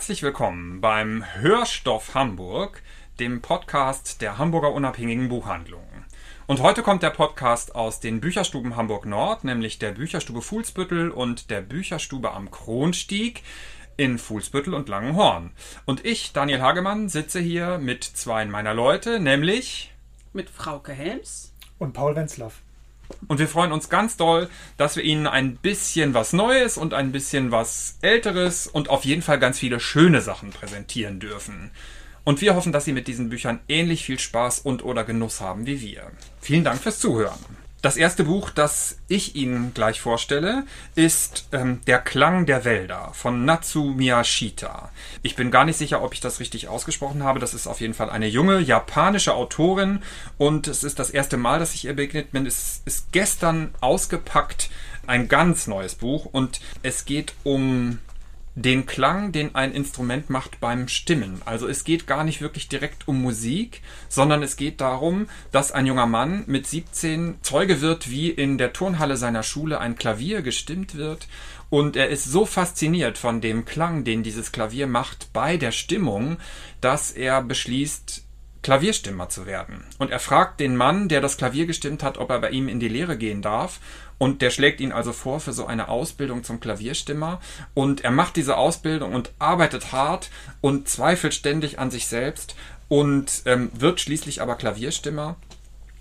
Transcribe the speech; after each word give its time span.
Herzlich 0.00 0.22
willkommen 0.22 0.80
beim 0.80 1.26
Hörstoff 1.34 2.14
Hamburg, 2.14 2.82
dem 3.18 3.42
Podcast 3.42 4.22
der 4.22 4.38
Hamburger 4.38 4.72
Unabhängigen 4.72 5.28
Buchhandlung. 5.28 5.84
Und 6.46 6.62
heute 6.62 6.82
kommt 6.82 7.02
der 7.02 7.10
Podcast 7.10 7.74
aus 7.74 8.00
den 8.00 8.18
Bücherstuben 8.18 8.76
Hamburg 8.76 9.04
Nord, 9.04 9.44
nämlich 9.44 9.78
der 9.78 9.92
Bücherstube 9.92 10.40
Fuhlsbüttel 10.40 11.10
und 11.10 11.50
der 11.50 11.60
Bücherstube 11.60 12.32
am 12.32 12.50
Kronstieg 12.50 13.42
in 13.98 14.16
Fuhlsbüttel 14.16 14.72
und 14.72 14.88
Langenhorn. 14.88 15.50
Und 15.84 16.02
ich, 16.06 16.32
Daniel 16.32 16.62
Hagemann, 16.62 17.10
sitze 17.10 17.38
hier 17.38 17.76
mit 17.76 18.02
zwei 18.02 18.46
meiner 18.46 18.72
Leute, 18.72 19.20
nämlich 19.20 19.92
mit 20.32 20.48
Frauke 20.48 20.92
Helms 20.92 21.52
und 21.78 21.92
Paul 21.92 22.16
Wenzlaff. 22.16 22.62
Und 23.28 23.38
wir 23.38 23.48
freuen 23.48 23.72
uns 23.72 23.88
ganz 23.88 24.16
doll, 24.16 24.48
dass 24.76 24.96
wir 24.96 25.02
Ihnen 25.02 25.26
ein 25.26 25.56
bisschen 25.56 26.14
was 26.14 26.32
Neues 26.32 26.76
und 26.76 26.94
ein 26.94 27.12
bisschen 27.12 27.50
was 27.50 27.98
Älteres 28.02 28.66
und 28.66 28.88
auf 28.88 29.04
jeden 29.04 29.22
Fall 29.22 29.38
ganz 29.38 29.58
viele 29.58 29.80
schöne 29.80 30.20
Sachen 30.20 30.50
präsentieren 30.50 31.20
dürfen. 31.20 31.70
Und 32.24 32.40
wir 32.40 32.54
hoffen, 32.54 32.72
dass 32.72 32.84
Sie 32.84 32.92
mit 32.92 33.08
diesen 33.08 33.30
Büchern 33.30 33.60
ähnlich 33.68 34.04
viel 34.04 34.18
Spaß 34.18 34.60
und 34.60 34.84
oder 34.84 35.04
Genuss 35.04 35.40
haben 35.40 35.66
wie 35.66 35.80
wir. 35.80 36.10
Vielen 36.40 36.64
Dank 36.64 36.80
fürs 36.80 36.98
Zuhören. 36.98 37.59
Das 37.82 37.96
erste 37.96 38.24
Buch, 38.24 38.50
das 38.50 38.98
ich 39.08 39.36
Ihnen 39.36 39.72
gleich 39.72 40.02
vorstelle, 40.02 40.64
ist 40.96 41.48
ähm, 41.52 41.80
Der 41.86 41.98
Klang 41.98 42.44
der 42.44 42.66
Wälder 42.66 43.10
von 43.14 43.46
Natsu 43.46 43.94
Miyashita. 43.94 44.90
Ich 45.22 45.34
bin 45.34 45.50
gar 45.50 45.64
nicht 45.64 45.78
sicher, 45.78 46.02
ob 46.02 46.12
ich 46.12 46.20
das 46.20 46.40
richtig 46.40 46.68
ausgesprochen 46.68 47.22
habe. 47.22 47.40
Das 47.40 47.54
ist 47.54 47.66
auf 47.66 47.80
jeden 47.80 47.94
Fall 47.94 48.10
eine 48.10 48.26
junge 48.26 48.58
japanische 48.58 49.32
Autorin 49.32 50.02
und 50.36 50.68
es 50.68 50.84
ist 50.84 50.98
das 50.98 51.08
erste 51.08 51.38
Mal, 51.38 51.58
dass 51.58 51.74
ich 51.74 51.86
ihr 51.86 51.96
begegnet 51.96 52.32
bin. 52.32 52.44
Es 52.44 52.82
ist 52.84 53.12
gestern 53.12 53.74
ausgepackt, 53.80 54.68
ein 55.06 55.28
ganz 55.28 55.66
neues 55.66 55.94
Buch 55.94 56.26
und 56.26 56.60
es 56.82 57.06
geht 57.06 57.32
um 57.44 57.98
den 58.54 58.86
Klang, 58.86 59.32
den 59.32 59.54
ein 59.54 59.72
Instrument 59.72 60.28
macht 60.28 60.60
beim 60.60 60.88
Stimmen. 60.88 61.40
Also 61.44 61.68
es 61.68 61.84
geht 61.84 62.06
gar 62.06 62.24
nicht 62.24 62.40
wirklich 62.40 62.68
direkt 62.68 63.06
um 63.06 63.22
Musik, 63.22 63.80
sondern 64.08 64.42
es 64.42 64.56
geht 64.56 64.80
darum, 64.80 65.28
dass 65.52 65.72
ein 65.72 65.86
junger 65.86 66.06
Mann 66.06 66.44
mit 66.46 66.66
17 66.66 67.38
Zeuge 67.42 67.80
wird, 67.80 68.10
wie 68.10 68.30
in 68.30 68.58
der 68.58 68.72
Turnhalle 68.72 69.16
seiner 69.16 69.42
Schule 69.42 69.80
ein 69.80 69.94
Klavier 69.94 70.42
gestimmt 70.42 70.96
wird. 70.96 71.28
Und 71.70 71.94
er 71.96 72.08
ist 72.08 72.24
so 72.24 72.44
fasziniert 72.44 73.16
von 73.16 73.40
dem 73.40 73.64
Klang, 73.64 74.02
den 74.02 74.24
dieses 74.24 74.50
Klavier 74.50 74.88
macht 74.88 75.32
bei 75.32 75.56
der 75.56 75.70
Stimmung, 75.70 76.38
dass 76.80 77.12
er 77.12 77.42
beschließt, 77.42 78.24
Klavierstimmer 78.62 79.28
zu 79.30 79.46
werden. 79.46 79.84
Und 79.98 80.10
er 80.10 80.18
fragt 80.18 80.60
den 80.60 80.76
Mann, 80.76 81.08
der 81.08 81.20
das 81.20 81.38
Klavier 81.38 81.66
gestimmt 81.66 82.02
hat, 82.02 82.18
ob 82.18 82.30
er 82.30 82.40
bei 82.40 82.50
ihm 82.50 82.68
in 82.68 82.80
die 82.80 82.88
Lehre 82.88 83.16
gehen 83.16 83.40
darf. 83.40 83.80
Und 84.20 84.42
der 84.42 84.50
schlägt 84.50 84.82
ihn 84.82 84.92
also 84.92 85.14
vor 85.14 85.40
für 85.40 85.54
so 85.54 85.64
eine 85.64 85.88
Ausbildung 85.88 86.44
zum 86.44 86.60
Klavierstimmer. 86.60 87.40
Und 87.72 88.04
er 88.04 88.10
macht 88.10 88.36
diese 88.36 88.58
Ausbildung 88.58 89.14
und 89.14 89.32
arbeitet 89.38 89.92
hart 89.92 90.28
und 90.60 90.90
zweifelt 90.90 91.32
ständig 91.32 91.78
an 91.78 91.90
sich 91.90 92.06
selbst 92.06 92.54
und 92.88 93.42
ähm, 93.46 93.70
wird 93.72 93.98
schließlich 93.98 94.42
aber 94.42 94.56
Klavierstimmer. 94.56 95.36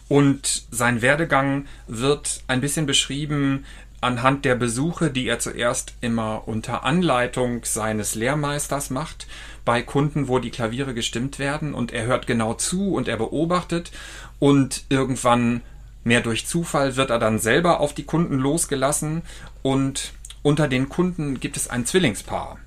Und 0.09 0.65
sein 0.69 1.01
Werdegang 1.01 1.67
wird 1.87 2.43
ein 2.47 2.59
bisschen 2.59 2.85
beschrieben 2.85 3.63
anhand 4.01 4.43
der 4.43 4.55
Besuche, 4.55 5.11
die 5.11 5.25
er 5.27 5.39
zuerst 5.39 5.93
immer 6.01 6.45
unter 6.45 6.83
Anleitung 6.83 7.63
seines 7.63 8.15
Lehrmeisters 8.15 8.89
macht 8.89 9.27
bei 9.63 9.81
Kunden, 9.81 10.27
wo 10.27 10.39
die 10.39 10.51
Klaviere 10.51 10.93
gestimmt 10.93 11.39
werden 11.39 11.73
und 11.73 11.93
er 11.93 12.05
hört 12.05 12.27
genau 12.27 12.53
zu 12.53 12.93
und 12.93 13.07
er 13.07 13.17
beobachtet 13.17 13.91
und 14.39 14.83
irgendwann 14.89 15.61
mehr 16.03 16.21
durch 16.21 16.47
Zufall 16.47 16.95
wird 16.95 17.09
er 17.09 17.19
dann 17.19 17.39
selber 17.39 17.79
auf 17.79 17.93
die 17.93 18.05
Kunden 18.05 18.37
losgelassen 18.37 19.21
und 19.61 20.13
unter 20.41 20.67
den 20.67 20.89
Kunden 20.89 21.39
gibt 21.39 21.57
es 21.57 21.69
ein 21.69 21.85
Zwillingspaar. 21.85 22.59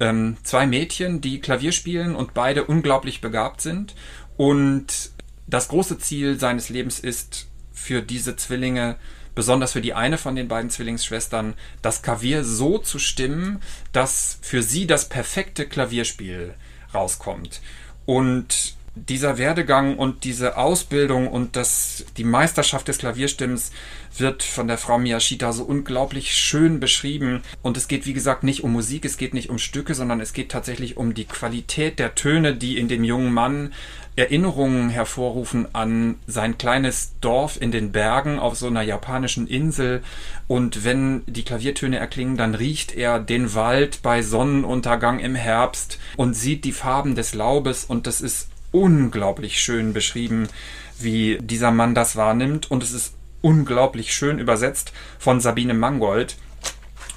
Ähm, 0.00 0.36
zwei 0.42 0.66
Mädchen, 0.66 1.20
die 1.20 1.40
Klavier 1.40 1.72
spielen 1.72 2.16
und 2.16 2.34
beide 2.34 2.64
unglaublich 2.64 3.20
begabt 3.20 3.60
sind 3.60 3.94
und 4.36 5.12
das 5.46 5.68
große 5.68 5.98
Ziel 5.98 6.38
seines 6.38 6.68
Lebens 6.68 6.98
ist, 6.98 7.48
für 7.72 8.02
diese 8.02 8.36
Zwillinge 8.36 8.96
besonders 9.34 9.72
für 9.72 9.80
die 9.80 9.94
eine 9.94 10.18
von 10.18 10.36
den 10.36 10.48
beiden 10.48 10.70
Zwillingsschwestern, 10.70 11.54
das 11.80 12.02
Klavier 12.02 12.44
so 12.44 12.78
zu 12.78 12.98
stimmen, 12.98 13.60
dass 13.92 14.38
für 14.42 14.62
sie 14.62 14.86
das 14.86 15.08
perfekte 15.08 15.66
Klavierspiel 15.66 16.54
rauskommt. 16.94 17.62
Und 18.04 18.74
dieser 18.94 19.38
Werdegang 19.38 19.96
und 19.96 20.24
diese 20.24 20.58
Ausbildung 20.58 21.28
und 21.28 21.56
das, 21.56 22.04
die 22.18 22.24
Meisterschaft 22.24 22.88
des 22.88 22.98
Klavierstimmens 22.98 23.72
wird 24.18 24.42
von 24.42 24.68
der 24.68 24.76
Frau 24.76 24.98
Miyashita 24.98 25.52
so 25.52 25.64
unglaublich 25.64 26.34
schön 26.34 26.78
beschrieben. 26.78 27.42
Und 27.62 27.78
es 27.78 27.88
geht, 27.88 28.04
wie 28.04 28.12
gesagt, 28.12 28.44
nicht 28.44 28.64
um 28.64 28.72
Musik, 28.72 29.06
es 29.06 29.16
geht 29.16 29.32
nicht 29.32 29.48
um 29.48 29.58
Stücke, 29.58 29.94
sondern 29.94 30.20
es 30.20 30.34
geht 30.34 30.50
tatsächlich 30.50 30.98
um 30.98 31.14
die 31.14 31.24
Qualität 31.24 31.98
der 31.98 32.14
Töne, 32.14 32.54
die 32.54 32.76
in 32.76 32.88
dem 32.88 33.02
jungen 33.02 33.32
Mann 33.32 33.72
Erinnerungen 34.14 34.90
hervorrufen 34.90 35.74
an 35.74 36.16
sein 36.26 36.58
kleines 36.58 37.14
Dorf 37.22 37.58
in 37.58 37.72
den 37.72 37.92
Bergen 37.92 38.38
auf 38.38 38.56
so 38.56 38.66
einer 38.66 38.82
japanischen 38.82 39.46
Insel. 39.46 40.02
Und 40.48 40.84
wenn 40.84 41.22
die 41.26 41.44
Klaviertöne 41.44 41.96
erklingen, 41.96 42.36
dann 42.36 42.54
riecht 42.54 42.94
er 42.94 43.18
den 43.18 43.54
Wald 43.54 44.00
bei 44.02 44.20
Sonnenuntergang 44.20 45.18
im 45.18 45.34
Herbst 45.34 45.98
und 46.18 46.34
sieht 46.34 46.66
die 46.66 46.72
Farben 46.72 47.14
des 47.14 47.32
Laubes. 47.32 47.86
Und 47.86 48.06
das 48.06 48.20
ist 48.20 48.51
unglaublich 48.72 49.60
schön 49.60 49.92
beschrieben, 49.92 50.48
wie 50.98 51.38
dieser 51.40 51.70
Mann 51.70 51.94
das 51.94 52.16
wahrnimmt. 52.16 52.70
Und 52.70 52.82
es 52.82 52.92
ist 52.92 53.14
unglaublich 53.40 54.12
schön 54.14 54.38
übersetzt 54.38 54.92
von 55.18 55.40
Sabine 55.40 55.74
Mangold. 55.74 56.36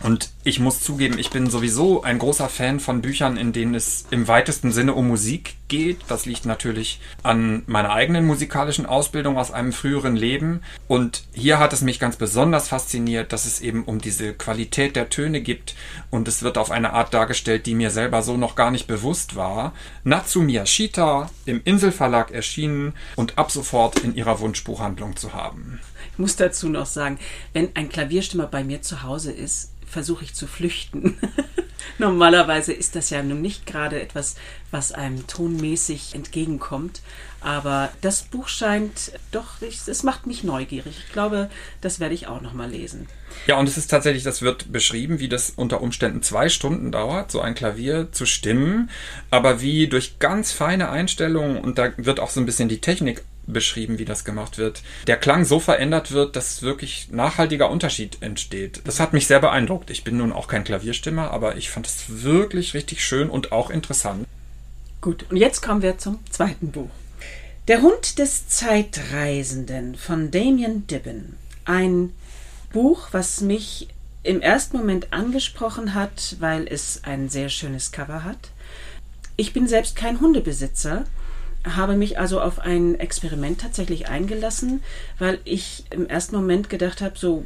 Und 0.05 0.29
ich 0.43 0.59
muss 0.59 0.81
zugeben, 0.81 1.17
ich 1.17 1.31
bin 1.31 1.49
sowieso 1.49 2.03
ein 2.03 2.19
großer 2.19 2.47
Fan 2.47 2.79
von 2.79 3.01
Büchern, 3.01 3.37
in 3.37 3.53
denen 3.53 3.73
es 3.73 4.05
im 4.11 4.27
weitesten 4.27 4.71
Sinne 4.71 4.93
um 4.93 5.07
Musik 5.07 5.55
geht. 5.67 5.97
Das 6.07 6.27
liegt 6.27 6.45
natürlich 6.45 6.99
an 7.23 7.63
meiner 7.65 7.89
eigenen 7.89 8.23
musikalischen 8.27 8.85
Ausbildung 8.85 9.39
aus 9.39 9.49
einem 9.49 9.73
früheren 9.73 10.15
Leben. 10.15 10.61
Und 10.87 11.23
hier 11.33 11.57
hat 11.57 11.73
es 11.73 11.81
mich 11.81 11.99
ganz 11.99 12.17
besonders 12.17 12.67
fasziniert, 12.67 13.33
dass 13.33 13.45
es 13.45 13.61
eben 13.61 13.83
um 13.83 13.99
diese 13.99 14.33
Qualität 14.33 14.95
der 14.95 15.09
Töne 15.09 15.41
gibt. 15.41 15.73
Und 16.11 16.27
es 16.27 16.43
wird 16.43 16.59
auf 16.59 16.69
eine 16.69 16.93
Art 16.93 17.11
dargestellt, 17.15 17.65
die 17.65 17.73
mir 17.73 17.89
selber 17.89 18.21
so 18.21 18.37
noch 18.37 18.53
gar 18.53 18.69
nicht 18.69 18.85
bewusst 18.85 19.35
war. 19.35 19.73
Natsu 20.03 20.43
Miyashita 20.43 21.31
im 21.45 21.61
Inselverlag 21.65 22.29
erschienen 22.29 22.93
und 23.15 23.39
ab 23.39 23.49
sofort 23.49 23.97
in 24.01 24.13
ihrer 24.13 24.39
Wunschbuchhandlung 24.39 25.15
zu 25.15 25.33
haben. 25.33 25.79
Ich 26.13 26.19
muss 26.19 26.35
dazu 26.35 26.69
noch 26.69 26.85
sagen, 26.85 27.19
wenn 27.53 27.75
ein 27.75 27.89
Klavierstimmer 27.89 28.45
bei 28.47 28.63
mir 28.63 28.81
zu 28.81 29.03
Hause 29.03 29.33
ist, 29.33 29.71
versuche 29.85 30.23
ich 30.23 30.33
zu 30.33 30.47
flüchten. 30.47 31.17
Normalerweise 31.97 32.73
ist 32.73 32.95
das 32.95 33.09
ja 33.09 33.23
nun 33.23 33.41
nicht 33.41 33.65
gerade 33.65 34.01
etwas, 34.01 34.35
was 34.71 34.91
einem 34.91 35.27
tonmäßig 35.27 36.13
entgegenkommt. 36.13 37.01
Aber 37.41 37.91
das 38.01 38.23
Buch 38.23 38.47
scheint 38.47 39.11
doch, 39.31 39.61
es 39.61 40.03
macht 40.03 40.25
mich 40.25 40.43
neugierig. 40.43 40.97
Ich 41.05 41.13
glaube, 41.13 41.49
das 41.79 41.99
werde 41.99 42.15
ich 42.15 42.27
auch 42.27 42.41
nochmal 42.41 42.71
lesen. 42.71 43.07
Ja, 43.45 43.57
und 43.57 43.69
es 43.69 43.77
ist 43.77 43.87
tatsächlich, 43.87 44.23
das 44.23 44.41
wird 44.41 44.71
beschrieben, 44.71 45.19
wie 45.19 45.29
das 45.29 45.51
unter 45.51 45.81
Umständen 45.81 46.23
zwei 46.23 46.49
Stunden 46.49 46.91
dauert, 46.91 47.31
so 47.31 47.41
ein 47.41 47.53
Klavier 47.53 48.11
zu 48.11 48.25
stimmen. 48.25 48.89
Aber 49.29 49.61
wie 49.61 49.87
durch 49.87 50.17
ganz 50.19 50.51
feine 50.51 50.89
Einstellungen, 50.89 51.57
und 51.57 51.77
da 51.77 51.91
wird 51.97 52.19
auch 52.19 52.31
so 52.31 52.39
ein 52.39 52.45
bisschen 52.45 52.67
die 52.67 52.81
Technik 52.81 53.23
beschrieben, 53.47 53.99
wie 53.99 54.05
das 54.05 54.25
gemacht 54.25 54.57
wird, 54.57 54.81
der 55.07 55.17
Klang 55.17 55.45
so 55.45 55.59
verändert 55.59 56.11
wird, 56.11 56.35
dass 56.35 56.61
wirklich 56.61 57.09
nachhaltiger 57.11 57.69
Unterschied 57.69 58.21
entsteht. 58.21 58.81
Das 58.85 58.99
hat 58.99 59.13
mich 59.13 59.27
sehr 59.27 59.39
beeindruckt. 59.39 59.89
Ich 59.89 60.03
bin 60.03 60.17
nun 60.17 60.31
auch 60.31 60.47
kein 60.47 60.63
Klavierstimmer, 60.63 61.31
aber 61.31 61.57
ich 61.57 61.69
fand 61.69 61.87
es 61.87 62.05
wirklich 62.07 62.73
richtig 62.73 63.03
schön 63.03 63.29
und 63.29 63.51
auch 63.51 63.69
interessant. 63.69 64.27
Gut, 65.01 65.25
und 65.29 65.37
jetzt 65.37 65.61
kommen 65.61 65.81
wir 65.81 65.97
zum 65.97 66.19
zweiten 66.29 66.71
Buch. 66.71 66.89
Der 67.67 67.81
Hund 67.81 68.19
des 68.19 68.47
Zeitreisenden 68.47 69.95
von 69.95 70.31
Damien 70.31 70.87
Dibben. 70.87 71.37
Ein 71.65 72.13
Buch, 72.71 73.07
was 73.11 73.41
mich 73.41 73.87
im 74.21 74.41
ersten 74.41 74.77
Moment 74.77 75.13
angesprochen 75.13 75.93
hat, 75.93 76.35
weil 76.39 76.67
es 76.67 77.01
ein 77.03 77.29
sehr 77.29 77.49
schönes 77.49 77.91
Cover 77.91 78.23
hat. 78.23 78.49
Ich 79.35 79.53
bin 79.53 79.67
selbst 79.67 79.95
kein 79.95 80.19
Hundebesitzer, 80.19 81.05
habe 81.65 81.95
mich 81.95 82.19
also 82.19 82.41
auf 82.41 82.59
ein 82.59 82.99
Experiment 82.99 83.61
tatsächlich 83.61 84.07
eingelassen, 84.07 84.83
weil 85.17 85.39
ich 85.45 85.85
im 85.89 86.07
ersten 86.07 86.35
Moment 86.35 86.69
gedacht 86.69 87.01
habe, 87.01 87.17
so 87.17 87.45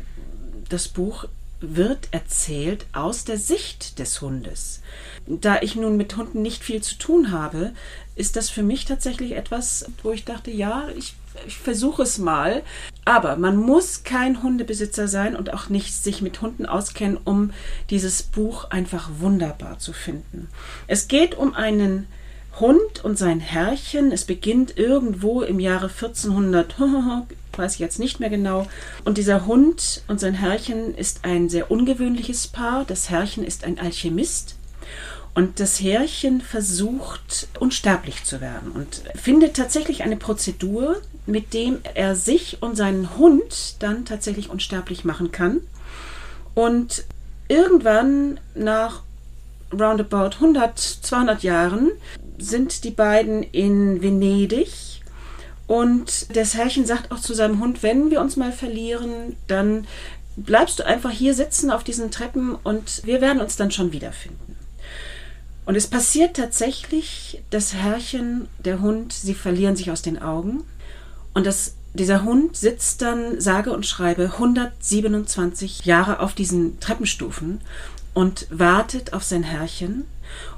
das 0.70 0.88
Buch 0.88 1.26
wird 1.62 2.10
erzählt 2.12 2.86
aus 2.94 3.26
der 3.26 3.38
Sicht 3.38 4.00
des 4.00 4.22
Hundes. 4.22 4.82
Da 5.28 5.62
ich 5.62 5.76
nun 5.76 5.98
mit 5.98 6.16
Hunden 6.16 6.42
nicht 6.42 6.64
viel 6.64 6.82
zu 6.82 6.98
tun 6.98 7.32
habe, 7.32 7.74
ist 8.16 8.36
das 8.36 8.50
für 8.50 8.64
mich 8.64 8.86
tatsächlich 8.86 9.34
etwas, 9.34 9.86
wo 10.04 10.12
ich 10.12 10.26
dachte, 10.26 10.52
ja, 10.52 10.88
ich, 10.98 11.16
ich 11.48 11.58
versuche 11.58 12.04
es 12.04 12.18
mal. 12.18 12.64
Aber 13.06 13.36
man 13.36 13.58
muss 13.58 14.04
kein 14.04 14.42
Hundebesitzer 14.42 15.08
sein 15.08 15.36
und 15.36 15.54
auch 15.54 15.70
nicht 15.70 15.94
sich 15.94 16.22
mit 16.22 16.42
Hunden 16.42 16.66
auskennen, 16.66 17.18
um 17.24 17.52
dieses 17.90 18.24
Buch 18.24 18.66
einfach 18.70 19.10
wunderbar 19.20 19.80
zu 19.80 19.94
finden. 19.94 20.50
Es 20.88 21.08
geht 21.08 21.36
um 21.36 21.54
einen 21.54 22.08
Hund 22.60 23.04
und 23.04 23.18
sein 23.18 23.40
Herrchen. 23.40 24.12
Es 24.12 24.26
beginnt 24.26 24.78
irgendwo 24.78 25.42
im 25.42 25.60
Jahre 25.60 25.88
1400, 25.88 26.76
weiß 27.58 27.74
ich 27.74 27.80
jetzt 27.80 28.00
nicht 28.00 28.20
mehr 28.20 28.30
genau. 28.30 28.68
Und 29.06 29.18
dieser 29.18 29.46
Hund 29.46 30.04
und 30.08 30.20
sein 30.20 30.34
Herrchen 30.34 30.96
ist 30.96 31.26
ein 31.26 31.50
sehr 31.50 31.72
ungewöhnliches 31.72 32.48
Paar. 32.48 32.86
Das 32.86 33.10
Herrchen 33.10 33.44
ist 33.44 33.64
ein 33.64 33.80
Alchemist. 33.80 34.56
Und 35.36 35.60
das 35.60 35.80
Herrchen 35.80 36.42
versucht, 36.42 37.48
unsterblich 37.60 38.24
zu 38.24 38.42
werden 38.42 38.72
und 38.72 39.04
findet 39.16 39.56
tatsächlich 39.56 40.04
eine 40.04 40.18
Prozedur, 40.18 40.98
mit 41.28 41.54
dem 41.54 41.80
er 41.94 42.16
sich 42.16 42.58
und 42.62 42.76
seinen 42.76 43.18
Hund 43.18 43.76
dann 43.80 44.06
tatsächlich 44.06 44.50
unsterblich 44.50 45.06
machen 45.06 45.32
kann. 45.32 45.62
Und 46.56 47.06
irgendwann 47.48 48.40
nach 48.56 49.04
roundabout 49.72 50.36
100, 50.36 50.78
200 50.78 51.44
Jahren 51.44 51.92
sind 52.40 52.84
die 52.84 52.92
beiden 52.92 53.44
in 53.44 54.02
Venedig 54.02 55.02
und 55.68 56.36
das 56.36 56.56
Herrchen 56.56 56.86
sagt 56.86 57.12
auch 57.12 57.20
zu 57.20 57.34
seinem 57.34 57.60
Hund, 57.60 57.84
wenn 57.84 58.10
wir 58.10 58.22
uns 58.22 58.38
mal 58.38 58.52
verlieren, 58.52 59.36
dann 59.48 59.86
bleibst 60.36 60.80
du 60.80 60.86
einfach 60.86 61.12
hier 61.12 61.34
sitzen 61.34 61.70
auf 61.70 61.84
diesen 61.84 62.12
Treppen 62.12 62.56
und 62.56 63.06
wir 63.06 63.22
werden 63.22 63.42
uns 63.42 63.56
dann 63.56 63.72
schon 63.72 63.92
wiederfinden. 63.92 64.56
Und 65.66 65.76
es 65.76 65.86
passiert 65.86 66.36
tatsächlich, 66.36 67.44
das 67.52 67.76
Herrchen, 67.76 68.48
der 68.66 68.82
Hund, 68.82 69.14
sie 69.14 69.36
verlieren 69.36 69.76
sich 69.76 69.92
aus 69.92 70.02
den 70.02 70.20
Augen 70.20 70.64
und 71.36 71.46
das 71.46 71.76
dieser 71.94 72.24
Hund 72.24 72.56
sitzt 72.56 73.02
dann, 73.02 73.40
sage 73.42 73.72
und 73.72 73.86
schreibe, 73.86 74.32
127 74.34 75.86
Jahre 75.86 76.20
auf 76.20 76.34
diesen 76.34 76.80
Treppenstufen 76.80 77.62
und 78.20 78.48
wartet 78.50 79.14
auf 79.14 79.24
sein 79.24 79.44
Herrchen. 79.44 80.04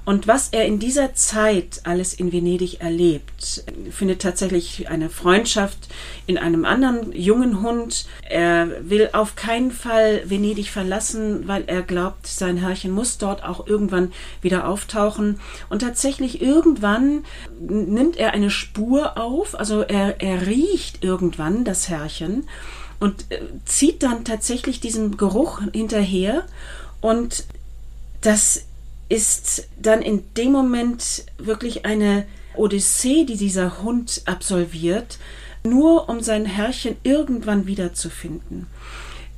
Und 0.03 0.27
was 0.27 0.49
er 0.49 0.65
in 0.65 0.79
dieser 0.79 1.13
Zeit 1.13 1.81
alles 1.83 2.15
in 2.15 2.31
Venedig 2.31 2.81
erlebt, 2.81 3.63
findet 3.91 4.19
tatsächlich 4.19 4.89
eine 4.89 5.11
Freundschaft 5.11 5.77
in 6.25 6.39
einem 6.39 6.65
anderen 6.65 7.13
jungen 7.13 7.61
Hund. 7.61 8.07
Er 8.27 8.89
will 8.89 9.09
auf 9.13 9.35
keinen 9.35 9.69
Fall 9.69 10.23
Venedig 10.25 10.71
verlassen, 10.71 11.47
weil 11.47 11.65
er 11.67 11.83
glaubt, 11.83 12.25
sein 12.25 12.57
Herrchen 12.57 12.93
muss 12.93 13.19
dort 13.19 13.43
auch 13.43 13.67
irgendwann 13.67 14.11
wieder 14.41 14.67
auftauchen. 14.67 15.39
Und 15.69 15.83
tatsächlich 15.83 16.41
irgendwann 16.41 17.25
nimmt 17.59 18.17
er 18.17 18.33
eine 18.33 18.49
Spur 18.49 19.19
auf, 19.19 19.53
also 19.57 19.81
er, 19.81 20.19
er 20.19 20.47
riecht 20.47 21.03
irgendwann 21.03 21.63
das 21.63 21.89
Herrchen 21.89 22.47
und 22.99 23.25
äh, 23.29 23.39
zieht 23.65 24.01
dann 24.01 24.25
tatsächlich 24.25 24.79
diesem 24.79 25.15
Geruch 25.15 25.61
hinterher 25.73 26.45
und 27.01 27.45
das 28.21 28.65
ist 29.09 29.67
dann 29.77 30.01
in 30.01 30.23
dem 30.35 30.53
Moment 30.53 31.25
wirklich 31.37 31.85
eine 31.85 32.25
Odyssee, 32.55 33.25
die 33.25 33.37
dieser 33.37 33.81
Hund 33.81 34.21
absolviert, 34.25 35.17
nur 35.63 36.09
um 36.09 36.21
sein 36.21 36.45
Herrchen 36.45 36.95
irgendwann 37.03 37.65
wiederzufinden. 37.65 38.67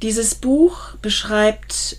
Dieses 0.01 0.35
Buch 0.35 0.95
beschreibt 1.01 1.97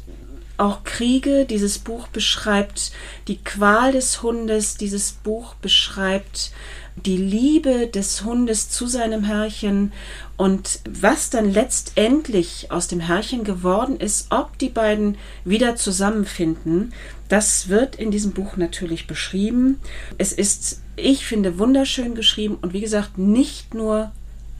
auch 0.57 0.85
Kriege, 0.85 1.47
dieses 1.47 1.79
Buch 1.79 2.07
beschreibt 2.09 2.93
die 3.27 3.43
Qual 3.43 3.93
des 3.93 4.23
Hundes, 4.23 4.77
dieses 4.77 5.13
Buch 5.13 5.55
beschreibt 5.55 6.53
die 6.97 7.17
Liebe 7.17 7.89
des 7.89 8.25
Hundes 8.25 8.71
zu 8.71 8.87
seinem 8.87 9.25
Herrchen 9.25 9.93
und 10.37 10.81
was 10.89 11.31
dann 11.31 11.53
letztendlich 11.53 12.71
aus 12.71 12.89
dem 12.89 13.01
Herrchen 13.01 13.45
geworden 13.45 13.99
ist, 13.99 14.29
ob 14.31 14.59
die 14.59 14.69
beiden 14.69 15.19
wieder 15.45 15.77
zusammenfinden, 15.77 16.93
das 17.29 17.69
wird 17.69 17.97
in 17.97 18.11
diesem 18.11 18.33
Buch 18.33 18.57
natürlich 18.57 19.07
beschrieben. 19.07 19.81
Es 20.19 20.33
ist, 20.33 20.83
ich 20.97 21.27
finde, 21.27 21.59
wunderschön 21.59 22.15
geschrieben 22.15 22.59
und 22.61 22.73
wie 22.73 22.81
gesagt, 22.81 23.19
nicht 23.19 23.75
nur 23.75 24.13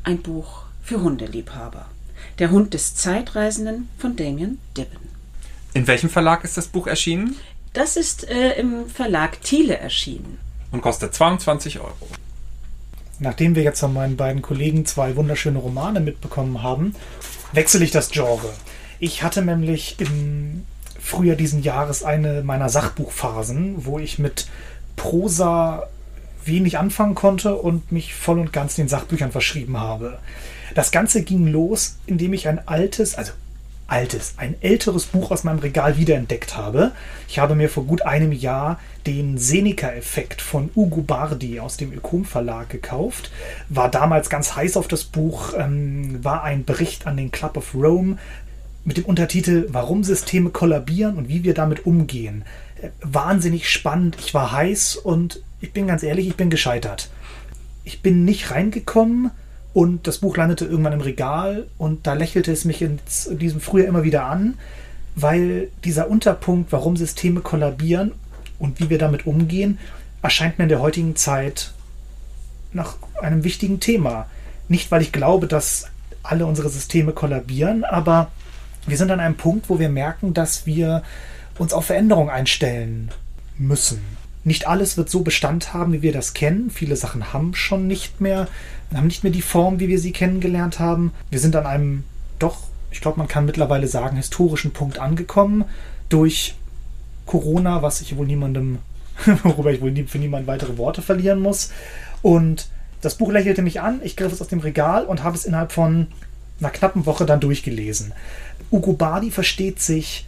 ein 0.03 0.21
Buch 0.21 0.65
für 0.83 1.01
Hundeliebhaber. 1.01 1.87
Der 2.39 2.51
Hund 2.51 2.75
des 2.75 2.97
Zeitreisenden 2.97 3.89
von 3.99 4.17
Damien 4.17 4.59
Dibben. 4.77 5.09
In 5.73 5.87
welchem 5.87 6.11
Verlag 6.11 6.45
ist 6.45 6.57
das 6.57 6.67
Buch 6.67 6.87
erschienen? 6.87 7.37
Das 7.73 7.97
ist 7.97 8.29
äh, 8.29 8.59
im 8.59 8.89
Verlag 8.89 9.41
Thiele 9.43 9.77
erschienen. 9.77 10.39
Und 10.71 10.81
kostet 10.81 11.15
22 11.15 11.81
Euro. 11.81 12.09
Nachdem 13.25 13.57
wir 13.57 13.63
jetzt 13.63 13.81
von 13.81 13.95
meinen 13.95 14.17
beiden 14.17 14.43
Kollegen 14.43 14.85
zwei 14.85 15.17
wunderschöne 15.17 15.59
Romane 15.59 16.01
mitbekommen 16.01 16.63
haben, 16.63 16.95
wechsle 17.53 17.83
ich 17.83 17.91
das 17.91 18.11
Genre. 18.11 18.51
Ich 18.99 19.23
hatte 19.23 19.43
nämlich 19.43 19.97
im 19.99 20.65
Frühjahr 21.01 21.35
diesen 21.35 21.63
Jahres 21.63 22.05
eine 22.05 22.43
meiner 22.43 22.69
Sachbuchphasen, 22.69 23.87
wo 23.87 23.99
ich 23.99 24.19
mit 24.19 24.47
Prosa 24.97 25.89
wenig 26.45 26.79
anfangen 26.79 27.15
konnte 27.15 27.55
und 27.55 27.93
mich 27.93 28.15
voll 28.15 28.39
und 28.39 28.53
ganz 28.53 28.75
den 28.75 28.89
Sachbüchern 28.89 29.33
verschrieben 29.33 29.79
habe. 29.79 30.19
Das 30.75 30.91
Ganze 30.91 31.23
ging 31.23 31.47
los, 31.47 31.97
indem 32.07 32.35
ich 32.35 32.47
ein 32.47 32.69
altes, 32.69 33.15
also 33.15 33.33
altes, 33.87 34.35
ein 34.39 34.55
älteres 34.61 35.07
Buch 35.07 35.31
aus 35.31 35.45
meinem 35.45 35.59
Regal 35.59 35.97
wiederentdeckt 35.99 36.57
habe. 36.57 36.93
Ich 37.29 37.39
habe 37.39 37.55
mir 37.55 37.69
vor 37.69 37.85
gut 37.85 38.03
einem 38.03 38.33
Jahr 38.33 38.79
den 39.07 39.37
Seneca-Effekt 39.37 40.41
von 40.41 40.71
Ugo 40.75 41.03
Bardi 41.03 41.61
aus 41.61 41.77
dem 41.77 41.93
Ökom 41.93 42.25
Verlag 42.25 42.71
gekauft. 42.71 43.31
War 43.69 43.91
damals 43.91 44.31
ganz 44.31 44.57
heiß 44.57 44.77
auf 44.77 44.89
das 44.89 45.05
Buch, 45.05 45.53
ähm, 45.57 46.25
war 46.25 46.43
ein 46.43 46.65
Bericht 46.65 47.07
an 47.07 47.17
den 47.17 47.31
Club 47.31 47.57
of 47.57 47.75
Rome 47.75 48.17
mit 48.85 48.97
dem 48.97 49.05
Untertitel 49.05 49.67
Warum 49.71 50.05
Systeme 50.05 50.51
kollabieren 50.51 51.17
und 51.17 51.29
wie 51.29 51.45
wir 51.45 51.55
damit 51.55 51.87
umgehen. 51.87 52.45
Äh, 52.81 52.89
wahnsinnig 53.03 53.69
spannend, 53.69 54.17
ich 54.19 54.33
war 54.33 54.53
heiß 54.53 54.97
und 54.97 55.43
ich 55.61 55.73
bin 55.73 55.87
ganz 55.87 56.03
ehrlich, 56.03 56.27
ich 56.27 56.37
bin 56.37 56.51
gescheitert. 56.51 57.11
Ich 57.85 58.01
bin 58.01 58.25
nicht 58.25 58.51
reingekommen 58.51 59.31
und 59.75 60.07
das 60.07 60.19
Buch 60.19 60.37
landete 60.37 60.65
irgendwann 60.65 60.93
im 60.93 61.01
Regal 61.01 61.67
und 61.79 62.07
da 62.07 62.15
lächelte 62.15 62.53
es 62.53 62.65
mich 62.65 62.81
in 62.81 63.01
diesem 63.29 63.61
Frühjahr 63.61 63.89
immer 63.89 64.05
wieder 64.05 64.25
an, 64.25 64.55
weil 65.17 65.69
dieser 65.85 66.09
Unterpunkt, 66.09 66.71
warum 66.71 66.97
Systeme 66.97 67.41
kollabieren 67.41 68.13
und 68.61 68.79
wie 68.79 68.89
wir 68.89 68.99
damit 68.99 69.27
umgehen, 69.27 69.79
erscheint 70.23 70.59
mir 70.59 70.65
in 70.65 70.69
der 70.69 70.81
heutigen 70.81 71.17
Zeit 71.17 71.73
nach 72.73 72.97
einem 73.21 73.43
wichtigen 73.43 73.81
Thema. 73.81 74.27
Nicht, 74.69 74.93
weil 74.93 75.03
ich 75.03 75.11
glaube, 75.11 75.49
dass 75.49 75.89
alle 76.23 76.47
unsere 76.47 76.69
Systeme 76.69 77.13
kollabieren, 77.13 77.83
aber 77.83 78.31
wir 78.87 78.97
sind 78.97 79.11
an 79.11 79.21
einem 79.21 79.37
Punkt, 79.37 79.69
wo 79.69 79.81
wir 79.81 79.89
merken, 79.89 80.35
dass 80.35 80.67
wir 80.67 81.03
uns 81.59 81.73
auf 81.73 81.87
Veränderung 81.87 82.31
einstellen 82.31 83.11
müssen. 83.59 84.01
Nicht 84.45 84.67
alles 84.67 84.97
wird 84.97 85.09
so 85.09 85.23
Bestand 85.23 85.73
haben, 85.73 85.93
wie 85.93 86.03
wir 86.03 86.13
das 86.13 86.35
kennen. 86.35 86.71
Viele 86.71 86.97
Sachen 86.97 87.33
haben 87.33 87.55
schon 87.55 87.87
nicht 87.87 88.21
mehr, 88.21 88.47
haben 88.95 89.07
nicht 89.07 89.25
mehr 89.25 89.33
die 89.33 89.43
Form, 89.43 89.81
wie 89.81 89.89
wir 89.89 89.99
sie 89.99 90.13
kennengelernt 90.13 90.79
haben. 90.79 91.13
Wir 91.31 91.41
sind 91.41 91.57
an 91.57 91.67
einem 91.67 92.05
doch, 92.39 92.59
ich 92.91 93.01
glaube, 93.01 93.19
man 93.19 93.29
kann 93.29 93.47
mittlerweile 93.47 93.89
sagen, 93.89 94.17
historischen 94.17 94.73
Punkt 94.73 94.99
angekommen 94.99 95.65
durch 96.11 96.55
Corona, 97.25 97.83
was 97.83 98.03
ich 98.03 98.17
wohl 98.17 98.27
niemandem, 98.27 98.79
worüber 99.43 99.73
ich 99.73 99.81
wohl 99.81 99.95
für 100.07 100.19
niemanden 100.19 100.47
weitere 100.47 100.77
Worte 100.77 101.01
verlieren 101.01 101.41
muss. 101.41 101.73
Und 102.21 102.69
das 103.01 103.17
Buch 103.17 103.33
lächelte 103.33 103.63
mich 103.63 103.81
an, 103.81 104.01
ich 104.03 104.17
griff 104.17 104.33
es 104.33 104.43
aus 104.43 104.49
dem 104.49 104.61
Regal 104.61 105.05
und 105.05 105.23
habe 105.23 105.37
es 105.37 105.45
innerhalb 105.45 105.73
von 105.73 106.09
einer 106.61 106.71
knappen 106.71 107.07
Woche 107.07 107.27
dann 107.27 107.41
durchgelesen. 107.41 108.13
Ugo 108.71 108.93
Bardi 108.93 109.31
versteht 109.31 109.81
sich 109.81 110.27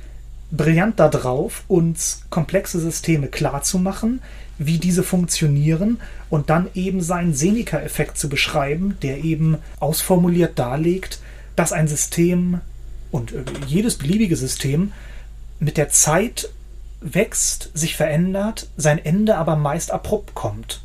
brillant 0.50 0.98
darauf, 0.98 1.64
uns 1.68 2.22
komplexe 2.30 2.80
Systeme 2.80 3.28
klarzumachen, 3.28 4.20
wie 4.58 4.78
diese 4.78 5.02
funktionieren 5.02 6.00
und 6.30 6.50
dann 6.50 6.68
eben 6.74 7.02
seinen 7.02 7.34
Seneca-Effekt 7.34 8.16
zu 8.16 8.28
beschreiben, 8.28 8.96
der 9.02 9.22
eben 9.24 9.58
ausformuliert 9.80 10.58
darlegt, 10.58 11.20
dass 11.56 11.72
ein 11.72 11.88
System 11.88 12.60
und 13.10 13.32
äh, 13.32 13.44
jedes 13.66 13.96
beliebige 13.96 14.36
System 14.36 14.92
mit 15.58 15.76
der 15.76 15.88
Zeit 15.88 16.50
wächst, 17.00 17.70
sich 17.74 17.96
verändert, 17.96 18.68
sein 18.76 19.04
Ende 19.04 19.36
aber 19.36 19.56
meist 19.56 19.90
abrupt 19.90 20.34
kommt. 20.34 20.82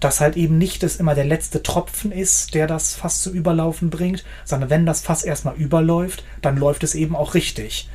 Dass 0.00 0.20
halt 0.20 0.36
eben 0.36 0.58
nicht 0.58 0.82
es 0.82 0.96
immer 0.96 1.14
der 1.14 1.24
letzte 1.24 1.62
Tropfen 1.62 2.12
ist, 2.12 2.54
der 2.54 2.66
das 2.66 2.94
Fass 2.94 3.22
zum 3.22 3.32
Überlaufen 3.32 3.90
bringt, 3.90 4.24
sondern 4.44 4.70
wenn 4.70 4.86
das 4.86 5.00
Fass 5.00 5.22
erstmal 5.22 5.56
überläuft, 5.56 6.24
dann 6.42 6.56
läuft 6.56 6.82
es 6.84 6.94
eben 6.94 7.16
auch 7.16 7.34
richtig. 7.34 7.88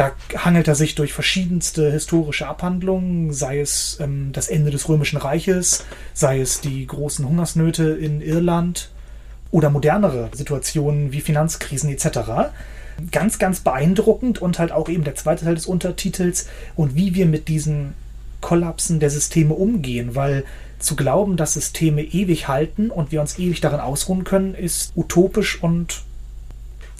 Da 0.00 0.12
hangelt 0.34 0.66
er 0.66 0.74
sich 0.74 0.94
durch 0.94 1.12
verschiedenste 1.12 1.92
historische 1.92 2.48
Abhandlungen, 2.48 3.34
sei 3.34 3.60
es 3.60 3.98
ähm, 4.00 4.30
das 4.32 4.48
Ende 4.48 4.70
des 4.70 4.88
Römischen 4.88 5.18
Reiches, 5.18 5.84
sei 6.14 6.40
es 6.40 6.62
die 6.62 6.86
großen 6.86 7.28
Hungersnöte 7.28 7.90
in 7.90 8.22
Irland 8.22 8.88
oder 9.50 9.68
modernere 9.68 10.30
Situationen 10.32 11.12
wie 11.12 11.20
Finanzkrisen 11.20 11.90
etc. 11.90 12.18
Ganz, 13.10 13.38
ganz 13.38 13.60
beeindruckend 13.60 14.40
und 14.40 14.58
halt 14.58 14.72
auch 14.72 14.88
eben 14.88 15.04
der 15.04 15.16
zweite 15.16 15.44
Teil 15.44 15.56
des 15.56 15.66
Untertitels 15.66 16.48
und 16.76 16.94
wie 16.94 17.14
wir 17.14 17.26
mit 17.26 17.48
diesen 17.48 17.92
Kollapsen 18.40 19.00
der 19.00 19.10
Systeme 19.10 19.52
umgehen, 19.52 20.14
weil 20.14 20.44
zu 20.78 20.96
glauben, 20.96 21.36
dass 21.36 21.52
Systeme 21.52 22.00
ewig 22.00 22.48
halten 22.48 22.90
und 22.90 23.12
wir 23.12 23.20
uns 23.20 23.38
ewig 23.38 23.60
darin 23.60 23.80
ausruhen 23.80 24.24
können, 24.24 24.54
ist 24.54 24.92
utopisch 24.96 25.62
und 25.62 26.04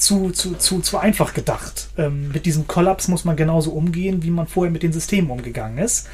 zu, 0.01 0.31
zu, 0.31 0.55
zu, 0.55 0.81
zu 0.81 0.99
einfach 0.99 1.35
gedacht. 1.35 1.89
Ähm, 1.97 2.31
mit 2.33 2.47
diesem 2.47 2.67
Kollaps 2.67 3.09
muss 3.09 3.25
man 3.25 3.37
genauso 3.37 3.73
umgehen, 3.73 4.23
wie 4.23 4.31
man 4.31 4.47
vorher 4.47 4.71
mit 4.71 4.83
den 4.83 4.93
Systemen 4.93 5.31
umgegangen 5.31 5.79
ist. 5.79 6.09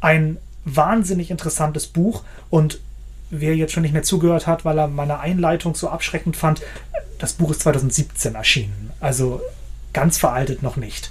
Ein 0.00 0.38
wahnsinnig 0.64 1.30
interessantes 1.30 1.86
Buch 1.86 2.24
und 2.50 2.80
wer 3.30 3.56
jetzt 3.56 3.72
schon 3.72 3.82
nicht 3.82 3.92
mehr 3.92 4.02
zugehört 4.02 4.46
hat, 4.46 4.64
weil 4.64 4.78
er 4.78 4.88
meine 4.88 5.20
Einleitung 5.20 5.74
so 5.74 5.88
abschreckend 5.88 6.36
fand, 6.36 6.62
das 7.18 7.32
Buch 7.32 7.50
ist 7.50 7.60
2017 7.60 8.34
erschienen. 8.34 8.90
Also 9.00 9.40
ganz 9.92 10.18
veraltet 10.18 10.62
noch 10.62 10.76
nicht. 10.76 11.10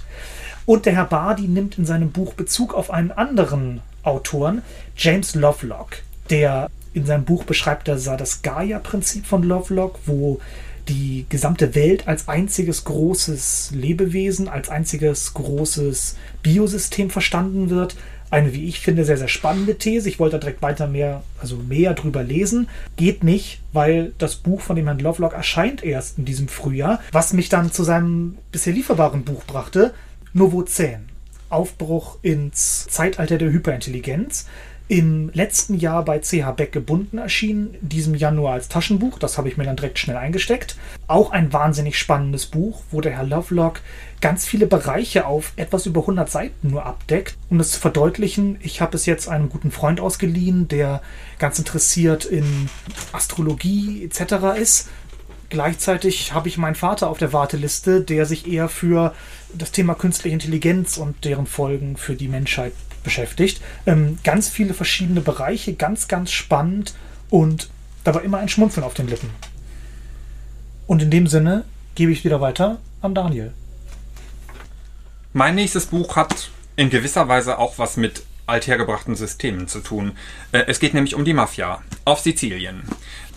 Und 0.66 0.86
der 0.86 0.94
Herr 0.94 1.04
Bardi 1.04 1.48
nimmt 1.48 1.78
in 1.78 1.86
seinem 1.86 2.10
Buch 2.10 2.34
Bezug 2.34 2.74
auf 2.74 2.90
einen 2.90 3.10
anderen 3.10 3.80
Autoren, 4.02 4.62
James 4.96 5.34
Lovelock, 5.34 5.98
der 6.30 6.68
in 6.94 7.06
seinem 7.06 7.24
Buch 7.24 7.44
beschreibt 7.44 7.88
er 7.88 7.96
das 7.96 8.42
Gaia-Prinzip 8.42 9.26
von 9.26 9.42
Lovelock, 9.42 9.98
wo 10.06 10.40
die 10.88 11.26
gesamte 11.28 11.74
Welt 11.74 12.08
als 12.08 12.28
einziges 12.28 12.84
großes 12.84 13.70
Lebewesen, 13.74 14.48
als 14.48 14.68
einziges 14.68 15.34
großes 15.34 16.16
Biosystem 16.42 17.10
verstanden 17.10 17.70
wird. 17.70 17.96
Eine, 18.30 18.52
wie 18.52 18.68
ich 18.68 18.80
finde, 18.80 19.04
sehr, 19.04 19.16
sehr 19.16 19.28
spannende 19.28 19.78
These. 19.78 20.08
Ich 20.08 20.18
wollte 20.18 20.36
da 20.36 20.40
direkt 20.40 20.60
weiter 20.60 20.86
mehr, 20.86 21.22
also 21.40 21.56
mehr 21.56 21.94
drüber 21.94 22.22
lesen. 22.22 22.68
Geht 22.96 23.24
nicht, 23.24 23.60
weil 23.72 24.12
das 24.18 24.36
Buch 24.36 24.60
von 24.60 24.76
dem 24.76 24.86
Herrn 24.86 24.98
Lovelock 24.98 25.32
erscheint 25.32 25.82
erst 25.82 26.18
in 26.18 26.24
diesem 26.24 26.48
Frühjahr, 26.48 27.00
was 27.12 27.32
mich 27.32 27.48
dann 27.48 27.72
zu 27.72 27.84
seinem 27.84 28.36
bisher 28.52 28.74
lieferbaren 28.74 29.24
Buch 29.24 29.44
brachte, 29.44 29.94
Novozän. 30.34 31.08
Aufbruch 31.50 32.18
ins 32.20 32.86
Zeitalter 32.88 33.38
der 33.38 33.50
Hyperintelligenz 33.50 34.46
im 34.88 35.30
letzten 35.34 35.74
Jahr 35.74 36.02
bei 36.02 36.18
CH 36.18 36.52
Beck 36.56 36.72
gebunden 36.72 37.18
erschienen, 37.18 37.76
diesem 37.82 38.14
Januar 38.14 38.54
als 38.54 38.68
Taschenbuch. 38.68 39.18
Das 39.18 39.36
habe 39.36 39.48
ich 39.48 39.58
mir 39.58 39.64
dann 39.64 39.76
direkt 39.76 39.98
schnell 39.98 40.16
eingesteckt. 40.16 40.76
Auch 41.06 41.30
ein 41.30 41.52
wahnsinnig 41.52 41.98
spannendes 41.98 42.46
Buch, 42.46 42.82
wo 42.90 43.02
der 43.02 43.12
Herr 43.12 43.24
Lovelock 43.24 43.82
ganz 44.22 44.46
viele 44.46 44.66
Bereiche 44.66 45.26
auf 45.26 45.52
etwas 45.56 45.84
über 45.84 46.00
100 46.00 46.30
Seiten 46.30 46.70
nur 46.70 46.86
abdeckt. 46.86 47.36
Um 47.50 47.60
es 47.60 47.72
zu 47.72 47.80
verdeutlichen, 47.80 48.56
ich 48.62 48.80
habe 48.80 48.96
es 48.96 49.04
jetzt 49.04 49.28
einem 49.28 49.50
guten 49.50 49.70
Freund 49.70 50.00
ausgeliehen, 50.00 50.68
der 50.68 51.02
ganz 51.38 51.58
interessiert 51.58 52.24
in 52.24 52.70
Astrologie 53.12 54.04
etc. 54.04 54.58
ist. 54.58 54.88
Gleichzeitig 55.50 56.32
habe 56.32 56.48
ich 56.48 56.56
meinen 56.56 56.74
Vater 56.74 57.10
auf 57.10 57.18
der 57.18 57.32
Warteliste, 57.34 58.00
der 58.00 58.24
sich 58.24 58.46
eher 58.46 58.68
für 58.70 59.14
das 59.52 59.70
Thema 59.70 59.94
künstliche 59.94 60.34
Intelligenz 60.34 60.96
und 60.96 61.24
deren 61.24 61.46
Folgen 61.46 61.96
für 61.96 62.14
die 62.14 62.28
Menschheit 62.28 62.72
beschäftigt. 63.08 63.62
Ähm, 63.86 64.18
ganz 64.22 64.50
viele 64.50 64.74
verschiedene 64.74 65.22
Bereiche, 65.22 65.72
ganz, 65.72 66.08
ganz 66.08 66.30
spannend 66.30 66.92
und 67.30 67.70
da 68.04 68.14
war 68.14 68.22
immer 68.22 68.36
ein 68.36 68.50
Schmunzeln 68.50 68.84
auf 68.84 68.92
den 68.92 69.08
Lippen. 69.08 69.30
Und 70.86 71.02
in 71.02 71.10
dem 71.10 71.26
Sinne 71.26 71.64
gebe 71.94 72.12
ich 72.12 72.22
wieder 72.24 72.42
weiter 72.42 72.78
an 73.00 73.14
Daniel. 73.14 73.54
Mein 75.32 75.54
nächstes 75.54 75.86
Buch 75.86 76.16
hat 76.16 76.50
in 76.76 76.90
gewisser 76.90 77.28
Weise 77.28 77.58
auch 77.58 77.78
was 77.78 77.96
mit 77.96 78.24
althergebrachten 78.46 79.14
Systemen 79.14 79.68
zu 79.68 79.80
tun. 79.80 80.12
Äh, 80.52 80.64
es 80.66 80.78
geht 80.78 80.92
nämlich 80.92 81.14
um 81.14 81.24
die 81.24 81.32
Mafia 81.32 81.82
auf 82.04 82.20
Sizilien. 82.20 82.82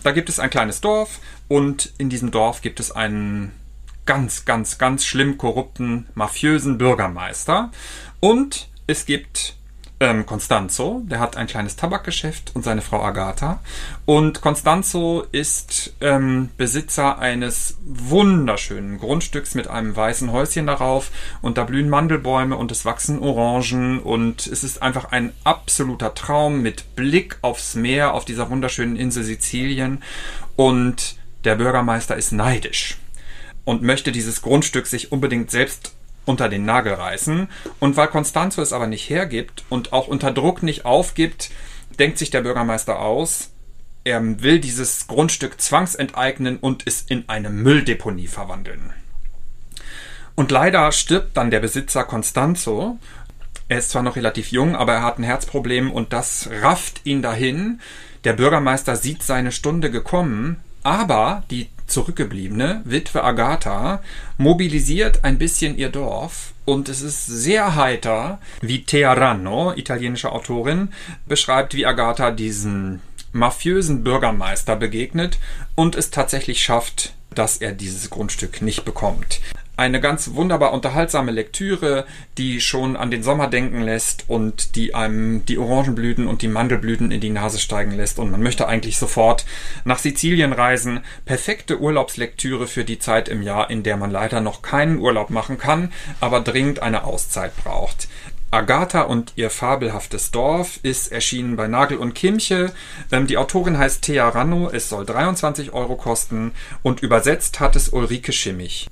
Da 0.02 0.12
gibt 0.12 0.28
es 0.28 0.38
ein 0.38 0.50
kleines 0.50 0.82
Dorf 0.82 1.18
und 1.48 1.94
in 1.96 2.10
diesem 2.10 2.30
Dorf 2.30 2.60
gibt 2.60 2.78
es 2.78 2.92
einen 2.92 3.52
ganz, 4.04 4.44
ganz, 4.44 4.76
ganz 4.76 5.06
schlimm 5.06 5.38
korrupten, 5.38 6.08
mafiösen 6.14 6.76
Bürgermeister. 6.76 7.70
Und 8.20 8.68
es 8.86 9.06
gibt 9.06 9.56
ähm, 10.02 10.26
Constanzo, 10.26 11.02
der 11.06 11.20
hat 11.20 11.36
ein 11.36 11.46
kleines 11.46 11.76
Tabakgeschäft 11.76 12.50
und 12.54 12.64
seine 12.64 12.82
Frau 12.82 13.00
Agatha. 13.02 13.60
Und 14.04 14.40
Constanzo 14.40 15.24
ist 15.30 15.94
ähm, 16.00 16.48
Besitzer 16.56 17.20
eines 17.20 17.78
wunderschönen 17.86 18.98
Grundstücks 18.98 19.54
mit 19.54 19.68
einem 19.68 19.94
weißen 19.94 20.32
Häuschen 20.32 20.66
darauf. 20.66 21.12
Und 21.40 21.56
da 21.56 21.62
blühen 21.62 21.88
Mandelbäume 21.88 22.56
und 22.56 22.72
es 22.72 22.84
wachsen 22.84 23.20
Orangen. 23.20 24.00
Und 24.00 24.48
es 24.48 24.64
ist 24.64 24.82
einfach 24.82 25.12
ein 25.12 25.32
absoluter 25.44 26.14
Traum 26.14 26.62
mit 26.62 26.96
Blick 26.96 27.38
aufs 27.40 27.76
Meer 27.76 28.12
auf 28.14 28.24
dieser 28.24 28.50
wunderschönen 28.50 28.96
Insel 28.96 29.22
Sizilien. 29.22 30.02
Und 30.56 31.16
der 31.44 31.54
Bürgermeister 31.54 32.16
ist 32.16 32.32
neidisch 32.32 32.98
und 33.64 33.82
möchte 33.82 34.10
dieses 34.10 34.42
Grundstück 34.42 34.88
sich 34.88 35.12
unbedingt 35.12 35.52
selbst 35.52 35.92
unter 36.24 36.48
den 36.48 36.64
Nagel 36.64 36.94
reißen. 36.94 37.48
Und 37.80 37.96
weil 37.96 38.08
Constanzo 38.08 38.62
es 38.62 38.72
aber 38.72 38.86
nicht 38.86 39.08
hergibt 39.10 39.64
und 39.68 39.92
auch 39.92 40.08
unter 40.08 40.30
Druck 40.30 40.62
nicht 40.62 40.84
aufgibt, 40.84 41.50
denkt 41.98 42.18
sich 42.18 42.30
der 42.30 42.42
Bürgermeister 42.42 42.98
aus, 42.98 43.50
er 44.04 44.20
will 44.42 44.58
dieses 44.58 45.06
Grundstück 45.06 45.60
zwangsenteignen 45.60 46.56
und 46.56 46.86
es 46.86 47.02
in 47.02 47.28
eine 47.28 47.50
Mülldeponie 47.50 48.26
verwandeln. 48.26 48.92
Und 50.34 50.50
leider 50.50 50.90
stirbt 50.92 51.36
dann 51.36 51.50
der 51.50 51.60
Besitzer 51.60 52.04
Constanzo. 52.04 52.98
Er 53.68 53.78
ist 53.78 53.90
zwar 53.90 54.02
noch 54.02 54.16
relativ 54.16 54.50
jung, 54.50 54.74
aber 54.74 54.94
er 54.94 55.02
hat 55.02 55.18
ein 55.18 55.24
Herzproblem 55.24 55.92
und 55.92 56.12
das 56.12 56.48
rafft 56.62 57.02
ihn 57.04 57.22
dahin. 57.22 57.80
Der 58.24 58.32
Bürgermeister 58.32 58.96
sieht 58.96 59.22
seine 59.22 59.52
Stunde 59.52 59.90
gekommen, 59.90 60.60
aber 60.82 61.44
die 61.50 61.68
zurückgebliebene 61.92 62.82
Witwe 62.84 63.22
Agatha 63.22 64.02
mobilisiert 64.38 65.24
ein 65.24 65.38
bisschen 65.38 65.76
ihr 65.76 65.90
Dorf 65.90 66.54
und 66.64 66.88
es 66.88 67.02
ist 67.02 67.26
sehr 67.26 67.76
heiter, 67.76 68.40
wie 68.60 68.84
Tearano, 68.84 69.72
italienische 69.76 70.32
Autorin, 70.32 70.88
beschreibt, 71.26 71.74
wie 71.74 71.86
Agatha 71.86 72.30
diesen 72.30 73.00
mafiösen 73.32 74.04
Bürgermeister 74.04 74.76
begegnet 74.76 75.38
und 75.74 75.94
es 75.94 76.10
tatsächlich 76.10 76.62
schafft, 76.62 77.14
dass 77.34 77.56
er 77.58 77.72
dieses 77.72 78.10
Grundstück 78.10 78.62
nicht 78.62 78.84
bekommt 78.84 79.40
eine 79.76 80.00
ganz 80.00 80.34
wunderbar 80.34 80.72
unterhaltsame 80.72 81.32
Lektüre, 81.32 82.04
die 82.36 82.60
schon 82.60 82.96
an 82.96 83.10
den 83.10 83.22
Sommer 83.22 83.48
denken 83.48 83.82
lässt 83.82 84.24
und 84.28 84.76
die 84.76 84.94
einem 84.94 85.44
die 85.46 85.58
Orangenblüten 85.58 86.26
und 86.26 86.42
die 86.42 86.48
Mandelblüten 86.48 87.10
in 87.10 87.20
die 87.20 87.30
Nase 87.30 87.58
steigen 87.58 87.92
lässt 87.92 88.18
und 88.18 88.30
man 88.30 88.42
möchte 88.42 88.68
eigentlich 88.68 88.98
sofort 88.98 89.46
nach 89.84 89.98
Sizilien 89.98 90.52
reisen. 90.52 91.00
Perfekte 91.24 91.80
Urlaubslektüre 91.80 92.66
für 92.66 92.84
die 92.84 92.98
Zeit 92.98 93.28
im 93.28 93.42
Jahr, 93.42 93.70
in 93.70 93.82
der 93.82 93.96
man 93.96 94.10
leider 94.10 94.40
noch 94.40 94.62
keinen 94.62 94.98
Urlaub 94.98 95.30
machen 95.30 95.58
kann, 95.58 95.92
aber 96.20 96.40
dringend 96.40 96.80
eine 96.80 97.04
Auszeit 97.04 97.56
braucht. 97.56 98.08
Agatha 98.50 99.00
und 99.00 99.32
ihr 99.36 99.48
fabelhaftes 99.48 100.30
Dorf 100.30 100.78
ist 100.82 101.10
erschienen 101.10 101.56
bei 101.56 101.68
Nagel 101.68 101.96
und 101.96 102.14
Kimche. 102.14 102.74
Ähm, 103.10 103.26
die 103.26 103.38
Autorin 103.38 103.78
heißt 103.78 104.02
Thea 104.02 104.28
Ranno, 104.28 104.68
es 104.70 104.90
soll 104.90 105.06
23 105.06 105.72
Euro 105.72 105.96
kosten 105.96 106.52
und 106.82 107.00
übersetzt 107.00 107.60
hat 107.60 107.76
es 107.76 107.88
Ulrike 107.88 108.32
Schimmich. 108.32 108.88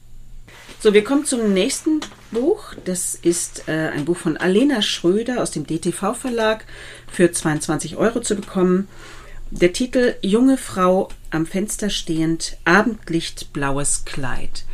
So, 0.82 0.94
wir 0.94 1.04
kommen 1.04 1.26
zum 1.26 1.52
nächsten 1.52 2.00
Buch. 2.30 2.72
Das 2.86 3.14
ist 3.14 3.68
äh, 3.68 3.90
ein 3.90 4.06
Buch 4.06 4.16
von 4.16 4.38
Alena 4.38 4.80
Schröder 4.80 5.42
aus 5.42 5.50
dem 5.50 5.66
DTV 5.66 6.14
Verlag 6.14 6.64
für 7.06 7.30
22 7.30 7.98
Euro 7.98 8.20
zu 8.20 8.34
bekommen. 8.34 8.88
Der 9.50 9.74
Titel 9.74 10.14
Junge 10.22 10.56
Frau 10.56 11.10
am 11.30 11.44
Fenster 11.44 11.90
stehend, 11.90 12.56
Abendlicht, 12.64 13.52
blaues 13.52 14.06
Kleid. 14.06 14.64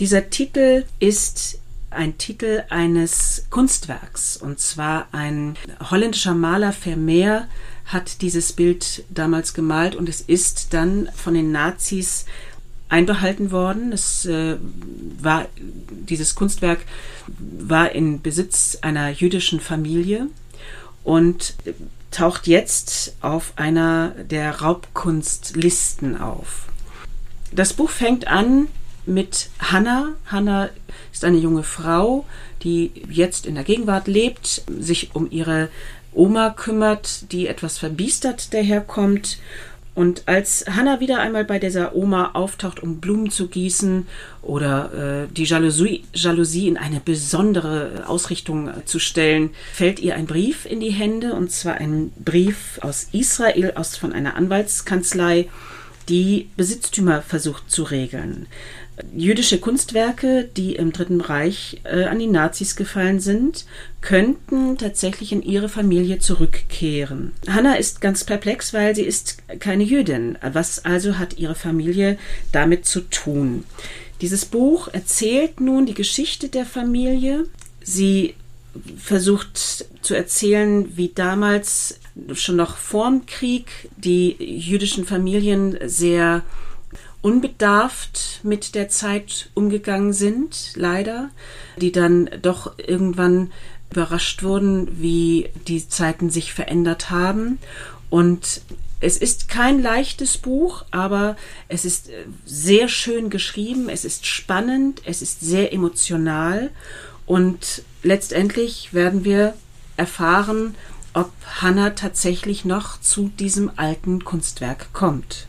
Dieser 0.00 0.28
Titel 0.28 0.86
ist 0.98 1.60
ein 1.88 2.18
Titel 2.18 2.64
eines 2.68 3.46
Kunstwerks 3.50 4.36
und 4.36 4.58
zwar 4.58 5.06
ein 5.12 5.56
holländischer 5.88 6.34
Maler 6.34 6.72
Vermeer 6.72 7.46
hat 7.84 8.22
dieses 8.22 8.52
Bild 8.54 9.04
damals 9.08 9.54
gemalt 9.54 9.94
und 9.94 10.08
es 10.08 10.20
ist 10.20 10.74
dann 10.74 11.08
von 11.14 11.34
den 11.34 11.52
Nazis 11.52 12.24
einbehalten 12.88 13.50
worden. 13.50 13.92
Es 13.92 14.26
äh, 14.26 14.56
war 15.20 15.46
dieses 16.08 16.34
Kunstwerk 16.34 16.80
war 17.26 17.92
in 17.92 18.20
Besitz 18.20 18.78
einer 18.82 19.10
jüdischen 19.10 19.60
Familie 19.60 20.28
und 21.02 21.54
taucht 22.10 22.46
jetzt 22.46 23.16
auf 23.20 23.52
einer 23.56 24.10
der 24.10 24.60
Raubkunstlisten 24.60 26.20
auf. 26.20 26.66
Das 27.52 27.72
Buch 27.72 27.90
fängt 27.90 28.28
an 28.28 28.68
mit 29.06 29.48
Hannah. 29.58 30.12
Hannah 30.26 30.70
ist 31.12 31.24
eine 31.24 31.38
junge 31.38 31.62
Frau, 31.62 32.24
die 32.62 32.92
jetzt 33.10 33.46
in 33.46 33.54
der 33.54 33.64
Gegenwart 33.64 34.06
lebt, 34.06 34.62
sich 34.78 35.14
um 35.14 35.30
ihre 35.30 35.68
Oma 36.12 36.50
kümmert, 36.50 37.32
die 37.32 37.48
etwas 37.48 37.78
verbiestert 37.78 38.54
daherkommt 38.54 39.38
und 39.94 40.24
als 40.26 40.64
Hannah 40.68 40.98
wieder 40.98 41.20
einmal 41.20 41.44
bei 41.44 41.58
dieser 41.58 41.94
Oma 41.94 42.32
auftaucht, 42.34 42.82
um 42.82 42.98
Blumen 42.98 43.30
zu 43.30 43.46
gießen 43.46 44.06
oder 44.42 45.24
äh, 45.24 45.32
die 45.32 45.44
Jalousie, 45.44 46.04
Jalousie 46.12 46.66
in 46.66 46.76
eine 46.76 47.00
besondere 47.00 48.04
Ausrichtung 48.06 48.68
äh, 48.68 48.84
zu 48.84 48.98
stellen, 48.98 49.50
fällt 49.72 50.00
ihr 50.00 50.16
ein 50.16 50.26
Brief 50.26 50.66
in 50.66 50.80
die 50.80 50.90
Hände, 50.90 51.34
und 51.34 51.52
zwar 51.52 51.74
ein 51.74 52.12
Brief 52.16 52.80
aus 52.82 53.08
Israel, 53.12 53.72
aus 53.76 53.96
von 53.96 54.12
einer 54.12 54.36
Anwaltskanzlei, 54.36 55.48
die 56.08 56.50
Besitztümer 56.56 57.22
versucht 57.22 57.70
zu 57.70 57.84
regeln. 57.84 58.46
Jüdische 59.14 59.58
Kunstwerke, 59.58 60.48
die 60.56 60.76
im 60.76 60.92
Dritten 60.92 61.20
Reich 61.20 61.80
äh, 61.84 62.04
an 62.04 62.18
die 62.18 62.26
Nazis 62.26 62.76
gefallen 62.76 63.20
sind, 63.20 63.66
könnten 64.00 64.78
tatsächlich 64.78 65.32
in 65.32 65.42
ihre 65.42 65.68
Familie 65.68 66.18
zurückkehren. 66.18 67.32
Hannah 67.48 67.74
ist 67.74 68.00
ganz 68.00 68.24
perplex, 68.24 68.72
weil 68.72 68.94
sie 68.94 69.02
ist 69.02 69.38
keine 69.60 69.84
Jüdin. 69.84 70.38
Was 70.42 70.84
also 70.84 71.18
hat 71.18 71.38
ihre 71.38 71.54
Familie 71.54 72.18
damit 72.52 72.86
zu 72.86 73.00
tun? 73.00 73.64
Dieses 74.20 74.44
Buch 74.44 74.88
erzählt 74.92 75.60
nun 75.60 75.86
die 75.86 75.94
Geschichte 75.94 76.48
der 76.48 76.64
Familie. 76.64 77.46
Sie 77.82 78.34
versucht 78.96 79.86
zu 80.02 80.14
erzählen, 80.14 80.96
wie 80.96 81.08
damals 81.08 82.00
schon 82.32 82.56
noch 82.56 82.76
vorm 82.76 83.26
Krieg 83.26 83.88
die 83.96 84.36
jüdischen 84.38 85.04
Familien 85.04 85.78
sehr 85.84 86.42
unbedarft 87.24 88.40
mit 88.42 88.74
der 88.74 88.90
Zeit 88.90 89.48
umgegangen 89.54 90.12
sind, 90.12 90.72
leider, 90.74 91.30
die 91.78 91.90
dann 91.90 92.28
doch 92.42 92.78
irgendwann 92.78 93.50
überrascht 93.90 94.42
wurden, 94.42 95.00
wie 95.00 95.48
die 95.66 95.88
Zeiten 95.88 96.28
sich 96.28 96.52
verändert 96.52 97.08
haben. 97.08 97.58
Und 98.10 98.60
es 99.00 99.16
ist 99.16 99.48
kein 99.48 99.80
leichtes 99.80 100.36
Buch, 100.36 100.84
aber 100.90 101.36
es 101.68 101.86
ist 101.86 102.10
sehr 102.44 102.88
schön 102.88 103.30
geschrieben, 103.30 103.88
es 103.88 104.04
ist 104.04 104.26
spannend, 104.26 105.00
es 105.06 105.22
ist 105.22 105.40
sehr 105.40 105.72
emotional 105.72 106.70
und 107.24 107.84
letztendlich 108.02 108.92
werden 108.92 109.24
wir 109.24 109.54
erfahren, 109.96 110.74
ob 111.14 111.32
Hannah 111.62 111.90
tatsächlich 111.90 112.66
noch 112.66 113.00
zu 113.00 113.30
diesem 113.38 113.70
alten 113.76 114.24
Kunstwerk 114.24 114.92
kommt. 114.92 115.46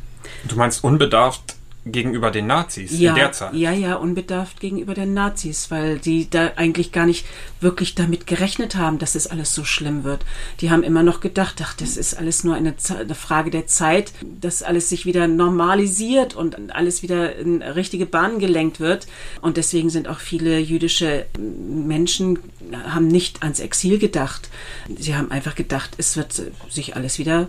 Du 0.47 0.55
meinst 0.55 0.81
unbedarft 0.81 1.55
gegenüber 1.85 2.31
den 2.31 2.47
Nazis 2.47 2.97
ja, 2.97 3.11
in 3.11 3.15
der 3.15 3.31
Zeit. 3.31 3.53
Ja, 3.53 3.71
ja, 3.71 3.95
unbedarft 3.95 4.59
gegenüber 4.59 4.95
den 4.95 5.13
Nazis, 5.13 5.69
weil 5.69 5.99
die 5.99 6.27
da 6.29 6.53
eigentlich 6.55 6.91
gar 6.91 7.05
nicht 7.05 7.25
wirklich 7.61 7.93
damit 7.93 8.25
gerechnet 8.25 8.75
haben, 8.75 8.97
dass 8.97 9.13
es 9.13 9.27
alles 9.27 9.53
so 9.53 9.63
schlimm 9.63 10.03
wird. 10.03 10.25
Die 10.61 10.71
haben 10.71 10.83
immer 10.83 11.03
noch 11.03 11.19
gedacht, 11.19 11.61
ach, 11.63 11.75
das 11.75 11.95
ist 11.95 12.15
alles 12.15 12.43
nur 12.43 12.55
eine, 12.55 12.73
eine 12.89 13.15
Frage 13.15 13.51
der 13.51 13.67
Zeit, 13.67 14.13
dass 14.41 14.63
alles 14.63 14.89
sich 14.89 15.05
wieder 15.05 15.27
normalisiert 15.27 16.35
und 16.35 16.73
alles 16.73 17.03
wieder 17.03 17.35
in 17.35 17.61
richtige 17.61 18.07
Bahnen 18.07 18.39
gelenkt 18.39 18.79
wird. 18.79 19.05
Und 19.41 19.57
deswegen 19.57 19.91
sind 19.91 20.07
auch 20.07 20.19
viele 20.19 20.57
jüdische 20.57 21.27
Menschen 21.37 22.39
haben 22.73 23.07
nicht 23.07 23.43
ans 23.43 23.59
Exil 23.59 23.99
gedacht. 23.99 24.49
Sie 24.97 25.15
haben 25.15 25.29
einfach 25.31 25.55
gedacht, 25.55 25.91
es 25.97 26.17
wird 26.17 26.41
sich 26.69 26.95
alles 26.95 27.19
wieder 27.19 27.47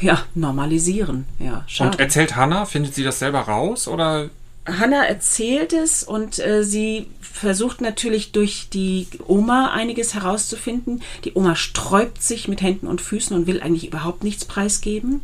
ja, 0.00 0.24
normalisieren. 0.34 1.26
Ja, 1.38 1.64
schade. 1.66 1.90
Und 1.90 2.00
erzählt 2.00 2.36
Hannah, 2.36 2.66
findet 2.66 2.94
sie 2.94 3.04
das 3.04 3.18
selber 3.18 3.40
raus 3.40 3.88
oder? 3.88 4.30
Hannah 4.66 5.04
erzählt 5.04 5.72
es 5.72 6.02
und 6.02 6.38
äh, 6.38 6.62
sie 6.62 7.06
versucht 7.20 7.80
natürlich 7.80 8.32
durch 8.32 8.68
die 8.70 9.06
Oma 9.26 9.70
einiges 9.70 10.14
herauszufinden. 10.14 11.02
Die 11.24 11.34
Oma 11.34 11.54
sträubt 11.54 12.22
sich 12.22 12.48
mit 12.48 12.60
Händen 12.60 12.86
und 12.86 13.00
Füßen 13.00 13.34
und 13.36 13.46
will 13.46 13.60
eigentlich 13.60 13.86
überhaupt 13.86 14.24
nichts 14.24 14.44
preisgeben. 14.44 15.20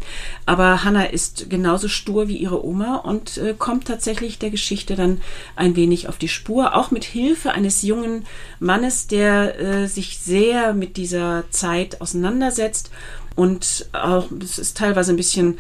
Aber 0.47 0.85
Hannah 0.85 1.05
ist 1.11 1.51
genauso 1.51 1.89
stur 1.89 2.29
wie 2.29 2.37
ihre 2.37 2.65
Oma 2.65 2.97
und 2.97 3.37
äh, 3.39 3.55
kommt 3.57 3.87
tatsächlich 3.87 4.39
der 4.39 4.51
Geschichte 4.51 4.95
dann 4.97 5.21
ein 5.57 5.77
wenig 5.77 6.09
auf 6.09 6.17
die 6.17 6.29
Spur, 6.29 6.75
auch 6.75 6.91
mit 6.91 7.05
Hilfe 7.05 7.53
eines 7.53 7.83
jungen 7.83 8.27
Mannes, 8.61 9.09
der 9.09 9.59
äh, 9.59 9.87
sich 9.89 10.19
sehr 10.19 10.73
mit 10.73 10.97
dieser 10.97 11.45
Zeit 11.51 12.01
auseinandersetzt 12.01 12.91
und 13.37 13.87
auch, 13.93 14.31
es 14.43 14.59
ist 14.59 14.77
teilweise 14.77 15.13
ein 15.13 15.17
bisschen 15.17 15.59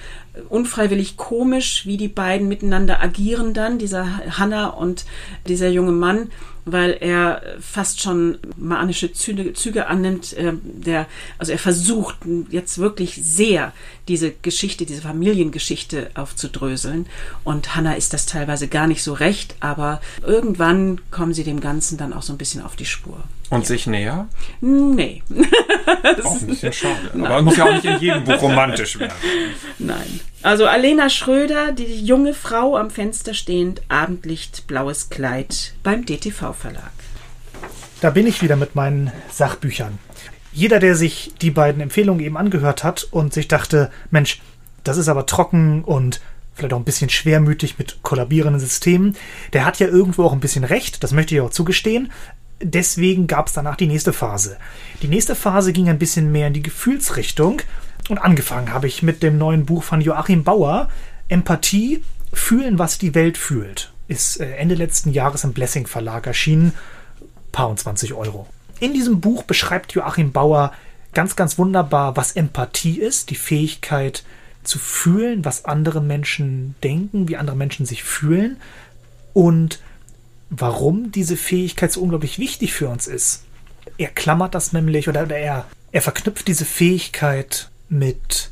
unfreiwillig 0.48 1.16
komisch, 1.16 1.86
wie 1.86 1.96
die 1.96 2.08
beiden 2.08 2.48
miteinander 2.48 3.00
agieren 3.00 3.54
dann, 3.54 3.78
dieser 3.78 4.38
Hannah 4.38 4.68
und 4.68 5.04
dieser 5.48 5.68
junge 5.68 5.92
Mann 5.92 6.30
weil 6.64 6.96
er 7.00 7.42
fast 7.60 8.00
schon 8.00 8.38
manische 8.56 9.12
Züge, 9.12 9.52
Züge 9.52 9.86
annimmt. 9.86 10.32
Äh, 10.34 10.54
der, 10.62 11.06
also 11.38 11.52
er 11.52 11.58
versucht 11.58 12.16
jetzt 12.50 12.78
wirklich 12.78 13.18
sehr 13.22 13.72
diese 14.08 14.32
Geschichte, 14.32 14.86
diese 14.86 15.02
Familiengeschichte 15.02 16.10
aufzudröseln. 16.14 17.06
Und 17.42 17.74
Hannah 17.76 17.94
ist 17.94 18.12
das 18.12 18.26
teilweise 18.26 18.68
gar 18.68 18.86
nicht 18.86 19.02
so 19.02 19.12
recht, 19.12 19.56
aber 19.60 20.00
irgendwann 20.22 21.00
kommen 21.10 21.34
sie 21.34 21.44
dem 21.44 21.60
Ganzen 21.60 21.98
dann 21.98 22.12
auch 22.12 22.22
so 22.22 22.32
ein 22.32 22.38
bisschen 22.38 22.62
auf 22.62 22.76
die 22.76 22.86
Spur. 22.86 23.22
Und 23.50 23.60
ja. 23.60 23.66
sich 23.66 23.86
näher? 23.86 24.28
Nee. 24.60 25.22
auch 26.24 26.40
ein 26.40 26.46
bisschen 26.46 26.72
schade. 26.72 27.10
Nein. 27.14 27.26
Aber 27.26 27.42
muss 27.42 27.56
ja 27.56 27.64
auch 27.66 27.74
nicht 27.74 27.84
in 27.84 27.98
jedem 27.98 28.24
Buch 28.24 28.40
romantisch 28.40 28.98
werden. 28.98 29.14
Nein. 29.78 30.20
Also 30.44 30.66
Alena 30.66 31.08
Schröder, 31.08 31.72
die 31.72 32.04
junge 32.04 32.34
Frau 32.34 32.76
am 32.76 32.90
Fenster 32.90 33.32
stehend, 33.32 33.80
Abendlicht, 33.88 34.66
blaues 34.66 35.08
Kleid 35.08 35.72
beim 35.82 36.04
DTV 36.04 36.52
Verlag. 36.52 36.92
Da 38.02 38.10
bin 38.10 38.26
ich 38.26 38.42
wieder 38.42 38.54
mit 38.54 38.74
meinen 38.74 39.10
Sachbüchern. 39.32 39.98
Jeder, 40.52 40.80
der 40.80 40.96
sich 40.96 41.32
die 41.40 41.50
beiden 41.50 41.80
Empfehlungen 41.80 42.22
eben 42.22 42.36
angehört 42.36 42.84
hat 42.84 43.08
und 43.10 43.32
sich 43.32 43.48
dachte, 43.48 43.90
Mensch, 44.10 44.42
das 44.84 44.98
ist 44.98 45.08
aber 45.08 45.24
trocken 45.24 45.82
und 45.82 46.20
vielleicht 46.52 46.74
auch 46.74 46.78
ein 46.78 46.84
bisschen 46.84 47.08
schwermütig 47.08 47.78
mit 47.78 48.02
kollabierenden 48.02 48.60
Systemen, 48.60 49.16
der 49.54 49.64
hat 49.64 49.78
ja 49.78 49.86
irgendwo 49.86 50.24
auch 50.24 50.34
ein 50.34 50.40
bisschen 50.40 50.64
recht, 50.64 51.02
das 51.02 51.12
möchte 51.12 51.34
ich 51.34 51.40
auch 51.40 51.50
zugestehen. 51.50 52.12
Deswegen 52.62 53.28
gab 53.28 53.46
es 53.46 53.54
danach 53.54 53.76
die 53.76 53.86
nächste 53.86 54.12
Phase. 54.12 54.58
Die 55.00 55.08
nächste 55.08 55.36
Phase 55.36 55.72
ging 55.72 55.88
ein 55.88 55.98
bisschen 55.98 56.30
mehr 56.30 56.48
in 56.48 56.52
die 56.52 56.62
Gefühlsrichtung 56.62 57.62
und 58.08 58.18
angefangen 58.18 58.72
habe 58.72 58.86
ich 58.86 59.02
mit 59.02 59.22
dem 59.22 59.38
neuen 59.38 59.66
Buch 59.66 59.82
von 59.82 60.00
Joachim 60.00 60.44
Bauer, 60.44 60.88
Empathie, 61.28 62.02
Fühlen, 62.32 62.78
was 62.78 62.98
die 62.98 63.14
Welt 63.14 63.38
fühlt. 63.38 63.92
Ist 64.08 64.40
äh, 64.40 64.56
Ende 64.56 64.74
letzten 64.74 65.12
Jahres 65.12 65.44
im 65.44 65.52
Blessing 65.52 65.86
Verlag 65.86 66.26
erschienen. 66.26 66.72
Paar 67.52 67.68
und 67.68 67.78
20 67.78 68.14
Euro. 68.14 68.46
In 68.80 68.92
diesem 68.92 69.20
Buch 69.20 69.44
beschreibt 69.44 69.92
Joachim 69.92 70.32
Bauer 70.32 70.72
ganz, 71.14 71.36
ganz 71.36 71.56
wunderbar, 71.58 72.16
was 72.16 72.32
Empathie 72.32 72.98
ist, 72.98 73.30
die 73.30 73.36
Fähigkeit 73.36 74.24
zu 74.64 74.78
fühlen, 74.78 75.44
was 75.44 75.64
andere 75.64 76.00
Menschen 76.00 76.74
denken, 76.82 77.28
wie 77.28 77.36
andere 77.36 77.56
Menschen 77.56 77.86
sich 77.86 78.02
fühlen 78.02 78.56
und 79.32 79.80
warum 80.50 81.12
diese 81.12 81.36
Fähigkeit 81.36 81.92
so 81.92 82.00
unglaublich 82.00 82.38
wichtig 82.38 82.74
für 82.74 82.88
uns 82.88 83.06
ist. 83.06 83.44
Er 83.98 84.08
klammert 84.08 84.54
das 84.54 84.72
nämlich 84.72 85.08
oder, 85.08 85.22
oder 85.22 85.36
er, 85.36 85.66
er 85.92 86.02
verknüpft 86.02 86.48
diese 86.48 86.64
Fähigkeit 86.64 87.70
mit 87.88 88.50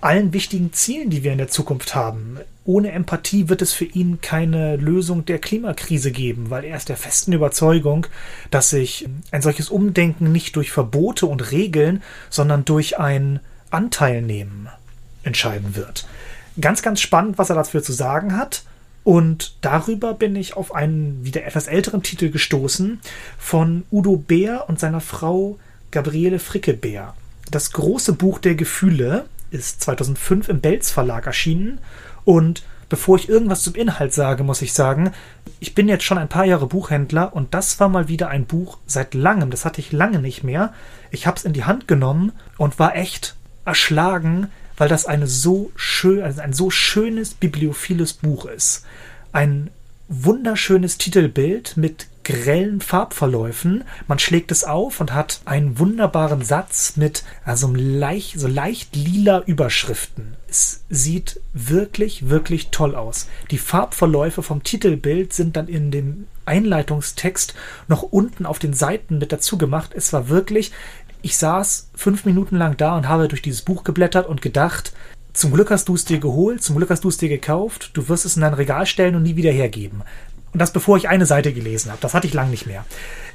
allen 0.00 0.32
wichtigen 0.32 0.72
Zielen, 0.72 1.10
die 1.10 1.22
wir 1.22 1.32
in 1.32 1.38
der 1.38 1.48
Zukunft 1.48 1.94
haben. 1.94 2.38
Ohne 2.64 2.92
Empathie 2.92 3.48
wird 3.48 3.62
es 3.62 3.72
für 3.72 3.84
ihn 3.84 4.20
keine 4.20 4.76
Lösung 4.76 5.24
der 5.24 5.38
Klimakrise 5.38 6.10
geben, 6.10 6.50
weil 6.50 6.64
er 6.64 6.76
ist 6.76 6.88
der 6.88 6.96
festen 6.96 7.32
Überzeugung, 7.32 8.06
dass 8.50 8.70
sich 8.70 9.08
ein 9.30 9.42
solches 9.42 9.68
Umdenken 9.68 10.32
nicht 10.32 10.56
durch 10.56 10.70
Verbote 10.70 11.26
und 11.26 11.50
Regeln, 11.52 12.02
sondern 12.30 12.64
durch 12.64 12.98
ein 12.98 13.40
Anteilnehmen 13.70 14.68
entscheiden 15.22 15.76
wird. 15.76 16.06
Ganz, 16.60 16.82
ganz 16.82 17.00
spannend, 17.00 17.38
was 17.38 17.50
er 17.50 17.56
dafür 17.56 17.82
zu 17.82 17.92
sagen 17.92 18.36
hat. 18.36 18.64
Und 19.02 19.56
darüber 19.62 20.14
bin 20.14 20.36
ich 20.36 20.56
auf 20.56 20.74
einen 20.74 21.24
wieder 21.24 21.44
etwas 21.44 21.68
älteren 21.68 22.02
Titel 22.02 22.30
gestoßen 22.30 23.00
von 23.38 23.84
Udo 23.90 24.16
Bär 24.16 24.68
und 24.68 24.78
seiner 24.78 25.00
Frau 25.00 25.58
Gabriele 25.90 26.38
Fricke-Bär. 26.38 27.14
Das 27.50 27.72
große 27.72 28.12
Buch 28.12 28.38
der 28.38 28.54
Gefühle 28.54 29.26
ist 29.50 29.82
2005 29.82 30.48
im 30.48 30.60
Belz 30.60 30.90
Verlag 30.90 31.26
erschienen 31.26 31.80
und 32.24 32.62
bevor 32.88 33.16
ich 33.16 33.28
irgendwas 33.28 33.62
zum 33.62 33.74
Inhalt 33.74 34.12
sage, 34.12 34.44
muss 34.44 34.62
ich 34.62 34.72
sagen, 34.72 35.12
ich 35.58 35.74
bin 35.74 35.88
jetzt 35.88 36.04
schon 36.04 36.18
ein 36.18 36.28
paar 36.28 36.44
Jahre 36.44 36.66
Buchhändler 36.66 37.34
und 37.34 37.54
das 37.54 37.80
war 37.80 37.88
mal 37.88 38.08
wieder 38.08 38.28
ein 38.28 38.46
Buch 38.46 38.78
seit 38.86 39.14
langem, 39.14 39.50
das 39.50 39.64
hatte 39.64 39.80
ich 39.80 39.92
lange 39.92 40.20
nicht 40.20 40.44
mehr. 40.44 40.72
Ich 41.10 41.26
habe 41.26 41.36
es 41.36 41.44
in 41.44 41.52
die 41.52 41.64
Hand 41.64 41.88
genommen 41.88 42.32
und 42.56 42.78
war 42.78 42.94
echt 42.96 43.36
erschlagen, 43.64 44.48
weil 44.76 44.88
das 44.88 45.06
eine 45.06 45.26
so 45.26 45.70
schön, 45.76 46.22
also 46.22 46.40
ein 46.40 46.52
so 46.52 46.70
schönes 46.70 47.34
bibliophiles 47.34 48.12
Buch 48.14 48.46
ist. 48.46 48.84
Ein 49.32 49.70
wunderschönes 50.08 50.98
Titelbild 50.98 51.76
mit 51.76 52.08
grellen 52.24 52.80
Farbverläufen. 52.80 53.84
Man 54.06 54.18
schlägt 54.18 54.52
es 54.52 54.64
auf 54.64 55.00
und 55.00 55.12
hat 55.12 55.40
einen 55.44 55.78
wunderbaren 55.78 56.42
Satz 56.42 56.96
mit 56.96 57.24
also 57.44 57.72
leicht, 57.74 58.38
so 58.38 58.46
leicht 58.46 58.94
lila 58.94 59.40
Überschriften. 59.40 60.36
Es 60.48 60.84
sieht 60.90 61.40
wirklich, 61.52 62.28
wirklich 62.28 62.68
toll 62.70 62.94
aus. 62.94 63.28
Die 63.50 63.58
Farbverläufe 63.58 64.42
vom 64.42 64.62
Titelbild 64.62 65.32
sind 65.32 65.56
dann 65.56 65.68
in 65.68 65.90
dem 65.90 66.26
Einleitungstext 66.44 67.54
noch 67.88 68.02
unten 68.02 68.46
auf 68.46 68.58
den 68.58 68.74
Seiten 68.74 69.18
mit 69.18 69.32
dazu 69.32 69.58
gemacht. 69.58 69.92
Es 69.94 70.12
war 70.12 70.28
wirklich, 70.28 70.72
ich 71.22 71.36
saß 71.36 71.90
fünf 71.94 72.24
Minuten 72.24 72.56
lang 72.56 72.76
da 72.76 72.96
und 72.96 73.08
habe 73.08 73.28
durch 73.28 73.42
dieses 73.42 73.62
Buch 73.62 73.84
geblättert 73.84 74.26
und 74.26 74.42
gedacht, 74.42 74.92
zum 75.32 75.52
Glück 75.52 75.70
hast 75.70 75.88
du 75.88 75.94
es 75.94 76.04
dir 76.04 76.18
geholt, 76.18 76.62
zum 76.62 76.76
Glück 76.76 76.90
hast 76.90 77.04
du 77.04 77.08
es 77.08 77.16
dir 77.16 77.28
gekauft, 77.28 77.90
du 77.94 78.08
wirst 78.08 78.24
es 78.24 78.34
in 78.34 78.42
dein 78.42 78.54
Regal 78.54 78.84
stellen 78.84 79.14
und 79.14 79.22
nie 79.22 79.36
wieder 79.36 79.52
hergeben. 79.52 80.02
Und 80.52 80.60
das 80.60 80.72
bevor 80.72 80.96
ich 80.96 81.08
eine 81.08 81.26
Seite 81.26 81.52
gelesen 81.52 81.90
habe. 81.90 82.00
Das 82.00 82.14
hatte 82.14 82.26
ich 82.26 82.34
lang 82.34 82.50
nicht 82.50 82.66
mehr. 82.66 82.84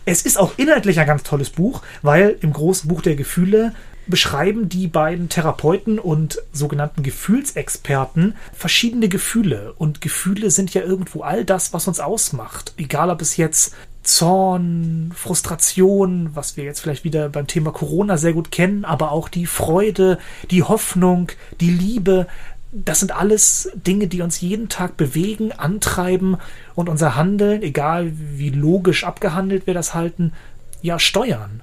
Es 0.05 0.21
ist 0.21 0.37
auch 0.37 0.53
inhaltlich 0.57 0.99
ein 0.99 1.07
ganz 1.07 1.23
tolles 1.23 1.49
Buch, 1.49 1.81
weil 2.01 2.37
im 2.41 2.53
großen 2.53 2.87
Buch 2.87 3.01
der 3.01 3.15
Gefühle 3.15 3.73
beschreiben 4.07 4.69
die 4.69 4.87
beiden 4.87 5.29
Therapeuten 5.29 5.97
und 5.97 6.39
sogenannten 6.53 7.01
Gefühlsexperten 7.01 8.35
verschiedene 8.53 9.09
Gefühle. 9.09 9.73
Und 9.77 10.01
Gefühle 10.01 10.51
sind 10.51 10.73
ja 10.73 10.81
irgendwo 10.81 11.21
all 11.21 11.43
das, 11.43 11.73
was 11.73 11.87
uns 11.87 11.99
ausmacht. 11.99 12.73
Egal 12.77 13.09
ob 13.09 13.21
es 13.21 13.37
jetzt 13.37 13.73
Zorn, 14.03 15.11
Frustration, 15.15 16.29
was 16.35 16.57
wir 16.57 16.63
jetzt 16.63 16.79
vielleicht 16.79 17.03
wieder 17.03 17.29
beim 17.29 17.47
Thema 17.47 17.71
Corona 17.71 18.17
sehr 18.17 18.33
gut 18.33 18.51
kennen, 18.51 18.85
aber 18.85 19.11
auch 19.11 19.29
die 19.29 19.47
Freude, 19.47 20.19
die 20.51 20.61
Hoffnung, 20.61 21.31
die 21.59 21.71
Liebe. 21.71 22.27
Das 22.77 22.99
sind 22.99 23.15
alles 23.15 23.69
Dinge, 23.73 24.07
die 24.07 24.21
uns 24.21 24.41
jeden 24.41 24.67
Tag 24.67 24.97
bewegen, 24.97 25.53
antreiben 25.53 26.35
und 26.75 26.89
unser 26.89 27.15
Handeln, 27.15 27.63
egal 27.63 28.11
wie 28.13 28.49
logisch 28.49 29.05
abgehandelt 29.05 29.65
wir 29.65 29.73
das 29.73 29.93
halten, 29.93 30.33
ja 30.81 30.99
steuern. 30.99 31.61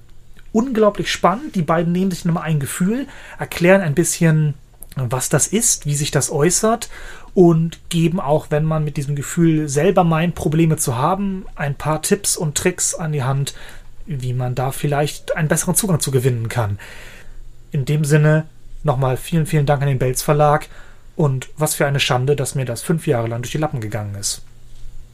Unglaublich 0.53 1.13
spannend. 1.13 1.55
Die 1.55 1.61
beiden 1.61 1.93
nehmen 1.93 2.11
sich 2.11 2.25
nochmal 2.25 2.45
ein 2.45 2.61
Gefühl, 2.61 3.07
erklären 3.39 3.83
ein 3.83 3.95
bisschen, 3.95 4.55
was 4.97 5.29
das 5.29 5.49
ist, 5.49 5.85
wie 5.85 5.97
sich 5.97 6.13
das 6.13 6.31
äußert 6.31 6.89
und 7.35 7.79
geben 7.91 8.19
auch, 8.19 8.47
wenn 8.49 8.65
man 8.65 8.83
mit 8.83 8.97
diesem 8.97 9.15
Gefühl 9.15 9.69
selber 9.69 10.05
meint, 10.05 10.35
Probleme 10.35 10.79
zu 10.79 10.97
haben, 10.97 11.45
ein 11.57 11.75
paar 11.75 12.01
Tipps 12.01 12.39
und 12.39 12.57
Tricks 12.57 12.95
an 12.95 13.13
die 13.13 13.23
Hand, 13.23 13.53
wie 14.07 14.33
man 14.33 14.55
da 14.55 14.73
vielleicht 14.73 15.37
einen 15.37 15.49
besseren 15.49 15.75
Zugang 15.75 16.01
zu 16.01 16.11
gewinnen 16.11 16.49
kann. 16.49 16.79
In 17.71 17.85
dem 17.85 18.07
Sinne 18.07 18.47
nochmal 18.83 19.19
vielen, 19.19 19.45
vielen 19.45 19.67
Dank 19.67 19.83
an 19.83 19.89
den 19.89 19.99
Belz 19.99 20.23
Verlag 20.23 20.69
und 21.23 21.51
was 21.57 21.77
für 21.77 21.87
eine 21.87 22.01
Schande, 22.01 22.35
dass 22.35 22.57
mir 22.57 22.65
das 22.65 22.83
fünf 22.83 23.07
Jahre 23.07 23.29
lang 23.29 23.43
durch 23.43 23.53
die 23.53 23.59
Lappen 23.59 23.81
gegangen 23.81 24.17
ist. 24.17 24.43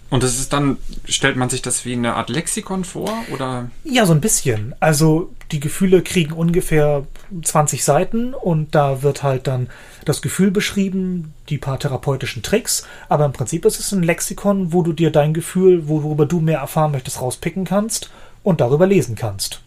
Und 0.09 0.23
das 0.23 0.39
ist 0.39 0.55
dann, 0.55 0.79
stellt 1.05 1.37
man 1.37 1.51
sich 1.51 1.61
das 1.61 1.85
wie 1.85 1.93
eine 1.93 2.15
Art 2.15 2.31
Lexikon 2.31 2.85
vor, 2.85 3.13
oder? 3.31 3.71
Ja, 3.85 4.07
so 4.07 4.15
ein 4.15 4.23
bisschen. 4.23 4.75
Also 4.81 5.31
die 5.53 5.61
Gefühle 5.61 6.01
kriegen 6.01 6.33
ungefähr 6.33 7.07
20 7.43 7.85
Seiten 7.85 8.33
und 8.33 8.75
da 8.75 9.03
wird 9.03 9.23
halt 9.23 9.47
dann 9.47 9.69
das 10.07 10.23
Gefühl 10.23 10.51
beschrieben, 10.51 11.35
die 11.51 11.59
paar 11.59 11.79
therapeutischen 11.79 12.43
Tricks, 12.43 12.87
aber 13.11 13.27
im 13.27 13.35
Prinzip 13.35 13.67
ist 13.67 13.79
es 13.79 13.93
ein 13.93 14.03
Lexikon, 14.03 14.73
wo 14.73 14.81
du 14.81 14.95
dir 14.95 15.11
dein 15.11 15.35
Gefühl, 15.35 15.89
worüber 15.89 16.25
du 16.25 16.41
mehr 16.41 16.61
erfahren 16.61 16.93
möchtest, 16.93 17.21
rauspicken 17.21 17.67
kannst 17.67 18.09
und 18.43 18.63
darüber 18.63 18.87
lesen 18.87 19.15
kannst. 19.15 19.61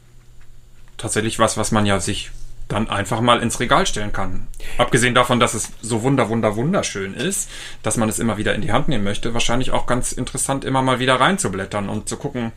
Tatsächlich 0.98 1.38
was, 1.38 1.56
was 1.56 1.72
man 1.72 1.86
ja 1.86 2.00
sich 2.00 2.32
dann 2.72 2.90
einfach 2.90 3.22
mal 3.22 3.42
ins 3.42 3.60
Regal 3.60 3.86
stellen 3.86 4.14
kann. 4.14 4.48
Abgesehen 4.78 5.16
davon, 5.16 5.40
dass 5.40 5.54
es 5.54 5.72
so 5.82 6.04
wunder, 6.04 6.30
wunder, 6.30 6.56
wunderschön 6.56 7.14
ist, 7.14 7.50
dass 7.84 7.98
man 7.98 8.10
es 8.10 8.20
immer 8.20 8.38
wieder 8.38 8.56
in 8.56 8.62
die 8.62 8.72
Hand 8.72 8.88
nehmen 8.88 9.04
möchte, 9.04 9.34
wahrscheinlich 9.34 9.72
auch 9.72 9.86
ganz 9.86 10.12
interessant, 10.12 10.66
immer 10.66 10.82
mal 10.82 11.00
wieder 11.00 11.20
reinzublättern 11.20 11.90
und 11.90 12.08
zu 12.08 12.18
gucken, 12.18 12.52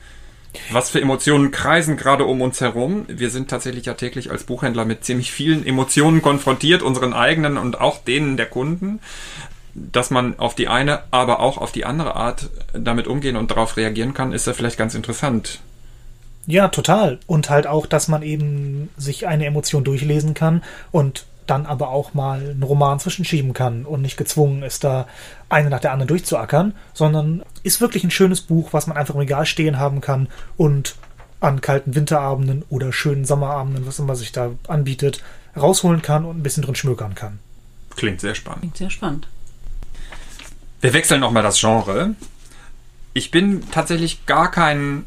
was 0.71 0.91
für 0.91 1.01
Emotionen 1.01 1.51
kreisen 1.51 1.97
gerade 1.97 2.25
um 2.25 2.41
uns 2.41 2.61
herum. 2.61 3.07
Wir 3.09 3.31
sind 3.31 3.51
tatsächlich 3.51 3.87
ja 3.87 3.95
täglich 3.95 4.31
als 4.31 4.45
Buchhändler 4.45 4.85
mit 4.85 5.05
ziemlich 5.05 5.33
vielen 5.33 5.67
Emotionen 5.67 6.23
konfrontiert, 6.23 6.83
unseren 6.83 7.13
eigenen 7.13 7.59
und 7.59 7.81
auch 7.81 7.99
denen 8.05 8.37
der 8.37 8.47
Kunden 8.47 9.01
dass 9.75 10.11
man 10.11 10.39
auf 10.39 10.55
die 10.55 10.69
eine, 10.69 11.03
aber 11.11 11.41
auch 11.41 11.59
auf 11.59 11.73
die 11.73 11.85
andere 11.85 12.15
Art 12.15 12.49
damit 12.73 13.09
umgehen 13.09 13.37
und 13.37 13.51
darauf 13.51 13.77
reagieren 13.77 14.15
kann, 14.15 14.33
ist 14.33 14.47
ja 14.47 14.53
vielleicht 14.53 14.79
ganz 14.79 14.95
interessant. 14.95 15.61
Ja, 16.47 16.69
total. 16.69 17.19
Und 17.27 17.51
halt 17.51 17.67
auch, 17.67 17.87
dass 17.87 18.09
man 18.09 18.23
eben 18.23 18.91
sich 18.97 19.27
eine 19.27 19.47
Emotion 19.47 19.85
durchlesen 19.85 20.35
kann 20.35 20.63
und 20.93 21.27
dann 21.47 21.67
aber 21.67 21.91
auch 21.91 22.15
mal 22.15 22.41
einen 22.41 22.63
Roman 22.63 22.99
zwischenschieben 22.99 23.53
kann 23.53 23.85
und 23.85 24.03
nicht 24.03 24.17
gezwungen 24.17 24.63
ist, 24.63 24.85
da 24.85 25.07
eine 25.49 25.71
nach 25.71 25.81
der 25.81 25.93
anderen 25.93 26.09
durchzuackern, 26.09 26.75
sondern 26.95 27.43
ist 27.63 27.81
wirklich 27.81 28.05
ein 28.05 28.11
schönes 28.11 28.41
Buch, 28.41 28.73
was 28.73 28.87
man 28.87 28.97
einfach 28.97 29.15
im 29.15 29.21
Regal 29.21 29.45
stehen 29.47 29.79
haben 29.79 30.01
kann 30.01 30.29
und 30.57 30.97
an 31.41 31.61
kalten 31.61 31.95
Winterabenden 31.95 32.65
oder 32.71 32.93
schönen 32.93 33.27
Sommerabenden, 33.27 33.87
was 33.87 33.99
immer 33.99 34.17
sich 34.17 34.33
da 34.33 34.53
anbietet, 34.69 35.23
rausholen 35.57 36.01
kann 36.01 36.25
und 36.25 36.39
ein 36.39 36.43
bisschen 36.43 36.63
drin 36.63 36.75
schmökern 36.75 37.15
kann. 37.15 37.39
Klingt 37.95 38.21
sehr 38.21 38.35
spannend. 38.35 38.61
Klingt 38.61 38.77
sehr 38.79 38.91
spannend. 38.91 39.29
Wir 40.81 40.93
wechseln 40.93 41.21
nochmal 41.21 41.43
das 41.43 41.61
Genre. 41.61 42.15
Ich 43.13 43.31
bin 43.31 43.71
tatsächlich 43.71 44.27
gar 44.27 44.51
kein 44.51 45.05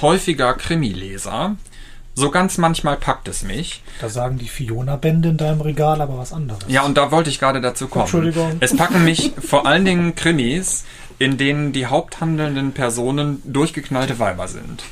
häufiger 0.00 0.54
Krimileser. 0.54 1.56
So 2.14 2.30
ganz 2.30 2.58
manchmal 2.58 2.96
packt 2.96 3.28
es 3.28 3.44
mich. 3.44 3.82
Da 4.00 4.08
sagen 4.08 4.38
die 4.38 4.48
Fiona-Bände 4.48 5.28
in 5.28 5.36
deinem 5.36 5.60
Regal 5.60 6.00
aber 6.00 6.18
was 6.18 6.32
anderes. 6.32 6.64
Ja, 6.66 6.82
und 6.82 6.98
da 6.98 7.12
wollte 7.12 7.30
ich 7.30 7.38
gerade 7.38 7.60
dazu 7.60 7.86
kommen. 7.86 8.06
Entschuldigung. 8.06 8.56
Es 8.58 8.74
packen 8.76 9.04
mich 9.04 9.32
vor 9.40 9.66
allen 9.66 9.84
Dingen 9.84 10.16
Krimis, 10.16 10.84
in 11.20 11.38
denen 11.38 11.72
die 11.72 11.86
haupthandelnden 11.86 12.72
Personen 12.72 13.40
durchgeknallte 13.44 14.18
Weiber 14.18 14.48
sind. 14.48 14.82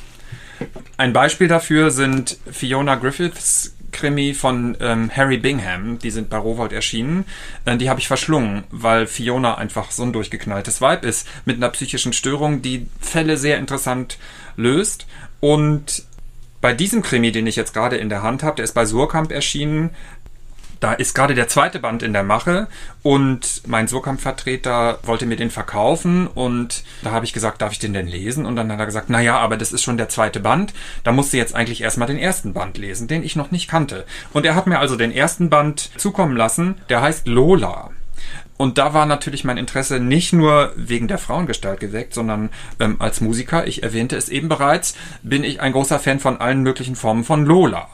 Ein 0.95 1.11
Beispiel 1.11 1.49
dafür 1.49 1.91
sind 1.91 2.37
Fiona 2.49 2.95
Griffiths 2.95 3.73
Krimi 3.91 4.33
von 4.33 4.77
ähm, 4.79 5.09
Harry 5.13 5.37
Bingham, 5.37 5.97
die 5.99 6.11
sind 6.11 6.29
bei 6.29 6.37
Rowold 6.37 6.71
erschienen. 6.71 7.25
Äh, 7.65 7.77
die 7.77 7.89
habe 7.89 7.99
ich 7.99 8.07
verschlungen, 8.07 8.63
weil 8.69 9.07
Fiona 9.07 9.55
einfach 9.55 9.91
so 9.91 10.03
ein 10.03 10.13
durchgeknalltes 10.13 10.81
Weib 10.81 11.03
ist 11.03 11.27
mit 11.45 11.57
einer 11.57 11.69
psychischen 11.69 12.13
Störung, 12.13 12.61
die 12.61 12.87
Fälle 12.99 13.37
sehr 13.37 13.57
interessant 13.57 14.17
löst. 14.57 15.07
Und 15.39 16.03
bei 16.59 16.73
diesem 16.73 17.01
Krimi, 17.01 17.31
den 17.31 17.47
ich 17.47 17.55
jetzt 17.55 17.73
gerade 17.73 17.97
in 17.97 18.09
der 18.09 18.23
Hand 18.23 18.43
habe, 18.43 18.57
der 18.57 18.65
ist 18.65 18.73
bei 18.73 18.85
Surkamp 18.85 19.31
erschienen, 19.31 19.91
da 20.79 20.93
ist 20.93 21.15
gerade 21.15 21.33
der 21.33 21.47
zweite 21.47 21.79
Band 21.79 22.03
in 22.03 22.13
der 22.13 22.23
Mache 22.23 22.67
und 23.01 23.63
mein 23.65 23.87
Surkamp-Vertreter 23.87 24.99
wollte 25.03 25.25
mir 25.25 25.35
den 25.35 25.49
verkaufen 25.49 26.27
und 26.27 26.83
da 27.03 27.11
habe 27.11 27.25
ich 27.25 27.33
gesagt, 27.33 27.61
darf 27.61 27.71
ich 27.71 27.79
den 27.79 27.93
denn 27.93 28.07
lesen? 28.07 28.45
Und 28.45 28.55
dann 28.55 28.71
hat 28.71 28.79
er 28.79 28.85
gesagt, 28.85 29.09
naja, 29.09 29.39
aber 29.39 29.57
das 29.57 29.73
ist 29.73 29.81
schon 29.81 29.97
der 29.97 30.09
zweite 30.09 30.39
Band, 30.39 30.73
da 31.03 31.11
musst 31.11 31.33
du 31.33 31.37
jetzt 31.37 31.55
eigentlich 31.55 31.81
erstmal 31.81 32.07
den 32.07 32.19
ersten 32.19 32.53
Band 32.53 32.77
lesen, 32.77 33.07
den 33.07 33.23
ich 33.23 33.35
noch 33.35 33.51
nicht 33.51 33.67
kannte. 33.67 34.05
Und 34.33 34.45
er 34.45 34.55
hat 34.55 34.67
mir 34.67 34.79
also 34.79 34.95
den 34.95 35.11
ersten 35.11 35.49
Band 35.49 35.89
zukommen 35.97 36.37
lassen, 36.37 36.75
der 36.89 37.01
heißt 37.01 37.27
Lola. 37.27 37.91
Und 38.57 38.77
da 38.77 38.93
war 38.93 39.05
natürlich 39.05 39.43
mein 39.43 39.57
Interesse 39.57 39.99
nicht 39.99 40.33
nur 40.33 40.73
wegen 40.75 41.07
der 41.07 41.19
Frauengestalt 41.19 41.79
geweckt, 41.79 42.13
sondern 42.13 42.49
ähm, 42.79 42.97
als 42.99 43.21
Musiker, 43.21 43.67
ich 43.67 43.83
erwähnte 43.83 44.17
es 44.17 44.29
eben 44.29 44.49
bereits, 44.49 44.95
bin 45.21 45.43
ich 45.43 45.61
ein 45.61 45.71
großer 45.71 45.99
Fan 45.99 46.19
von 46.19 46.41
allen 46.41 46.63
möglichen 46.63 46.95
Formen 46.95 47.23
von 47.23 47.45
Lola. 47.45 47.87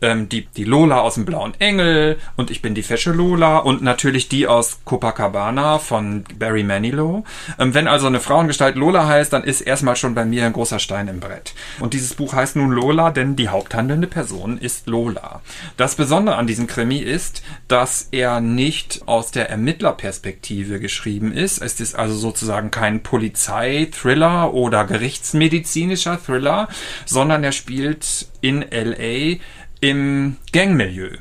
Ähm, 0.00 0.28
die, 0.28 0.46
die 0.46 0.64
Lola 0.64 1.00
aus 1.00 1.14
dem 1.14 1.24
Blauen 1.26 1.54
Engel 1.58 2.18
und 2.36 2.50
ich 2.50 2.62
bin 2.62 2.74
die 2.74 2.82
fesche 2.82 3.12
Lola 3.12 3.58
und 3.58 3.82
natürlich 3.82 4.28
die 4.28 4.46
aus 4.46 4.78
Copacabana 4.84 5.78
von 5.78 6.24
Barry 6.38 6.62
Manilow. 6.62 7.24
Ähm, 7.58 7.74
wenn 7.74 7.88
also 7.88 8.06
eine 8.06 8.20
Frauengestalt 8.20 8.76
Lola 8.76 9.06
heißt, 9.06 9.32
dann 9.32 9.44
ist 9.44 9.60
erstmal 9.60 9.96
schon 9.96 10.14
bei 10.14 10.24
mir 10.24 10.46
ein 10.46 10.52
großer 10.52 10.78
Stein 10.78 11.08
im 11.08 11.20
Brett. 11.20 11.54
Und 11.80 11.92
dieses 11.92 12.14
Buch 12.14 12.32
heißt 12.32 12.56
nun 12.56 12.70
Lola, 12.70 13.10
denn 13.10 13.36
die 13.36 13.48
haupthandelnde 13.48 14.06
Person 14.06 14.58
ist 14.58 14.86
Lola. 14.86 15.42
Das 15.76 15.96
Besondere 15.96 16.36
an 16.36 16.46
diesem 16.46 16.66
Krimi 16.66 16.98
ist, 16.98 17.42
dass 17.68 18.08
er 18.12 18.40
nicht 18.40 19.02
aus 19.06 19.30
der 19.30 19.50
Ermittlerperspektive 19.50 20.05
Perspektive 20.06 20.78
geschrieben 20.78 21.32
ist. 21.32 21.60
Es 21.60 21.80
ist 21.80 21.96
also 21.96 22.14
sozusagen 22.14 22.70
kein 22.70 23.02
Polizei-Thriller 23.02 24.54
oder 24.54 24.84
gerichtsmedizinischer 24.84 26.24
Thriller, 26.24 26.68
sondern 27.06 27.42
er 27.42 27.50
spielt 27.50 28.28
in 28.40 28.64
LA 28.70 29.38
im 29.80 30.36
Gangmilieu. 30.52 31.16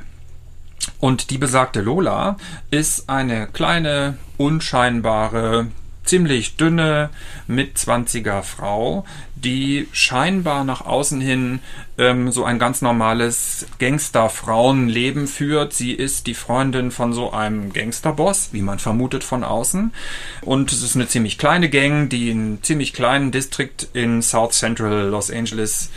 Und 1.00 1.32
die 1.32 1.40
besagte 1.40 1.82
Lola 1.82 2.38
ist 2.70 3.10
eine 3.10 3.48
kleine, 3.48 4.20
unscheinbare, 4.38 5.66
ziemlich 6.06 6.56
dünne, 6.56 7.10
mit 7.48 7.78
20er 7.78 8.42
Frau, 8.42 9.06
die 9.36 9.88
scheinbar 9.92 10.64
nach 10.64 10.86
außen 10.86 11.22
hin 11.22 11.60
ähm, 11.98 12.32
so 12.32 12.44
ein 12.44 12.60
ganz 12.60 12.82
normales 12.82 13.68
Gangster-Frauenleben 13.80 15.28
führt. 15.28 15.74
Sie 15.74 15.92
ist 15.92 16.28
die 16.28 16.34
Freundin 16.34 16.92
von 16.92 17.14
so 17.14 17.32
einem 17.32 17.74
Gangsterboss, 17.74 18.50
wie 18.52 18.62
man 18.62 18.80
vermutet 18.80 19.24
von 19.24 19.44
außen. 19.44 19.94
Und 20.42 20.72
es 20.72 20.82
ist 20.82 20.96
eine 20.96 21.08
ziemlich 21.08 21.38
kleine 21.38 21.70
Gang, 21.70 22.10
die 22.10 22.32
einen 22.32 22.64
ziemlich 22.64 22.94
kleinen 22.94 23.32
Distrikt 23.32 23.88
in 23.94 24.22
South 24.22 24.58
Central 24.58 25.10
Los 25.10 25.30
Angeles 25.30 25.90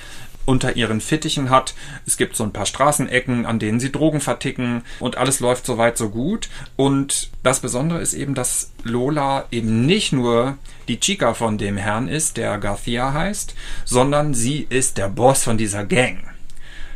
unter 0.48 0.76
ihren 0.76 1.02
Fittichen 1.02 1.50
hat. 1.50 1.74
Es 2.06 2.16
gibt 2.16 2.34
so 2.34 2.42
ein 2.42 2.54
paar 2.54 2.64
Straßenecken, 2.64 3.44
an 3.44 3.58
denen 3.58 3.80
sie 3.80 3.92
Drogen 3.92 4.22
verticken 4.22 4.82
und 4.98 5.18
alles 5.18 5.40
läuft 5.40 5.66
soweit 5.66 5.98
so 5.98 6.08
gut. 6.08 6.48
Und 6.74 7.30
das 7.42 7.60
Besondere 7.60 8.00
ist 8.00 8.14
eben, 8.14 8.34
dass 8.34 8.72
Lola 8.82 9.44
eben 9.50 9.84
nicht 9.84 10.14
nur 10.14 10.56
die 10.88 10.98
Chica 10.98 11.34
von 11.34 11.58
dem 11.58 11.76
Herrn 11.76 12.08
ist, 12.08 12.38
der 12.38 12.56
Garcia 12.56 13.12
heißt, 13.12 13.54
sondern 13.84 14.32
sie 14.32 14.66
ist 14.70 14.96
der 14.96 15.10
Boss 15.10 15.44
von 15.44 15.58
dieser 15.58 15.84
Gang. 15.84 16.18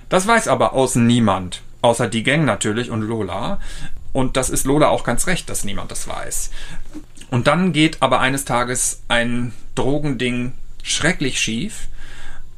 Das 0.09 0.27
weiß 0.27 0.49
aber 0.49 0.73
außen 0.73 1.07
niemand, 1.07 1.61
außer 1.83 2.09
die 2.09 2.23
Gang 2.23 2.47
natürlich 2.47 2.91
und 2.91 3.03
Lola. 3.03 3.61
Und 4.15 4.39
das 4.39 4.49
ist 4.49 4.65
Lola 4.65 4.89
auch 4.89 5.05
ganz 5.05 5.27
recht, 5.27 5.51
dass 5.51 5.65
niemand 5.65 5.91
das 5.91 6.09
weiß. 6.09 6.51
Und 7.31 7.47
dann 7.49 7.75
geht 7.75 8.01
aber 8.01 8.21
eines 8.21 8.47
Tages 8.47 9.03
ein 9.09 9.53
Drogending 9.75 10.53
schrecklich 10.83 11.39
schief 11.39 11.89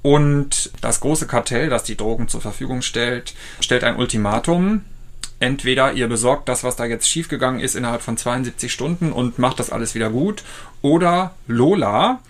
und 0.04 0.70
das 0.82 1.00
große 1.00 1.26
Kartell, 1.26 1.70
das 1.70 1.82
die 1.82 1.96
Drogen 1.96 2.28
zur 2.28 2.42
Verfügung 2.42 2.82
stellt, 2.82 3.32
stellt 3.60 3.84
ein 3.84 3.96
Ultimatum. 3.96 4.82
Entweder 5.40 5.94
ihr 5.94 6.08
besorgt 6.08 6.46
das, 6.50 6.62
was 6.62 6.76
da 6.76 6.84
jetzt 6.84 7.08
schiefgegangen 7.08 7.58
ist, 7.58 7.74
innerhalb 7.74 8.02
von 8.02 8.18
72 8.18 8.70
Stunden 8.70 9.12
und 9.12 9.38
macht 9.38 9.58
das 9.58 9.70
alles 9.70 9.94
wieder 9.94 10.10
gut, 10.10 10.44
oder 10.82 11.34
Lola 11.46 12.20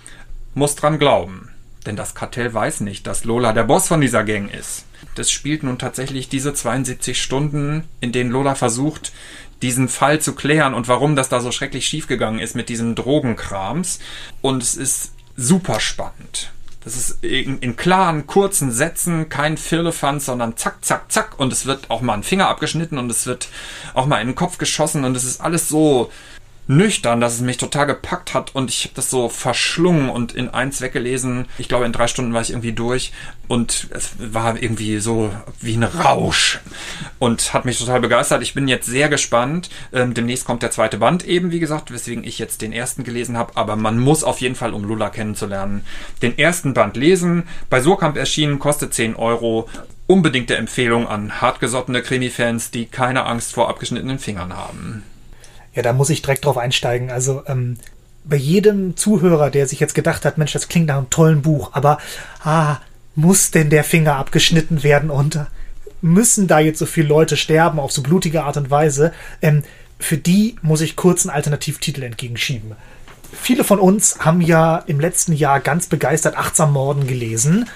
muss 0.54 0.76
dran 0.76 1.00
glauben. 1.00 1.50
Denn 1.84 1.96
das 1.96 2.14
Kartell 2.14 2.54
weiß 2.54 2.78
nicht, 2.78 3.08
dass 3.08 3.24
Lola 3.24 3.52
der 3.52 3.64
Boss 3.64 3.88
von 3.88 4.00
dieser 4.00 4.22
Gang 4.22 4.54
ist. 4.54 4.84
Das 5.16 5.32
spielt 5.32 5.64
nun 5.64 5.76
tatsächlich 5.76 6.28
diese 6.28 6.54
72 6.54 7.20
Stunden, 7.20 7.82
in 8.00 8.12
denen 8.12 8.30
Lola 8.30 8.54
versucht, 8.54 9.10
diesen 9.62 9.88
Fall 9.88 10.20
zu 10.20 10.36
klären 10.36 10.74
und 10.74 10.86
warum 10.86 11.16
das 11.16 11.28
da 11.28 11.40
so 11.40 11.50
schrecklich 11.50 11.88
schiefgegangen 11.88 12.38
ist 12.38 12.54
mit 12.54 12.68
diesem 12.68 12.94
Drogenkrams. 12.94 13.98
Und 14.42 14.62
es 14.62 14.76
ist 14.76 15.10
super 15.36 15.80
spannend. 15.80 16.52
Das 16.84 16.96
ist 16.96 17.24
in, 17.24 17.58
in 17.60 17.76
klaren, 17.76 18.26
kurzen 18.26 18.70
Sätzen, 18.70 19.30
kein 19.30 19.56
Firlefanz, 19.56 20.26
sondern 20.26 20.56
zack, 20.56 20.84
zack, 20.84 21.10
zack. 21.10 21.38
Und 21.38 21.52
es 21.52 21.64
wird 21.64 21.90
auch 21.90 22.02
mal 22.02 22.14
ein 22.14 22.22
Finger 22.22 22.48
abgeschnitten 22.48 22.98
und 22.98 23.10
es 23.10 23.26
wird 23.26 23.48
auch 23.94 24.06
mal 24.06 24.20
in 24.20 24.28
den 24.28 24.34
Kopf 24.34 24.58
geschossen 24.58 25.04
und 25.04 25.16
es 25.16 25.24
ist 25.24 25.40
alles 25.40 25.68
so 25.68 26.10
nüchtern, 26.66 27.20
dass 27.20 27.34
es 27.34 27.40
mich 27.40 27.58
total 27.58 27.86
gepackt 27.86 28.32
hat 28.34 28.54
und 28.54 28.70
ich 28.70 28.84
habe 28.84 28.94
das 28.94 29.10
so 29.10 29.28
verschlungen 29.28 30.08
und 30.08 30.32
in 30.32 30.48
eins 30.48 30.80
weggelesen. 30.80 31.46
Ich 31.58 31.68
glaube, 31.68 31.84
in 31.84 31.92
drei 31.92 32.06
Stunden 32.06 32.32
war 32.32 32.40
ich 32.40 32.50
irgendwie 32.50 32.72
durch 32.72 33.12
und 33.48 33.88
es 33.90 34.12
war 34.18 34.60
irgendwie 34.60 34.98
so 34.98 35.30
wie 35.60 35.76
ein 35.76 35.82
Rausch 35.82 36.60
und 37.18 37.52
hat 37.52 37.66
mich 37.66 37.78
total 37.78 38.00
begeistert. 38.00 38.42
Ich 38.42 38.54
bin 38.54 38.68
jetzt 38.68 38.86
sehr 38.86 39.08
gespannt. 39.08 39.68
Ähm, 39.92 40.14
demnächst 40.14 40.46
kommt 40.46 40.62
der 40.62 40.70
zweite 40.70 40.98
Band 40.98 41.24
eben, 41.24 41.52
wie 41.52 41.60
gesagt, 41.60 41.92
weswegen 41.92 42.24
ich 42.24 42.38
jetzt 42.38 42.62
den 42.62 42.72
ersten 42.72 43.04
gelesen 43.04 43.36
habe. 43.36 43.56
Aber 43.56 43.76
man 43.76 43.98
muss 43.98 44.24
auf 44.24 44.40
jeden 44.40 44.54
Fall, 44.54 44.72
um 44.72 44.84
Lula 44.84 45.10
kennenzulernen, 45.10 45.84
den 46.22 46.38
ersten 46.38 46.72
Band 46.72 46.96
lesen. 46.96 47.44
Bei 47.68 47.80
Surkamp 47.80 48.16
erschienen, 48.16 48.58
kostet 48.58 48.94
10 48.94 49.16
Euro. 49.16 49.68
Unbedingte 50.06 50.56
Empfehlung 50.56 51.08
an 51.08 51.40
hartgesottene 51.40 52.02
Krimi-Fans, 52.02 52.70
die 52.70 52.86
keine 52.86 53.24
Angst 53.24 53.54
vor 53.54 53.70
abgeschnittenen 53.70 54.18
Fingern 54.18 54.54
haben. 54.54 55.02
Ja, 55.74 55.82
da 55.82 55.92
muss 55.92 56.10
ich 56.10 56.22
direkt 56.22 56.44
drauf 56.44 56.56
einsteigen. 56.56 57.10
Also 57.10 57.42
ähm, 57.46 57.76
bei 58.24 58.36
jedem 58.36 58.96
Zuhörer, 58.96 59.50
der 59.50 59.66
sich 59.66 59.80
jetzt 59.80 59.94
gedacht 59.94 60.24
hat, 60.24 60.38
Mensch, 60.38 60.52
das 60.52 60.68
klingt 60.68 60.86
nach 60.86 60.96
einem 60.96 61.10
tollen 61.10 61.42
Buch, 61.42 61.70
aber 61.72 61.98
ah, 62.42 62.78
muss 63.14 63.50
denn 63.50 63.70
der 63.70 63.84
Finger 63.84 64.16
abgeschnitten 64.16 64.82
werden 64.82 65.10
und 65.10 65.40
müssen 66.00 66.46
da 66.46 66.58
jetzt 66.58 66.78
so 66.78 66.86
viele 66.86 67.08
Leute 67.08 67.36
sterben 67.36 67.78
auf 67.78 67.92
so 67.92 68.02
blutige 68.02 68.44
Art 68.44 68.56
und 68.56 68.70
Weise? 68.70 69.12
Ähm, 69.42 69.62
für 69.98 70.18
die 70.18 70.56
muss 70.62 70.80
ich 70.80 70.96
kurz 70.96 71.24
einen 71.24 71.34
Alternativtitel 71.34 72.02
entgegenschieben. 72.02 72.72
Viele 73.32 73.64
von 73.64 73.78
uns 73.78 74.20
haben 74.20 74.40
ja 74.40 74.78
im 74.78 75.00
letzten 75.00 75.32
Jahr 75.32 75.60
ganz 75.60 75.86
begeistert 75.86 76.36
Achtsam 76.36 76.72
Morden 76.72 77.06
gelesen. 77.06 77.68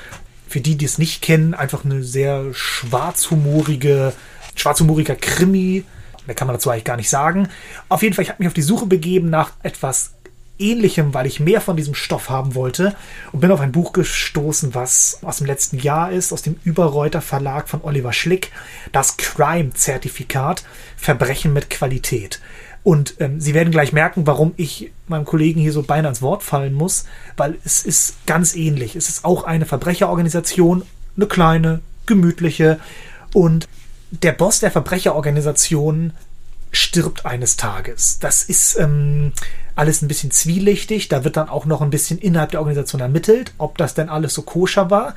Für 0.48 0.60
die, 0.60 0.76
die 0.76 0.84
es 0.84 0.98
nicht 0.98 1.20
kennen, 1.22 1.54
einfach 1.54 1.84
eine 1.84 2.02
sehr 2.02 2.46
schwarzhumorige, 2.52 4.12
schwarzhumoriger 4.54 5.14
Krimi, 5.14 5.84
Mehr 6.28 6.34
kann 6.34 6.46
man 6.46 6.56
dazu 6.56 6.68
eigentlich 6.68 6.84
gar 6.84 6.98
nicht 6.98 7.08
sagen. 7.08 7.48
Auf 7.88 8.02
jeden 8.02 8.14
Fall, 8.14 8.22
ich 8.22 8.28
habe 8.28 8.42
mich 8.42 8.48
auf 8.48 8.54
die 8.54 8.60
Suche 8.60 8.84
begeben 8.84 9.30
nach 9.30 9.52
etwas 9.62 10.12
Ähnlichem, 10.58 11.14
weil 11.14 11.26
ich 11.26 11.40
mehr 11.40 11.62
von 11.62 11.74
diesem 11.74 11.94
Stoff 11.94 12.28
haben 12.28 12.54
wollte 12.54 12.94
und 13.32 13.40
bin 13.40 13.50
auf 13.50 13.60
ein 13.60 13.72
Buch 13.72 13.94
gestoßen, 13.94 14.74
was 14.74 15.20
aus 15.22 15.38
dem 15.38 15.46
letzten 15.46 15.78
Jahr 15.78 16.12
ist, 16.12 16.34
aus 16.34 16.42
dem 16.42 16.60
Überreuter 16.64 17.22
Verlag 17.22 17.66
von 17.66 17.82
Oliver 17.82 18.12
Schlick, 18.12 18.52
das 18.92 19.16
Crime-Zertifikat 19.16 20.64
Verbrechen 20.98 21.54
mit 21.54 21.70
Qualität. 21.70 22.42
Und 22.82 23.14
ähm, 23.20 23.40
Sie 23.40 23.54
werden 23.54 23.70
gleich 23.70 23.94
merken, 23.94 24.26
warum 24.26 24.52
ich 24.58 24.92
meinem 25.06 25.24
Kollegen 25.24 25.62
hier 25.62 25.72
so 25.72 25.82
beinahe 25.82 26.10
ins 26.10 26.20
Wort 26.20 26.42
fallen 26.42 26.74
muss, 26.74 27.06
weil 27.38 27.56
es 27.64 27.86
ist 27.86 28.26
ganz 28.26 28.54
ähnlich. 28.54 28.96
Es 28.96 29.08
ist 29.08 29.24
auch 29.24 29.44
eine 29.44 29.64
Verbrecherorganisation, 29.64 30.82
eine 31.16 31.26
kleine, 31.26 31.80
gemütliche 32.04 32.80
und 33.32 33.66
der 34.10 34.32
Boss 34.32 34.60
der 34.60 34.70
Verbrecherorganisation 34.70 36.12
stirbt 36.70 37.24
eines 37.24 37.56
Tages. 37.56 38.18
Das 38.18 38.42
ist 38.42 38.78
ähm, 38.78 39.32
alles 39.74 40.02
ein 40.02 40.08
bisschen 40.08 40.30
zwielichtig. 40.30 41.08
Da 41.08 41.24
wird 41.24 41.36
dann 41.36 41.48
auch 41.48 41.64
noch 41.64 41.80
ein 41.80 41.90
bisschen 41.90 42.18
innerhalb 42.18 42.50
der 42.50 42.60
Organisation 42.60 43.00
ermittelt, 43.00 43.52
ob 43.58 43.78
das 43.78 43.94
denn 43.94 44.08
alles 44.08 44.34
so 44.34 44.42
koscher 44.42 44.90
war. 44.90 45.14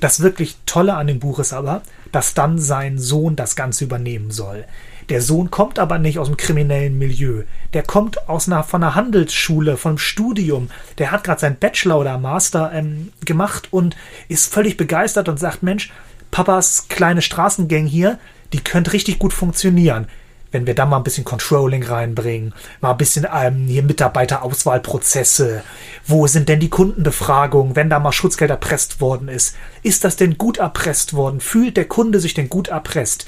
Das 0.00 0.20
wirklich 0.20 0.56
Tolle 0.66 0.94
an 0.94 1.06
dem 1.06 1.18
Buch 1.18 1.38
ist 1.38 1.52
aber, 1.52 1.82
dass 2.12 2.34
dann 2.34 2.58
sein 2.58 2.98
Sohn 2.98 3.36
das 3.36 3.56
Ganze 3.56 3.84
übernehmen 3.84 4.30
soll. 4.30 4.64
Der 5.08 5.20
Sohn 5.20 5.50
kommt 5.50 5.78
aber 5.78 5.98
nicht 5.98 6.18
aus 6.18 6.28
dem 6.28 6.36
kriminellen 6.36 6.96
Milieu. 6.96 7.42
Der 7.74 7.82
kommt 7.82 8.28
aus 8.28 8.46
einer, 8.46 8.62
von 8.62 8.82
einer 8.82 8.94
Handelsschule, 8.94 9.76
vom 9.76 9.98
Studium. 9.98 10.70
Der 10.98 11.10
hat 11.10 11.24
gerade 11.24 11.40
sein 11.40 11.58
Bachelor 11.58 11.98
oder 11.98 12.18
Master 12.18 12.70
ähm, 12.72 13.12
gemacht 13.24 13.68
und 13.72 13.96
ist 14.28 14.52
völlig 14.52 14.76
begeistert 14.76 15.28
und 15.28 15.40
sagt, 15.40 15.62
Mensch, 15.62 15.90
Papas 16.32 16.88
kleine 16.88 17.22
Straßengang 17.22 17.86
hier, 17.86 18.18
die 18.52 18.64
könnte 18.64 18.94
richtig 18.94 19.20
gut 19.20 19.32
funktionieren. 19.32 20.08
Wenn 20.50 20.66
wir 20.66 20.74
da 20.74 20.84
mal 20.84 20.96
ein 20.96 21.04
bisschen 21.04 21.24
Controlling 21.24 21.84
reinbringen, 21.84 22.52
mal 22.80 22.90
ein 22.90 22.98
bisschen 22.98 23.26
ähm, 23.32 23.66
hier 23.68 23.82
Mitarbeiterauswahlprozesse. 23.82 25.62
Wo 26.06 26.26
sind 26.26 26.48
denn 26.48 26.60
die 26.60 26.68
Kundenbefragungen, 26.68 27.76
wenn 27.76 27.88
da 27.88 27.98
mal 28.00 28.12
Schutzgeld 28.12 28.50
erpresst 28.50 29.00
worden 29.00 29.28
ist? 29.28 29.56
Ist 29.82 30.04
das 30.04 30.16
denn 30.16 30.36
gut 30.36 30.58
erpresst 30.58 31.14
worden? 31.14 31.40
Fühlt 31.40 31.76
der 31.76 31.86
Kunde 31.86 32.18
sich 32.18 32.34
denn 32.34 32.48
gut 32.48 32.68
erpresst? 32.68 33.26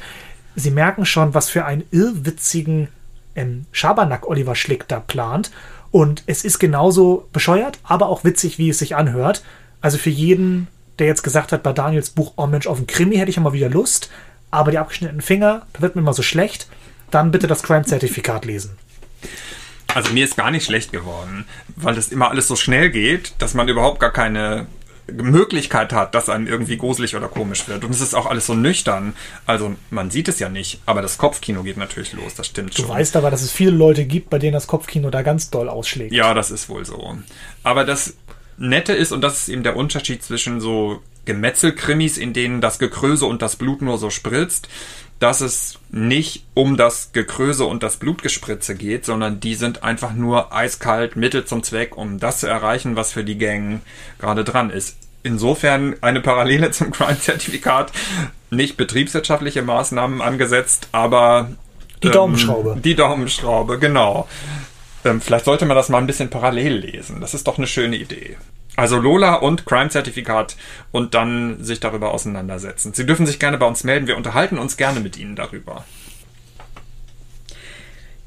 Sie 0.57 0.71
merken 0.71 1.07
schon, 1.07 1.35
was 1.35 1.49
für 1.49 1.65
einen 1.65 1.85
irrwitzigen 1.91 2.89
ähm, 3.35 3.67
Schabernack 3.73 4.27
Oliver 4.27 4.55
Schlick 4.55 4.89
da 4.89 5.01
plant. 5.01 5.51
Und 5.91 6.25
es 6.27 6.45
ist 6.45 6.59
genauso 6.59 7.29
bescheuert, 7.33 7.79
aber 7.85 8.09
auch 8.09 8.25
witzig, 8.25 8.59
wie 8.59 8.71
es 8.71 8.79
sich 8.79 8.97
anhört. 8.97 9.45
Also 9.81 9.99
für 9.99 10.11
jeden, 10.11 10.69
der 10.99 11.07
jetzt 11.07 11.23
gesagt 11.23 11.53
hat, 11.53 11.63
bei 11.63 11.73
Daniels 11.73 12.11
Buch 12.11 12.33
Oh 12.37 12.47
Mensch 12.47 12.67
auf 12.67 12.79
den 12.79 12.87
Krimi 12.87 13.17
hätte 13.17 13.31
ich 13.31 13.37
ja 13.37 13.43
mal 13.43 13.53
wieder 13.53 13.69
Lust, 13.69 14.11
aber 14.51 14.71
die 14.71 14.79
abgeschnittenen 14.79 15.23
Finger, 15.23 15.67
da 15.73 15.81
wird 15.81 15.97
mir 15.97 16.03
immer 16.03 16.15
so 16.15 16.23
schlecht, 16.23 16.69
dann 17.11 17.31
bitte 17.31 17.47
das 17.47 17.63
Crime-Zertifikat 17.63 18.45
lesen. 18.45 18.77
Also 19.95 20.13
mir 20.13 20.25
ist 20.25 20.37
gar 20.37 20.51
nicht 20.51 20.65
schlecht 20.65 20.93
geworden, 20.93 21.47
weil 21.77 21.95
das 21.95 22.09
immer 22.09 22.31
alles 22.31 22.49
so 22.49 22.57
schnell 22.57 22.91
geht, 22.91 23.35
dass 23.39 23.55
man 23.55 23.69
überhaupt 23.69 24.01
gar 24.01 24.13
keine 24.13 24.67
Möglichkeit 25.07 25.93
hat, 25.93 26.15
dass 26.15 26.29
einem 26.29 26.47
irgendwie 26.47 26.77
gruselig 26.77 27.15
oder 27.15 27.29
komisch 27.29 27.69
wird. 27.69 27.85
Und 27.85 27.91
es 27.91 28.01
ist 28.01 28.15
auch 28.15 28.27
alles 28.27 28.47
so 28.47 28.55
nüchtern. 28.55 29.15
Also 29.45 29.75
man 29.91 30.11
sieht 30.11 30.29
es 30.29 30.39
ja 30.39 30.49
nicht, 30.49 30.81
aber 30.87 31.03
das 31.03 31.19
Kopfkino 31.19 31.63
geht 31.63 31.77
natürlich 31.77 32.15
los, 32.15 32.35
das 32.35 32.47
stimmt 32.47 32.71
du 32.71 32.83
schon. 32.83 32.87
Du 32.87 32.93
weißt 32.93 33.17
aber, 33.17 33.31
dass 33.31 33.43
es 33.43 33.53
viele 33.53 33.73
Leute 33.73 34.05
gibt, 34.07 34.31
bei 34.31 34.39
denen 34.39 34.55
das 34.55 34.67
Kopfkino 34.67 35.11
da 35.11 35.23
ganz 35.23 35.51
doll 35.51 35.69
ausschlägt. 35.69 36.13
Ja, 36.13 36.33
das 36.33 36.51
ist 36.51 36.69
wohl 36.69 36.85
so. 36.85 37.17
Aber 37.63 37.85
das 37.85 38.15
Nette 38.57 38.93
ist, 38.93 39.13
und 39.13 39.21
das 39.21 39.41
ist 39.41 39.49
eben 39.49 39.63
der 39.63 39.77
Unterschied 39.77 40.23
zwischen 40.23 40.61
so 40.61 41.01
Gemetzelkrimis, 41.25 42.19
in 42.19 42.33
denen 42.33 42.61
das 42.61 42.79
Gekröse 42.79 43.27
und 43.27 43.43
das 43.43 43.57
Blut 43.57 43.83
nur 43.83 43.99
so 43.99 44.11
spritzt, 44.11 44.69
dass 45.19 45.41
es 45.41 45.79
nicht 45.91 46.45
um 46.55 46.77
das 46.77 47.13
Gekröse 47.13 47.65
und 47.65 47.83
das 47.83 47.97
Blutgespritze 47.97 48.75
geht, 48.75 49.05
sondern 49.05 49.41
die 49.41 49.55
sind 49.55 49.83
einfach 49.83 50.13
nur 50.13 50.55
eiskalt 50.55 51.17
Mittel 51.17 51.45
zum 51.45 51.63
Zweck, 51.63 51.97
um 51.97 52.19
das 52.19 52.41
zu 52.41 52.47
erreichen, 52.47 52.97
was 52.97 53.13
für 53.13 53.25
die 53.25 53.39
Gang 53.39 53.81
gerade 54.19 54.45
dran 54.45 54.71
ist. 54.71 54.97
Insofern 55.23 55.97
eine 56.03 56.21
Parallele 56.21 56.71
zum 56.73 56.91
Crime-Zertifikat, 56.91 57.93
nicht 58.51 58.77
betriebswirtschaftliche 58.77 59.63
Maßnahmen 59.63 60.21
angesetzt, 60.21 60.89
aber 60.93 61.51
die 62.03 62.11
Daumenschraube. 62.11 62.73
Ähm, 62.73 62.83
die 62.83 62.95
Daumenschraube, 62.95 63.79
genau. 63.79 64.29
Ähm, 65.05 65.21
vielleicht 65.21 65.45
sollte 65.45 65.67
man 65.67 65.77
das 65.77 65.89
mal 65.89 65.99
ein 65.99 66.07
bisschen 66.07 66.31
parallel 66.31 66.79
lesen. 66.79 67.21
Das 67.21 67.35
ist 67.35 67.47
doch 67.47 67.59
eine 67.59 67.67
schöne 67.67 67.97
Idee. 67.97 68.37
Also 68.77 68.99
Lola 68.99 69.35
und 69.37 69.67
Crime-Zertifikat 69.67 70.57
und 70.91 71.15
dann 71.15 71.63
sich 71.63 71.79
darüber 71.79 72.13
auseinandersetzen. 72.13 72.93
Sie 72.93 73.07
dürfen 73.07 73.27
sich 73.27 73.39
gerne 73.39 73.59
bei 73.59 73.67
uns 73.67 73.85
melden. 73.85 74.09
Wir 74.09 74.17
unterhalten 74.17 74.59
uns 74.59 74.77
gerne 74.77 75.01
mit 75.01 75.17
Ihnen 75.17 75.37
darüber. 75.37 75.85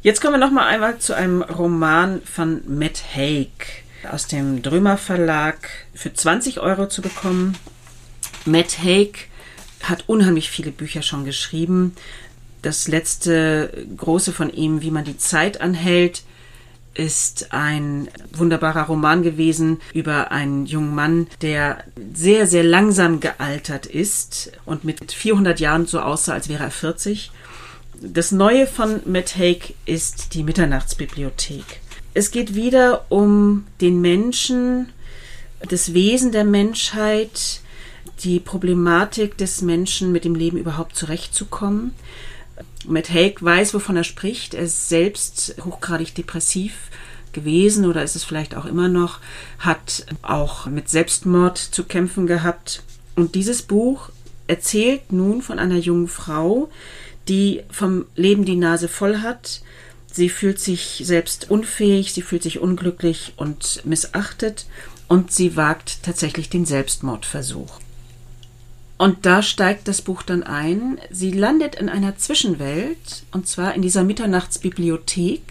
Jetzt 0.04 0.22
kommen 0.22 0.36
wir 0.36 0.46
noch 0.46 0.54
mal 0.54 0.68
einmal 0.68 1.00
zu 1.00 1.16
einem 1.16 1.42
Roman 1.42 2.22
von 2.22 2.62
Matt 2.68 3.04
Haig 3.16 3.84
aus 4.10 4.28
dem 4.28 4.62
Drömer 4.62 4.98
Verlag 4.98 5.70
für 5.94 6.14
20 6.14 6.62
Euro 6.62 6.88
zu 6.88 7.02
bekommen. 7.02 7.58
Matt 8.46 8.78
Haig 8.82 9.28
hat 9.84 10.06
unheimlich 10.08 10.50
viele 10.50 10.72
Bücher 10.72 11.02
schon 11.02 11.26
geschrieben. 11.26 11.96
Das 12.62 12.88
letzte 12.88 13.86
große 13.98 14.32
von 14.32 14.50
ihm, 14.50 14.82
wie 14.82 14.92
man 14.92 15.04
die 15.04 15.18
Zeit 15.18 15.60
anhält, 15.60 16.24
ist 16.98 17.54
ein 17.54 18.10
wunderbarer 18.34 18.84
Roman 18.84 19.22
gewesen 19.22 19.80
über 19.94 20.32
einen 20.32 20.66
jungen 20.66 20.96
Mann, 20.96 21.28
der 21.42 21.84
sehr, 22.14 22.48
sehr 22.48 22.64
langsam 22.64 23.20
gealtert 23.20 23.86
ist 23.86 24.52
und 24.66 24.84
mit 24.84 25.12
400 25.12 25.60
Jahren 25.60 25.86
so 25.86 26.00
aussah, 26.00 26.34
als 26.34 26.50
wäre 26.50 26.64
er 26.64 26.72
40. 26.72 27.32
Das 28.02 28.32
Neue 28.32 28.68
von 28.68 29.02
Matt 29.06 29.38
Haig 29.38 29.76
ist 29.86 30.34
die 30.34 30.44
Mitternachtsbibliothek. 30.44 31.82
Es 32.14 32.32
geht 32.32 32.56
wieder 32.56 33.06
um 33.10 33.66
den 33.82 34.02
Menschen, 34.02 34.90
das 35.70 35.94
Wesen 35.94 36.32
der 36.32 36.46
Menschheit, 36.46 37.62
die 38.24 38.40
Problematik 38.40 39.38
des 39.38 39.62
Menschen, 39.62 40.12
mit 40.12 40.26
dem 40.26 40.36
Leben 40.36 40.58
überhaupt 40.58 40.96
zurechtzukommen. 40.96 41.94
Matt 42.88 43.10
Haig 43.10 43.44
weiß, 43.44 43.74
wovon 43.74 43.98
er 43.98 44.04
spricht. 44.04 44.54
Er 44.54 44.64
ist 44.64 44.90
selbst 44.90 45.56
hochgradig 45.64 46.16
depressiv 46.16 46.74
gewesen 47.34 47.86
oder 47.86 48.04
ist 48.04 48.16
es 48.16 48.24
vielleicht 48.24 48.56
auch 48.56 48.66
immer 48.66 48.88
noch, 48.88 49.20
hat 49.60 50.06
auch 50.22 50.66
mit 50.66 50.90
Selbstmord 50.90 51.58
zu 51.58 51.84
kämpfen 51.84 52.26
gehabt. 52.28 52.84
Und 53.16 53.36
dieses 53.36 53.62
Buch 53.62 54.10
erzählt 54.48 55.12
nun 55.12 55.42
von 55.42 55.60
einer 55.60 55.78
jungen 55.78 56.08
Frau, 56.08 56.70
die 57.28 57.64
vom 57.70 58.06
Leben 58.16 58.46
die 58.46 58.56
Nase 58.56 58.88
voll 58.88 59.20
hat. 59.20 59.62
Sie 60.12 60.30
fühlt 60.30 60.60
sich 60.60 61.04
selbst 61.04 61.52
unfähig, 61.52 62.14
sie 62.14 62.22
fühlt 62.22 62.44
sich 62.44 62.60
unglücklich 62.60 63.34
und 63.38 63.82
missachtet 63.86 64.66
und 65.08 65.32
sie 65.32 65.56
wagt 65.56 66.04
tatsächlich 66.04 66.50
den 66.50 66.66
Selbstmordversuch. 66.66 67.80
Und 68.98 69.26
da 69.26 69.44
steigt 69.44 69.88
das 69.88 70.02
Buch 70.02 70.24
dann 70.24 70.44
ein. 70.44 71.00
Sie 71.12 71.32
landet 71.32 71.76
in 71.76 71.90
einer 71.90 72.18
Zwischenwelt, 72.18 73.24
und 73.32 73.48
zwar 73.48 73.76
in 73.76 73.82
dieser 73.82 74.04
Mitternachtsbibliothek, 74.04 75.42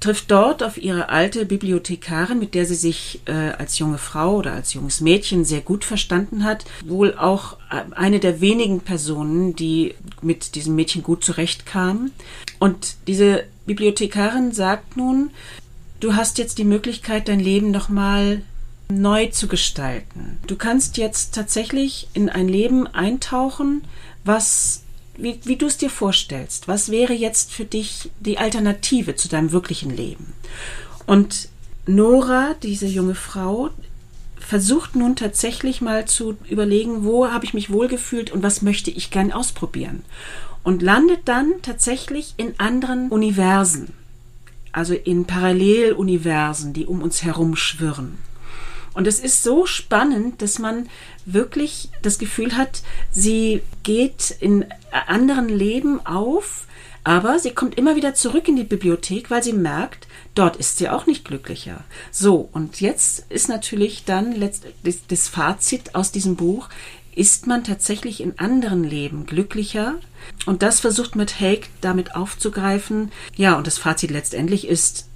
trifft 0.00 0.30
dort 0.30 0.62
auf 0.62 0.78
ihre 0.78 1.08
alte 1.08 1.44
Bibliothekarin, 1.44 2.38
mit 2.38 2.54
der 2.54 2.64
sie 2.66 2.74
sich 2.74 3.20
äh, 3.26 3.32
als 3.32 3.78
junge 3.78 3.98
Frau 3.98 4.36
oder 4.36 4.52
als 4.52 4.72
junges 4.74 5.00
Mädchen 5.00 5.44
sehr 5.44 5.60
gut 5.60 5.84
verstanden 5.84 6.44
hat. 6.44 6.64
Wohl 6.84 7.14
auch 7.14 7.58
äh, 7.70 7.82
eine 7.94 8.20
der 8.20 8.40
wenigen 8.40 8.80
Personen, 8.80 9.54
die 9.54 9.94
mit 10.22 10.54
diesem 10.54 10.76
Mädchen 10.76 11.02
gut 11.02 11.24
zurechtkam. 11.24 12.10
Und 12.58 12.96
diese 13.06 13.44
Bibliothekarin 13.66 14.52
sagt 14.52 14.96
nun, 14.96 15.30
du 16.00 16.14
hast 16.14 16.38
jetzt 16.38 16.58
die 16.58 16.64
Möglichkeit, 16.64 17.28
dein 17.28 17.40
Leben 17.40 17.70
nochmal 17.70 18.42
neu 18.90 19.26
zu 19.26 19.48
gestalten. 19.48 20.38
Du 20.46 20.56
kannst 20.56 20.96
jetzt 20.96 21.34
tatsächlich 21.34 22.08
in 22.12 22.28
ein 22.28 22.48
Leben 22.48 22.86
eintauchen, 22.86 23.82
was 24.24 24.82
wie, 25.16 25.38
wie 25.44 25.56
du 25.56 25.66
es 25.66 25.76
dir 25.76 25.90
vorstellst. 25.90 26.68
Was 26.68 26.90
wäre 26.90 27.12
jetzt 27.12 27.52
für 27.52 27.64
dich 27.64 28.10
die 28.20 28.38
Alternative 28.38 29.14
zu 29.14 29.28
deinem 29.28 29.52
wirklichen 29.52 29.94
Leben? 29.94 30.32
Und 31.06 31.48
Nora, 31.86 32.54
diese 32.62 32.86
junge 32.86 33.14
Frau, 33.14 33.70
versucht 34.38 34.96
nun 34.96 35.16
tatsächlich 35.16 35.80
mal 35.80 36.06
zu 36.06 36.36
überlegen, 36.48 37.04
wo 37.04 37.28
habe 37.28 37.44
ich 37.44 37.54
mich 37.54 37.70
wohlgefühlt 37.70 38.30
und 38.30 38.42
was 38.42 38.62
möchte 38.62 38.90
ich 38.90 39.10
gern 39.10 39.32
ausprobieren. 39.32 40.02
Und 40.62 40.82
landet 40.82 41.20
dann 41.24 41.52
tatsächlich 41.62 42.34
in 42.36 42.58
anderen 42.58 43.08
Universen, 43.08 43.92
also 44.70 44.94
in 44.94 45.24
Paralleluniversen, 45.24 46.72
die 46.72 46.86
um 46.86 47.02
uns 47.02 47.24
herum 47.24 47.56
schwirren. 47.56 48.18
Und 48.94 49.06
es 49.06 49.18
ist 49.18 49.42
so 49.42 49.66
spannend, 49.66 50.42
dass 50.42 50.58
man 50.58 50.88
wirklich 51.24 51.88
das 52.02 52.18
Gefühl 52.18 52.56
hat, 52.56 52.82
sie 53.10 53.62
geht 53.82 54.36
in 54.40 54.66
anderen 55.06 55.48
Leben 55.48 56.04
auf, 56.04 56.66
aber 57.04 57.38
sie 57.38 57.50
kommt 57.50 57.76
immer 57.76 57.96
wieder 57.96 58.14
zurück 58.14 58.46
in 58.48 58.56
die 58.56 58.64
Bibliothek, 58.64 59.30
weil 59.30 59.42
sie 59.42 59.52
merkt, 59.52 60.06
dort 60.34 60.56
ist 60.56 60.78
sie 60.78 60.88
auch 60.88 61.06
nicht 61.06 61.24
glücklicher. 61.24 61.82
So, 62.10 62.48
und 62.52 62.80
jetzt 62.80 63.30
ist 63.30 63.48
natürlich 63.48 64.04
dann 64.04 64.36
das 65.08 65.28
Fazit 65.28 65.94
aus 65.94 66.12
diesem 66.12 66.36
Buch, 66.36 66.68
ist 67.14 67.46
man 67.46 67.64
tatsächlich 67.64 68.20
in 68.20 68.38
anderen 68.38 68.84
Leben 68.84 69.26
glücklicher? 69.26 69.96
Und 70.46 70.62
das 70.62 70.80
versucht 70.80 71.16
mit 71.16 71.40
Haig 71.40 71.68
damit 71.80 72.14
aufzugreifen. 72.14 73.12
Ja, 73.36 73.56
und 73.56 73.66
das 73.66 73.78
Fazit 73.78 74.10
letztendlich 74.10 74.66
ist, 74.66 75.06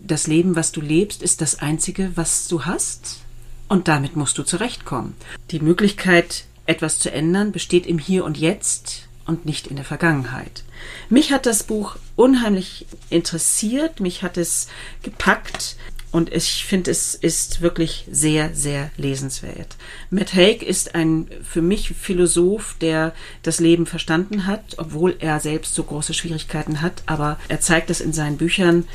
das 0.00 0.26
Leben, 0.26 0.56
was 0.56 0.72
du 0.72 0.80
lebst, 0.80 1.22
ist 1.22 1.40
das 1.40 1.60
einzige, 1.60 2.10
was 2.16 2.48
du 2.48 2.64
hast. 2.64 3.20
Und 3.68 3.88
damit 3.88 4.16
musst 4.16 4.38
du 4.38 4.42
zurechtkommen. 4.42 5.14
Die 5.50 5.60
Möglichkeit, 5.60 6.44
etwas 6.66 6.98
zu 6.98 7.10
ändern, 7.10 7.52
besteht 7.52 7.86
im 7.86 7.98
Hier 7.98 8.24
und 8.24 8.38
Jetzt 8.38 9.08
und 9.26 9.46
nicht 9.46 9.66
in 9.66 9.76
der 9.76 9.84
Vergangenheit. 9.84 10.64
Mich 11.08 11.32
hat 11.32 11.46
das 11.46 11.62
Buch 11.62 11.96
unheimlich 12.16 12.86
interessiert, 13.10 14.00
mich 14.00 14.22
hat 14.22 14.36
es 14.36 14.68
gepackt 15.02 15.76
und 16.14 16.32
ich 16.32 16.64
finde, 16.64 16.92
es 16.92 17.16
ist 17.16 17.60
wirklich 17.60 18.06
sehr, 18.08 18.54
sehr 18.54 18.92
lesenswert. 18.96 19.76
Matt 20.10 20.32
Haig 20.34 20.62
ist 20.62 20.94
ein 20.94 21.26
für 21.42 21.60
mich 21.60 21.88
Philosoph, 21.88 22.76
der 22.80 23.12
das 23.42 23.58
Leben 23.58 23.84
verstanden 23.84 24.46
hat, 24.46 24.76
obwohl 24.76 25.16
er 25.18 25.40
selbst 25.40 25.74
so 25.74 25.82
große 25.82 26.14
Schwierigkeiten 26.14 26.82
hat, 26.82 27.02
aber 27.06 27.38
er 27.48 27.60
zeigt 27.60 27.90
es 27.90 28.00
in 28.00 28.12
seinen 28.12 28.36
Büchern. 28.36 28.86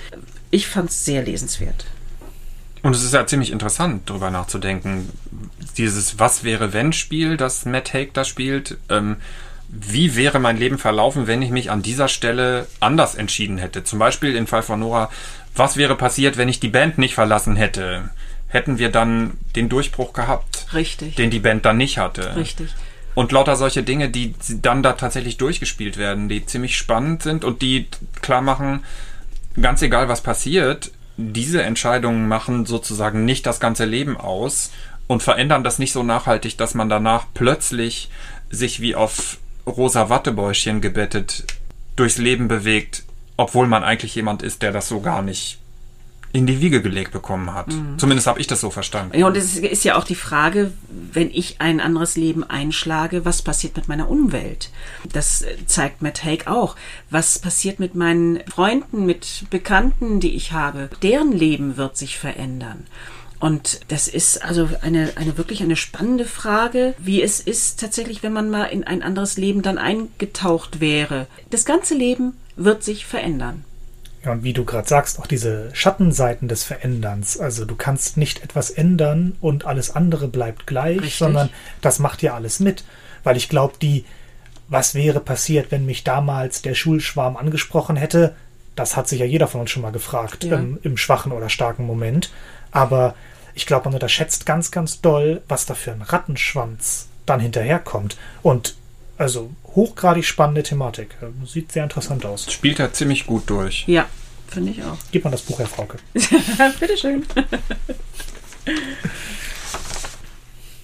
Ich 0.50 0.68
fand 0.68 0.92
es 0.92 1.04
sehr 1.04 1.24
lesenswert. 1.24 1.86
Und 2.82 2.96
es 2.96 3.04
ist 3.04 3.13
ja 3.13 3.26
ziemlich 3.26 3.52
interessant, 3.52 4.10
darüber 4.10 4.30
nachzudenken. 4.30 5.10
Dieses 5.78 6.20
Was 6.20 6.44
wäre 6.44 6.74
wenn 6.74 6.94
Spiel, 6.94 7.38
das 7.38 7.65
Matt 7.65 7.94
Haig 7.94 8.13
da 8.13 8.24
spielt. 8.24 8.78
Ähm, 8.89 9.18
wie 9.68 10.15
wäre 10.15 10.39
mein 10.39 10.58
Leben 10.58 10.80
verlaufen, 10.80 11.28
wenn 11.28 11.42
ich 11.42 11.52
mich 11.52 11.70
an 11.70 11.84
dieser 11.84 12.08
Stelle 12.08 12.68
anders 12.80 13.15
entschieden 13.15 13.60
hätte? 13.60 13.84
Zum 13.84 14.00
Beispiel 14.00 14.36
im 14.36 14.48
Fall 14.48 14.63
von 14.63 14.80
Nora, 14.80 15.12
was 15.56 15.78
wäre 15.78 15.96
passiert, 15.96 16.38
wenn 16.38 16.50
ich 16.50 16.60
die 16.60 16.70
Band 16.70 16.98
nicht 16.98 17.13
verlassen 17.13 17.56
hätte? 17.56 18.10
Hätten 18.48 18.80
wir 18.80 18.89
dann 18.89 19.38
den 19.56 19.70
Durchbruch 19.70 20.13
gehabt, 20.13 20.65
Richtig. 20.74 21.15
den 21.15 21.30
die 21.30 21.39
Band 21.39 21.65
dann 21.65 21.78
nicht 21.78 22.00
hatte? 22.00 22.36
Richtig. 22.36 22.74
Und 23.13 23.32
lauter 23.32 23.56
solche 23.56 23.84
Dinge, 23.84 24.10
die 24.10 24.34
dann 24.62 24.82
da 24.82 24.94
tatsächlich 24.94 25.38
durchgespielt 25.38 25.98
werden, 25.98 26.30
die 26.30 26.46
ziemlich 26.46 26.76
spannend 26.76 27.22
sind 27.22 27.44
und 27.44 27.62
die 27.62 27.88
klar 28.22 28.42
machen, 28.42 28.84
ganz 29.62 29.82
egal 29.84 30.10
was 30.10 30.22
passiert, 30.22 30.92
diese 31.20 31.64
Entscheidungen 31.64 32.28
machen 32.28 32.66
sozusagen 32.66 33.26
nicht 33.26 33.46
das 33.46 33.60
ganze 33.60 33.86
Leben 33.86 34.18
aus 34.18 34.72
und 35.08 35.22
verändern 35.22 35.64
das 35.64 35.78
nicht 35.78 35.92
so 35.92 36.02
nachhaltig, 36.02 36.58
dass 36.58 36.76
man 36.76 36.88
danach 36.88 37.26
plötzlich 37.34 38.10
sich 38.50 38.80
wie 38.80 38.96
auf 38.96 39.38
rosa 39.68 40.10
Wattebäuschen 40.10 40.82
gebettet 40.82 41.46
durchs 41.96 42.18
Leben 42.18 42.48
bewegt, 42.48 43.04
obwohl 43.38 43.68
man 43.68 43.84
eigentlich 43.84 44.16
jemand 44.16 44.42
ist, 44.42 44.62
der 44.62 44.72
das 44.72 44.88
so 44.88 45.02
gar 45.02 45.22
nicht 45.22 45.59
in 46.32 46.46
die 46.46 46.62
Wiege 46.62 46.82
gelegt 46.82 47.12
bekommen 47.12 47.54
hat. 47.54 47.68
Mhm. 47.68 47.98
Zumindest 47.98 48.28
habe 48.28 48.39
ich 48.39 48.48
das 48.48 48.62
so 48.62 48.70
verstanden. 48.70 49.18
Ja, 49.18 49.26
und 49.28 49.36
es 49.36 49.58
ist 49.58 49.84
ja 49.84 49.98
auch 49.98 50.04
die 50.04 50.15
Frage, 50.15 50.72
wenn 50.89 51.32
ich 51.32 51.60
ein 51.60 51.80
anderes 51.80 52.15
Leben 52.15 52.44
einschlage, 52.44 53.26
was 53.26 53.42
passiert 53.42 53.76
mit 53.76 53.88
meiner 53.88 54.10
Umwelt? 54.10 54.70
Das 55.12 55.44
zeigt 55.65 56.02
Matt 56.02 56.24
Haig 56.24 56.48
auch. 56.48 56.76
Was 57.10 57.39
passiert 57.39 57.80
mit 57.80 57.96
meinen 57.96 58.42
Freunden, 58.48 59.06
mit 59.06 59.46
Bekannten, 59.50 60.20
die 60.20 60.36
ich 60.36 60.52
habe? 60.52 60.89
Deren 61.02 61.32
Leben 61.32 61.78
wird 61.78 61.98
sich 61.98 62.20
verändern. 62.20 62.86
Und 63.39 63.80
das 63.88 64.08
ist 64.08 64.44
also 64.44 64.70
eine, 64.82 65.13
eine 65.15 65.38
wirklich 65.38 65.63
eine 65.63 65.78
spannende 65.78 66.26
Frage, 66.26 66.94
wie 66.98 67.22
es 67.22 67.39
ist 67.39 67.80
tatsächlich, 67.80 68.22
wenn 68.22 68.34
man 68.34 68.50
mal 68.50 68.65
in 68.65 68.84
ein 68.84 69.02
anderes 69.02 69.38
Leben 69.38 69.62
dann 69.62 69.78
eingetaucht 69.78 70.82
wäre. 70.82 71.28
Das 71.50 71.63
ganze 71.63 71.96
Leben 71.96 72.34
wird 72.58 72.84
sich 72.84 73.06
verändern. 73.06 73.63
Ja, 74.24 74.34
und 74.34 74.44
wie 74.44 74.54
du 74.54 74.66
gerade 74.66 74.88
sagst, 74.88 75.20
auch 75.20 75.28
diese 75.28 75.74
Schattenseiten 75.74 76.48
des 76.48 76.64
Veränderns. 76.64 77.40
Also 77.40 77.64
du 77.66 77.76
kannst 77.76 78.18
nicht 78.18 78.44
etwas 78.44 78.70
ändern 78.70 79.38
und 79.40 79.66
alles 79.66 79.96
andere 79.96 80.28
bleibt 80.28 80.68
gleich, 80.68 80.98
Richtig. 80.98 81.18
sondern 81.18 81.50
das 81.82 82.00
macht 82.00 82.22
ja 82.22 82.34
alles 82.34 82.60
mit. 82.60 82.84
Weil 83.24 83.38
ich 83.38 83.48
glaube, 83.48 83.76
die, 83.82 84.06
was 84.68 84.94
wäre 84.94 85.22
passiert, 85.22 85.72
wenn 85.72 85.86
mich 85.86 86.04
damals 86.04 86.62
der 86.62 86.76
Schulschwarm 86.76 87.38
angesprochen 87.38 87.96
hätte, 87.96 88.36
das 88.76 88.98
hat 88.98 89.08
sich 89.08 89.20
ja 89.20 89.26
jeder 89.26 89.48
von 89.48 89.62
uns 89.62 89.72
schon 89.72 89.82
mal 89.82 89.92
gefragt, 89.92 90.44
ja. 90.44 90.58
im, 90.58 90.80
im 90.84 90.98
schwachen 90.98 91.32
oder 91.32 91.50
starken 91.50 91.86
Moment. 91.86 92.32
Aber 92.72 93.16
ich 93.54 93.66
glaube, 93.66 93.86
man 93.86 93.96
unterschätzt 93.96 94.46
ganz, 94.46 94.72
ganz 94.72 95.02
doll, 95.02 95.42
was 95.48 95.66
da 95.66 95.76
für 95.76 95.92
ein 95.92 96.02
Rattenschwanz 96.02 97.08
dann 97.26 97.40
hinterherkommt. 97.40 98.18
Und 98.42 98.76
also 99.20 99.52
hochgradig 99.76 100.26
spannende 100.26 100.64
Thematik. 100.64 101.16
Sieht 101.46 101.72
sehr 101.72 101.84
interessant 101.84 102.26
aus. 102.26 102.52
Spielt 102.52 102.80
er 102.80 102.94
ziemlich 102.94 103.28
gut 103.28 103.50
durch. 103.50 103.84
Ja, 103.88 104.08
finde 104.48 104.72
ich 104.72 104.84
auch. 104.84 104.98
Gib 105.12 105.26
mal 105.26 105.32
das 105.32 105.42
Buch, 105.42 105.60
Herr 105.60 105.68
Frauke. 105.68 105.98
Bitteschön. 106.80 107.26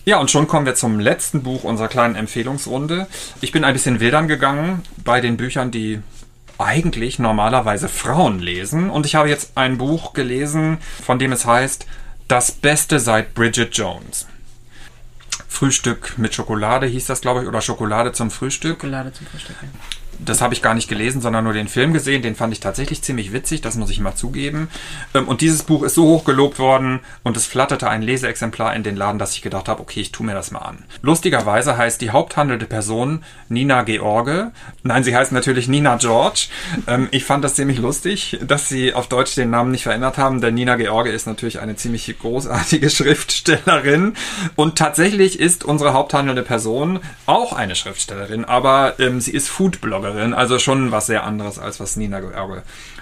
Ja, 0.04 0.19
und 0.19 0.30
schon 0.30 0.48
kommen 0.48 0.65
wir 0.65 0.76
zum 0.76 1.00
letzten 1.00 1.41
Buch 1.41 1.63
unserer 1.63 1.88
kleinen 1.88 2.15
Empfehlungsrunde. 2.15 3.08
Ich 3.41 3.52
bin 3.52 3.63
ein 3.63 3.74
bisschen 3.74 4.00
wildern 4.00 4.28
gegangen 4.28 4.84
bei 5.04 5.19
den 5.19 5.38
Büchern, 5.38 5.71
die 5.71 6.00
eigentlich 6.58 7.17
normalerweise 7.19 7.89
Frauen 7.89 8.39
lesen. 8.39 8.89
Und 8.89 9.06
ich 9.06 9.15
habe 9.15 9.30
jetzt 9.30 9.54
ein 9.56 9.78
Buch 9.78 10.13
gelesen, 10.13 10.78
von 11.04 11.19
dem 11.19 11.32
es 11.32 11.45
heißt 11.45 11.88
Das 12.28 12.52
Beste 12.52 13.00
seit 13.00 13.34
Bridget 13.34 13.76
Jones. 13.76 14.28
Frühstück 15.47 16.17
mit 16.17 16.34
Schokolade 16.36 16.86
hieß 16.88 17.05
das, 17.05 17.21
glaube 17.21 17.41
ich, 17.41 17.47
oder 17.47 17.62
Schokolade 17.62 18.12
zum 18.12 18.31
Frühstück. 18.31 18.81
Schokolade 18.81 19.13
zum 19.13 19.25
Frühstück. 19.27 19.55
Ja 19.62 19.67
das 20.19 20.41
habe 20.41 20.54
ich 20.54 20.62
gar 20.62 20.73
nicht 20.73 20.88
gelesen, 20.88 21.21
sondern 21.21 21.43
nur 21.43 21.54
den 21.54 21.67
Film 21.67 21.93
gesehen. 21.93 22.21
Den 22.21 22.36
fand 22.36 22.54
ich 22.54 22.60
tatsächlich 22.60 23.01
ziemlich 23.01 23.34
witzig, 23.34 23.62
das 23.62 23.75
muss 23.75 23.89
ich 23.89 23.99
mal 23.99 24.15
zugeben. 24.15 24.69
Ähm, 25.13 25.28
und 25.28 25.41
dieses 25.41 25.63
Buch 25.63 25.84
ist 25.84 25.95
so 25.95 26.06
hoch 26.06 26.25
gelobt 26.25 26.60
worden 26.60 27.01
und 27.23 27.38
es 27.38 27.45
flatterte 27.45 27.89
ein 27.89 28.01
Leseexemplar 28.01 28.75
in 28.75 28.84
den 28.84 28.95
Laden, 28.95 29.19
dass 29.19 29.36
ich 29.36 29.41
gedacht 29.41 29.67
habe, 29.67 29.81
okay, 29.81 30.02
ich 30.02 30.12
tue 30.12 30.25
mir 30.25 30.33
das 30.33 30.52
mal 30.52 30.60
an. 30.60 30.83
Lustigerweise 31.02 31.77
heißt 31.77 32.02
die 32.02 32.12
haupthandelnde 32.12 32.65
Person 32.65 33.23
Nina 33.50 33.83
George. 33.83 34.52
Nein, 34.83 35.04
sie 35.04 35.15
heißt 35.15 35.31
natürlich 35.31 35.67
Nina 35.67 35.98
George. 35.98 36.48
Ähm, 36.87 37.08
ich 37.12 37.25
fand 37.25 37.44
das 37.44 37.56
ziemlich 37.56 37.79
lustig, 37.79 38.39
dass 38.42 38.69
sie 38.69 38.94
auf 38.94 39.08
Deutsch 39.08 39.35
den 39.35 39.50
Namen 39.50 39.71
nicht 39.71 39.83
verändert 39.83 40.17
haben, 40.17 40.42
denn 40.42 40.54
Nina 40.54 40.75
George 40.75 41.12
ist 41.12 41.27
natürlich 41.27 41.60
eine 41.60 41.75
ziemlich 41.75 42.13
großartige 42.17 42.89
Schriftstellerin. 42.96 44.13
Und 44.56 44.77
tatsächlich 44.77 45.39
ist 45.39 45.63
unsere 45.63 45.94
haupthandelnde 45.94 46.44
Person 46.44 47.00
auch 47.25 47.54
eine 47.54 47.75
Schriftstellerin, 47.75 48.46
aber 48.46 48.96
ähm, 49.00 49.19
sie 49.21 49.31
ist 49.31 49.50
Foodbloggerin 49.50 50.04
Bloggerin, 50.06 50.33
also 50.33 50.60
schon 50.60 50.91
was 50.91 51.08
sehr 51.08 51.23
anderes 51.23 51.60
als 51.60 51.79
was 51.79 51.95
Nina 51.95 52.19
George 52.19 52.37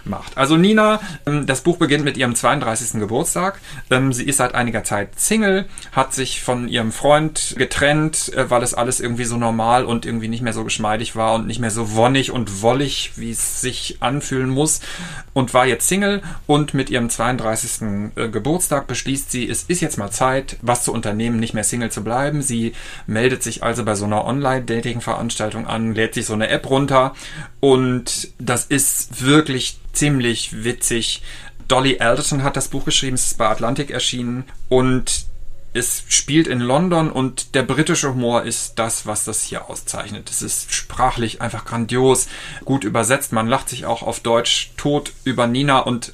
macht. 0.06 0.38
Also 0.38 0.58
Nina, 0.58 1.00
ähm, 1.26 1.46
das 1.46 1.62
Buch 1.62 1.78
beginnt 1.78 2.04
mit 2.04 2.18
ihrem 2.18 2.36
32. 2.36 3.00
Geburtstag. 3.00 3.60
Ähm, 3.90 4.14
sie 4.14 4.24
ist 4.24 4.38
seit 4.38 4.56
einiger 4.56 4.84
Zeit 4.84 5.20
Single, 5.20 5.66
hat 5.92 6.14
sich 6.14 6.42
von 6.42 6.68
ihrem 6.68 6.92
Freund 6.92 7.56
getrennt, 7.58 8.34
äh, 8.34 8.50
weil 8.50 8.64
es 8.64 8.74
alles 8.74 9.00
irgendwie 9.00 9.26
so 9.26 9.38
normal 9.38 9.86
und 9.86 10.06
irgendwie 10.06 10.28
nicht 10.28 10.42
mehr 10.42 10.54
so 10.54 10.64
geschmeidig 10.64 11.16
war 11.16 11.34
und 11.36 11.48
nicht 11.48 11.60
mehr 11.60 11.72
so 11.72 11.94
wonnig 11.94 12.32
und 12.32 12.62
wollig, 12.62 13.14
wie 13.16 13.32
es 13.32 13.62
sich 13.62 13.98
anfühlen 14.02 14.50
muss 14.50 14.82
und 15.34 15.54
war 15.54 15.66
jetzt 15.66 15.88
Single 15.88 16.22
und 16.48 16.74
mit 16.74 16.90
ihrem 16.90 17.10
32. 17.10 18.12
Äh, 18.16 18.30
Geburtstag 18.30 18.88
beschließt 18.88 19.32
sie, 19.32 19.50
es 19.50 19.64
ist 19.64 19.82
jetzt 19.82 19.98
mal 19.98 20.12
Zeit, 20.12 20.58
was 20.62 20.84
zu 20.84 20.94
unternehmen, 20.94 21.40
nicht 21.40 21.54
mehr 21.54 21.64
Single 21.64 21.92
zu 21.92 22.04
bleiben. 22.04 22.42
Sie 22.42 22.74
meldet 23.08 23.44
sich 23.44 23.64
also 23.64 23.84
bei 23.84 23.96
so 23.96 24.06
einer 24.06 24.26
Online-Dating-Veranstaltung 24.26 25.68
an, 25.68 25.94
lädt 25.94 26.14
sich 26.14 26.26
so 26.26 26.34
eine 26.34 26.50
App 26.50 26.70
runter 26.70 27.14
und 27.60 28.30
das 28.40 28.66
ist 28.66 29.24
wirklich 29.24 29.80
ziemlich 29.94 30.64
witzig. 30.64 31.22
Dolly 31.68 32.00
Alderton 32.00 32.44
hat 32.44 32.58
das 32.58 32.68
Buch 32.68 32.86
geschrieben, 32.86 33.16
es 33.16 33.28
ist 33.28 33.38
bei 33.38 33.48
Atlantic 33.48 33.90
erschienen 33.90 34.44
und 34.68 35.26
es 35.74 36.04
spielt 36.08 36.48
in 36.48 36.60
London 36.60 37.12
und 37.12 37.56
der 37.56 37.64
britische 37.64 38.10
Humor 38.10 38.44
ist 38.44 38.78
das, 38.78 39.08
was 39.08 39.26
das 39.26 39.42
hier 39.42 39.70
auszeichnet. 39.70 40.30
Es 40.30 40.44
ist 40.44 40.72
sprachlich 40.72 41.42
einfach 41.42 41.66
grandios, 41.66 42.28
gut 42.64 42.84
übersetzt. 42.84 43.32
Man 43.32 43.48
lacht 43.48 43.70
sich 43.70 43.86
auch 43.86 44.04
auf 44.04 44.20
Deutsch 44.20 44.72
tot 44.78 45.14
über 45.24 45.48
Nina 45.48 45.80
und 45.80 46.14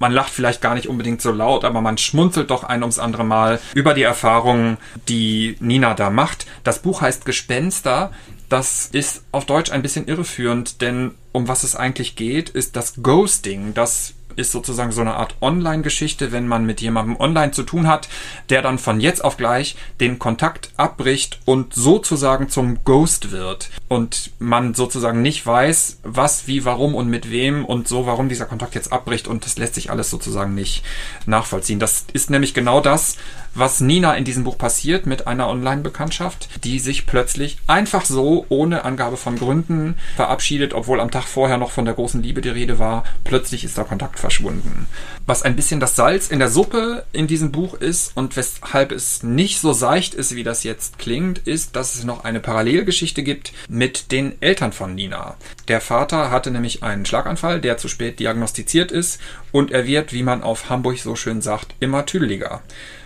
man 0.00 0.12
lacht 0.12 0.32
vielleicht 0.32 0.60
gar 0.60 0.74
nicht 0.74 0.88
unbedingt 0.88 1.22
so 1.22 1.30
laut, 1.30 1.64
aber 1.64 1.80
man 1.80 1.98
schmunzelt 1.98 2.50
doch 2.50 2.64
ein 2.64 2.82
ums 2.82 2.98
andere 2.98 3.22
Mal 3.22 3.60
über 3.74 3.94
die 3.94 4.02
Erfahrungen, 4.02 4.78
die 5.08 5.56
Nina 5.60 5.94
da 5.94 6.10
macht. 6.10 6.46
Das 6.64 6.80
Buch 6.80 7.02
heißt 7.02 7.24
Gespenster. 7.24 8.10
Das 8.48 8.88
ist 8.90 9.22
auf 9.30 9.44
Deutsch 9.44 9.70
ein 9.70 9.82
bisschen 9.82 10.08
irreführend, 10.08 10.80
denn 10.80 11.12
um 11.30 11.46
was 11.46 11.62
es 11.62 11.76
eigentlich 11.76 12.16
geht, 12.16 12.48
ist 12.48 12.74
das 12.74 12.94
Ghosting. 13.02 13.74
Das 13.74 14.14
ist 14.36 14.52
sozusagen 14.52 14.92
so 14.92 15.00
eine 15.00 15.14
Art 15.14 15.34
Online-Geschichte, 15.40 16.32
wenn 16.32 16.46
man 16.46 16.64
mit 16.64 16.80
jemandem 16.80 17.18
online 17.18 17.52
zu 17.52 17.62
tun 17.62 17.86
hat, 17.86 18.08
der 18.48 18.62
dann 18.62 18.78
von 18.78 19.00
jetzt 19.00 19.24
auf 19.24 19.36
gleich 19.36 19.76
den 20.00 20.18
Kontakt 20.18 20.70
abbricht 20.76 21.40
und 21.44 21.74
sozusagen 21.74 22.48
zum 22.48 22.84
Ghost 22.84 23.30
wird. 23.30 23.70
Und 23.88 24.30
man 24.38 24.74
sozusagen 24.74 25.22
nicht 25.22 25.46
weiß, 25.46 26.00
was, 26.02 26.46
wie, 26.46 26.64
warum 26.64 26.94
und 26.94 27.08
mit 27.08 27.30
wem 27.30 27.64
und 27.64 27.88
so, 27.88 28.06
warum 28.06 28.28
dieser 28.28 28.46
Kontakt 28.46 28.74
jetzt 28.74 28.92
abbricht 28.92 29.28
und 29.28 29.44
das 29.44 29.58
lässt 29.58 29.74
sich 29.74 29.90
alles 29.90 30.10
sozusagen 30.10 30.54
nicht 30.54 30.84
nachvollziehen. 31.26 31.78
Das 31.78 32.06
ist 32.12 32.30
nämlich 32.30 32.54
genau 32.54 32.80
das, 32.80 33.16
was 33.54 33.80
Nina 33.80 34.14
in 34.14 34.24
diesem 34.24 34.44
Buch 34.44 34.58
passiert 34.58 35.06
mit 35.06 35.26
einer 35.26 35.48
Online-Bekanntschaft, 35.48 36.48
die 36.64 36.78
sich 36.78 37.06
plötzlich 37.06 37.58
einfach 37.66 38.04
so, 38.04 38.46
ohne 38.48 38.84
Angabe 38.84 39.16
von 39.16 39.36
Gründen, 39.36 39.96
verabschiedet, 40.16 40.74
obwohl 40.74 41.00
am 41.00 41.10
Tag 41.10 41.24
vorher 41.24 41.58
noch 41.58 41.70
von 41.70 41.84
der 41.84 41.94
großen 41.94 42.22
Liebe 42.22 42.40
die 42.40 42.48
Rede 42.48 42.78
war. 42.78 43.04
Plötzlich 43.24 43.64
ist 43.64 43.76
der 43.76 43.84
Kontakt 43.84 44.18
verschwunden. 44.18 44.86
Was 45.26 45.42
ein 45.42 45.56
bisschen 45.56 45.80
das 45.80 45.96
Salz 45.96 46.28
in 46.28 46.38
der 46.38 46.48
Suppe 46.48 47.04
in 47.12 47.26
diesem 47.26 47.52
Buch 47.52 47.74
ist 47.74 48.16
und 48.16 48.36
weshalb 48.36 48.92
es 48.92 49.22
nicht 49.22 49.60
so 49.60 49.72
seicht 49.72 50.14
ist, 50.14 50.34
wie 50.34 50.44
das 50.44 50.64
jetzt 50.64 50.98
klingt, 50.98 51.38
ist, 51.38 51.76
dass 51.76 51.94
es 51.94 52.04
noch 52.04 52.24
eine 52.24 52.40
Parallelgeschichte 52.40 53.22
gibt 53.22 53.52
mit 53.68 54.12
den 54.12 54.40
Eltern 54.40 54.72
von 54.72 54.94
Nina. 54.94 55.36
Der 55.68 55.80
Vater 55.80 56.30
hatte 56.30 56.50
nämlich 56.50 56.82
einen 56.82 57.06
Schlaganfall, 57.06 57.60
der 57.60 57.76
zu 57.76 57.88
spät 57.88 58.18
diagnostiziert 58.18 58.92
ist 58.92 59.20
und 59.52 59.70
er 59.70 59.86
wird, 59.86 60.12
wie 60.12 60.22
man 60.22 60.42
auf 60.42 60.68
Hamburg 60.68 60.98
so 60.98 61.16
schön 61.16 61.42
sagt, 61.42 61.74
immer 61.80 62.06
tüdeliger. 62.06 62.62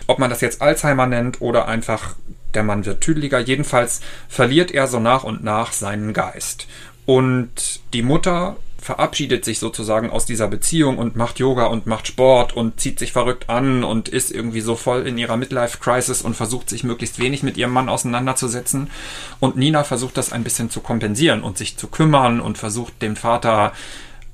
Ob 0.07 0.19
man 0.19 0.29
das 0.29 0.41
jetzt 0.41 0.61
Alzheimer 0.61 1.07
nennt 1.07 1.41
oder 1.41 1.67
einfach 1.67 2.15
der 2.53 2.63
Mann 2.63 2.85
wird 2.85 3.01
tüdeliger, 3.01 3.39
jedenfalls 3.39 4.01
verliert 4.29 4.71
er 4.71 4.87
so 4.87 4.99
nach 4.99 5.23
und 5.23 5.43
nach 5.43 5.71
seinen 5.71 6.13
Geist. 6.13 6.67
Und 7.05 7.81
die 7.93 8.01
Mutter 8.01 8.55
verabschiedet 8.85 9.43
sich 9.43 9.57
sozusagen 9.57 10.11
aus 10.11 10.27
dieser 10.27 10.47
Beziehung 10.47 10.99
und 10.99 11.15
macht 11.15 11.39
Yoga 11.39 11.65
und 11.65 11.87
macht 11.87 12.05
Sport 12.05 12.55
und 12.55 12.79
zieht 12.79 12.99
sich 12.99 13.13
verrückt 13.13 13.49
an 13.49 13.83
und 13.83 14.09
ist 14.09 14.31
irgendwie 14.31 14.61
so 14.61 14.75
voll 14.75 15.07
in 15.07 15.17
ihrer 15.17 15.37
Midlife-Crisis 15.37 16.21
und 16.21 16.35
versucht 16.35 16.69
sich 16.69 16.83
möglichst 16.83 17.17
wenig 17.17 17.41
mit 17.41 17.57
ihrem 17.57 17.73
Mann 17.73 17.89
auseinanderzusetzen. 17.89 18.91
Und 19.39 19.55
Nina 19.55 19.83
versucht 19.83 20.17
das 20.17 20.31
ein 20.31 20.43
bisschen 20.43 20.69
zu 20.69 20.81
kompensieren 20.81 21.41
und 21.41 21.57
sich 21.57 21.77
zu 21.77 21.87
kümmern 21.87 22.39
und 22.39 22.59
versucht 22.59 23.01
dem 23.01 23.15
Vater 23.15 23.73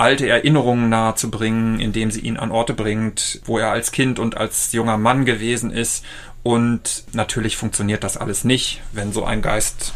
alte 0.02 0.28
Erinnerungen 0.28 0.89
nahezubringen, 0.89 1.80
indem 1.80 2.10
sie 2.10 2.22
ihn 2.22 2.38
an 2.38 2.52
Orte 2.52 2.74
bringt, 2.74 3.39
wo 3.45 3.60
er 3.60 3.72
als 3.72 3.91
Kind 3.91 4.18
und 4.18 4.36
als 4.36 4.72
junger 4.72 4.97
Mann 4.97 5.26
gewesen 5.26 5.72
ist. 5.72 6.04
Und 6.43 7.04
natürlich 7.14 7.56
funktioniert 7.56 8.04
das 8.04 8.18
alles 8.18 8.43
nicht, 8.43 8.82
wenn 8.93 9.14
so 9.14 9.24
ein 9.24 9.43
Geist 9.43 9.93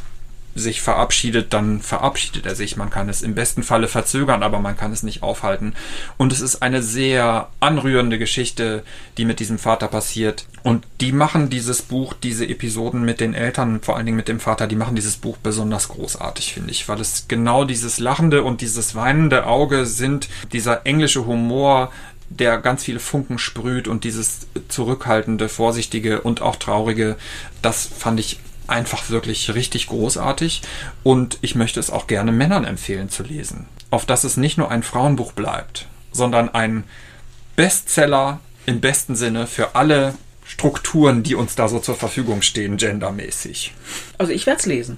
sich 0.55 0.81
verabschiedet, 0.81 1.51
dann 1.53 1.81
verabschiedet 1.81 2.45
er 2.45 2.55
sich. 2.55 2.77
Man 2.77 2.89
kann 2.89 3.09
es 3.09 3.21
im 3.21 3.35
besten 3.35 3.61
Falle 3.61 3.89
verzögern, 3.89 4.41
aber 4.41 4.59
man 4.59 4.77
kann 4.77 4.93
es 4.93 5.03
nicht 5.03 5.21
aufhalten. 5.21 5.73
Und 6.17 6.31
es 6.31 6.39
ist 6.39 6.61
eine 6.61 6.81
sehr 6.81 7.49
anrührende 7.59 8.17
Geschichte, 8.17 8.83
die 9.17 9.25
mit 9.25 9.41
diesem 9.41 9.59
Vater 9.59 9.89
passiert. 9.89 10.45
Und 10.63 10.87
die 11.01 11.11
machen 11.11 11.49
dieses 11.49 11.81
Buch, 11.81 12.13
diese 12.13 12.47
Episoden 12.47 13.03
mit 13.03 13.19
den 13.19 13.33
Eltern, 13.33 13.81
vor 13.81 13.97
allen 13.97 14.05
Dingen 14.05 14.17
mit 14.17 14.29
dem 14.29 14.39
Vater, 14.39 14.65
die 14.65 14.77
machen 14.77 14.95
dieses 14.95 15.17
Buch 15.17 15.37
besonders 15.37 15.89
großartig, 15.89 16.53
finde 16.53 16.71
ich, 16.71 16.87
weil 16.87 17.01
es 17.01 17.27
genau 17.27 17.65
dieses 17.65 17.99
lachende 17.99 18.43
und 18.43 18.61
dieses 18.61 18.95
weinende 18.95 19.45
Auge 19.45 19.85
sind, 19.85 20.29
dieser 20.53 20.85
englische 20.85 21.25
Humor, 21.25 21.91
der 22.29 22.57
ganz 22.57 22.83
viele 22.83 22.99
Funken 22.99 23.37
sprüht 23.37 23.87
und 23.87 24.03
dieses 24.03 24.47
zurückhaltende, 24.69 25.49
vorsichtige 25.49 26.21
und 26.21 26.41
auch 26.41 26.55
traurige, 26.55 27.17
das 27.61 27.85
fand 27.85 28.19
ich 28.19 28.39
einfach 28.67 29.09
wirklich 29.09 29.53
richtig 29.53 29.87
großartig 29.87 30.61
und 31.03 31.37
ich 31.41 31.55
möchte 31.55 31.79
es 31.79 31.89
auch 31.89 32.07
gerne 32.07 32.31
Männern 32.31 32.65
empfehlen 32.65 33.09
zu 33.09 33.23
lesen. 33.23 33.67
Auf 33.91 34.05
dass 34.05 34.23
es 34.23 34.37
nicht 34.37 34.57
nur 34.57 34.71
ein 34.71 34.83
Frauenbuch 34.83 35.33
bleibt, 35.33 35.87
sondern 36.11 36.49
ein 36.49 36.83
Bestseller 37.55 38.39
im 38.65 38.81
besten 38.81 39.15
Sinne 39.15 39.47
für 39.47 39.75
alle 39.75 40.15
Strukturen, 40.45 41.23
die 41.23 41.35
uns 41.35 41.55
da 41.55 41.67
so 41.67 41.79
zur 41.79 41.95
Verfügung 41.95 42.41
stehen, 42.41 42.77
gendermäßig. 42.77 43.73
Also 44.17 44.31
ich 44.31 44.45
werde 44.45 44.59
es 44.59 44.65
lesen. 44.65 44.97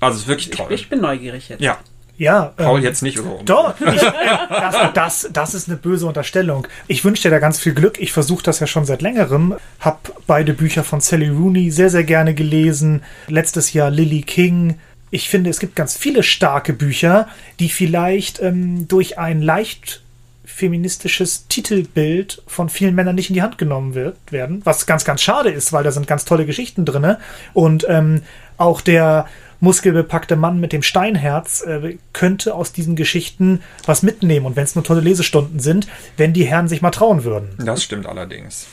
Also 0.00 0.16
es 0.16 0.22
ist 0.22 0.28
wirklich 0.28 0.50
toll. 0.50 0.72
Ich, 0.72 0.82
ich 0.82 0.88
bin 0.88 1.00
neugierig 1.00 1.48
jetzt. 1.48 1.60
Ja, 1.60 1.78
Ja, 2.22 2.52
Paul 2.56 2.78
ähm, 2.78 2.84
jetzt 2.84 3.02
nicht 3.02 3.18
oder. 3.18 3.42
Doch, 3.44 3.74
ich, 3.80 4.00
das, 4.00 4.76
das, 4.94 5.30
das 5.32 5.54
ist 5.54 5.68
eine 5.68 5.76
böse 5.76 6.06
Unterstellung. 6.06 6.68
Ich 6.86 7.04
wünsche 7.04 7.24
dir 7.24 7.30
da 7.30 7.40
ganz 7.40 7.58
viel 7.58 7.74
Glück. 7.74 8.00
Ich 8.00 8.12
versuche 8.12 8.44
das 8.44 8.60
ja 8.60 8.68
schon 8.68 8.84
seit 8.84 9.02
längerem. 9.02 9.56
Hab 9.80 10.12
beide 10.28 10.54
Bücher 10.54 10.84
von 10.84 11.00
Sally 11.00 11.30
Rooney 11.30 11.72
sehr, 11.72 11.90
sehr 11.90 12.04
gerne 12.04 12.32
gelesen. 12.32 13.02
Letztes 13.26 13.72
Jahr 13.72 13.90
Lily 13.90 14.22
King. 14.22 14.78
Ich 15.10 15.28
finde, 15.28 15.50
es 15.50 15.58
gibt 15.58 15.74
ganz 15.74 15.96
viele 15.96 16.22
starke 16.22 16.72
Bücher, 16.72 17.26
die 17.58 17.68
vielleicht 17.68 18.40
ähm, 18.40 18.86
durch 18.86 19.18
ein 19.18 19.42
leicht 19.42 20.00
feministisches 20.44 21.48
Titelbild 21.48 22.40
von 22.46 22.68
vielen 22.68 22.94
Männern 22.94 23.16
nicht 23.16 23.30
in 23.30 23.34
die 23.34 23.42
Hand 23.42 23.58
genommen 23.58 23.94
wird, 23.94 24.16
werden, 24.30 24.60
was 24.62 24.86
ganz, 24.86 25.04
ganz 25.04 25.22
schade 25.22 25.50
ist, 25.50 25.72
weil 25.72 25.82
da 25.82 25.90
sind 25.90 26.06
ganz 26.06 26.24
tolle 26.24 26.46
Geschichten 26.46 26.84
drin. 26.84 27.16
Und 27.52 27.84
ähm, 27.88 28.22
auch 28.58 28.80
der 28.80 29.26
muskelbepackte 29.62 30.34
Mann 30.34 30.58
mit 30.58 30.72
dem 30.72 30.82
Steinherz 30.82 31.62
äh, 31.62 31.96
könnte 32.12 32.54
aus 32.54 32.72
diesen 32.72 32.96
Geschichten 32.96 33.62
was 33.86 34.02
mitnehmen. 34.02 34.44
Und 34.44 34.56
wenn 34.56 34.64
es 34.64 34.74
nur 34.74 34.84
tolle 34.84 35.00
Lesestunden 35.00 35.60
sind, 35.60 35.86
wenn 36.16 36.32
die 36.32 36.44
Herren 36.44 36.68
sich 36.68 36.82
mal 36.82 36.90
trauen 36.90 37.22
würden. 37.22 37.50
Das 37.64 37.82
stimmt 37.82 38.06
allerdings. 38.06 38.66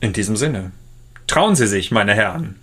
In 0.00 0.12
diesem 0.12 0.36
Sinne. 0.36 0.72
Trauen 1.28 1.54
Sie 1.54 1.68
sich, 1.68 1.92
meine 1.92 2.14
Herren. 2.14 2.56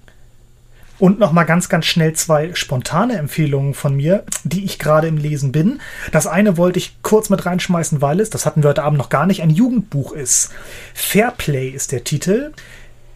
Und 0.99 1.19
noch 1.19 1.31
mal 1.31 1.43
ganz, 1.43 1.69
ganz 1.69 1.85
schnell 1.85 2.13
zwei 2.13 2.53
spontane 2.53 3.17
Empfehlungen 3.17 3.73
von 3.73 3.95
mir, 3.95 4.23
die 4.43 4.65
ich 4.65 4.77
gerade 4.77 5.07
im 5.07 5.17
Lesen 5.17 5.51
bin. 5.51 5.79
Das 6.11 6.27
eine 6.27 6.57
wollte 6.57 6.79
ich 6.79 6.97
kurz 7.03 7.29
mit 7.29 7.45
reinschmeißen, 7.45 8.01
weil 8.01 8.19
es, 8.19 8.29
das 8.29 8.45
hatten 8.45 8.63
wir 8.63 8.69
heute 8.69 8.83
Abend 8.83 8.97
noch 8.97 9.09
gar 9.09 9.25
nicht, 9.25 9.41
ein 9.41 9.49
Jugendbuch 9.49 10.11
ist. 10.11 10.51
Fairplay 10.93 11.69
ist 11.69 11.91
der 11.91 12.03
Titel, 12.03 12.53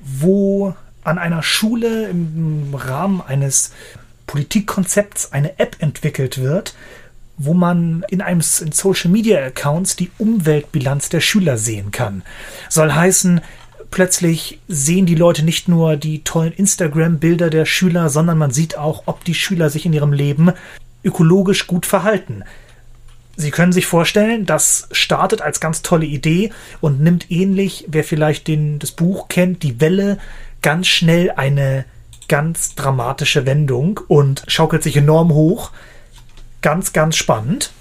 wo 0.01 0.75
an 1.03 1.17
einer 1.17 1.43
Schule 1.43 2.09
im 2.09 2.73
Rahmen 2.73 3.21
eines 3.25 3.71
Politikkonzepts 4.29 5.33
eine 5.33 5.57
App 5.57 5.77
entwickelt 5.79 6.37
wird, 6.37 6.75
wo 7.37 7.55
man 7.55 8.05
in 8.09 8.21
einem 8.21 8.41
in 8.61 8.71
Social 8.71 9.09
Media 9.09 9.43
Accounts 9.43 9.95
die 9.95 10.11
Umweltbilanz 10.19 11.09
der 11.09 11.19
Schüler 11.19 11.57
sehen 11.57 11.89
kann. 11.89 12.21
Soll 12.69 12.91
heißen, 12.91 13.41
plötzlich 13.89 14.59
sehen 14.67 15.07
die 15.07 15.15
Leute 15.15 15.41
nicht 15.41 15.67
nur 15.67 15.97
die 15.97 16.23
tollen 16.23 16.53
Instagram-Bilder 16.53 17.49
der 17.49 17.65
Schüler, 17.65 18.09
sondern 18.09 18.37
man 18.37 18.51
sieht 18.51 18.77
auch, 18.77 19.01
ob 19.07 19.23
die 19.23 19.33
Schüler 19.33 19.71
sich 19.71 19.87
in 19.87 19.93
ihrem 19.93 20.13
Leben 20.13 20.51
ökologisch 21.03 21.65
gut 21.65 21.87
verhalten. 21.87 22.43
Sie 23.35 23.49
können 23.49 23.71
sich 23.71 23.87
vorstellen, 23.87 24.45
das 24.45 24.89
startet 24.91 25.41
als 25.41 25.59
ganz 25.59 25.81
tolle 25.81 26.05
Idee 26.05 26.51
und 26.81 27.01
nimmt 27.01 27.31
ähnlich, 27.31 27.85
wer 27.87 28.03
vielleicht 28.03 28.47
den, 28.47 28.77
das 28.77 28.91
Buch 28.91 29.27
kennt, 29.27 29.63
die 29.63 29.81
Welle, 29.81 30.19
ganz 30.61 30.85
schnell 30.85 31.31
eine 31.31 31.85
ganz 32.29 32.75
dramatische 32.75 33.45
Wendung 33.45 33.99
und 34.07 34.43
schaukelt 34.47 34.83
sich 34.83 34.95
enorm 34.95 35.33
hoch. 35.33 35.71
Ganz, 36.61 36.93
ganz 36.93 37.17
spannend. 37.17 37.71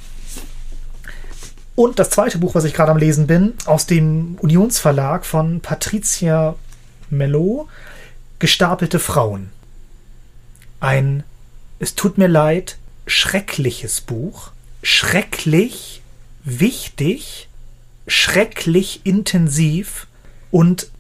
Und 1.77 2.01
das 2.01 2.11
zweite 2.11 2.39
Buch, 2.39 2.57
was 2.57 2.65
ich 2.65 2.75
gerade 2.75 2.91
am 2.91 2.99
Lesen 2.99 3.29
bin, 3.29 3.55
aus 3.67 3.87
dem 3.87 4.37
Unionsverlag 4.41 5.25
von 5.25 5.61
Patricia 5.61 6.57
Mello, 7.09 7.69
Gestapelte 8.41 8.99
Frauen. 8.99 9.51
Ein 10.81 11.23
Es 11.79 11.95
tut 11.95 12.19
mir 12.19 12.27
leid, 12.27 12.79
schreckliches 13.07 14.01
Buch. 14.01 14.51
Schrecklich, 14.83 16.03
wichtig, 16.45 17.49
schrecklich 18.09 19.03
intensiv 19.05 20.07
und 20.51 20.91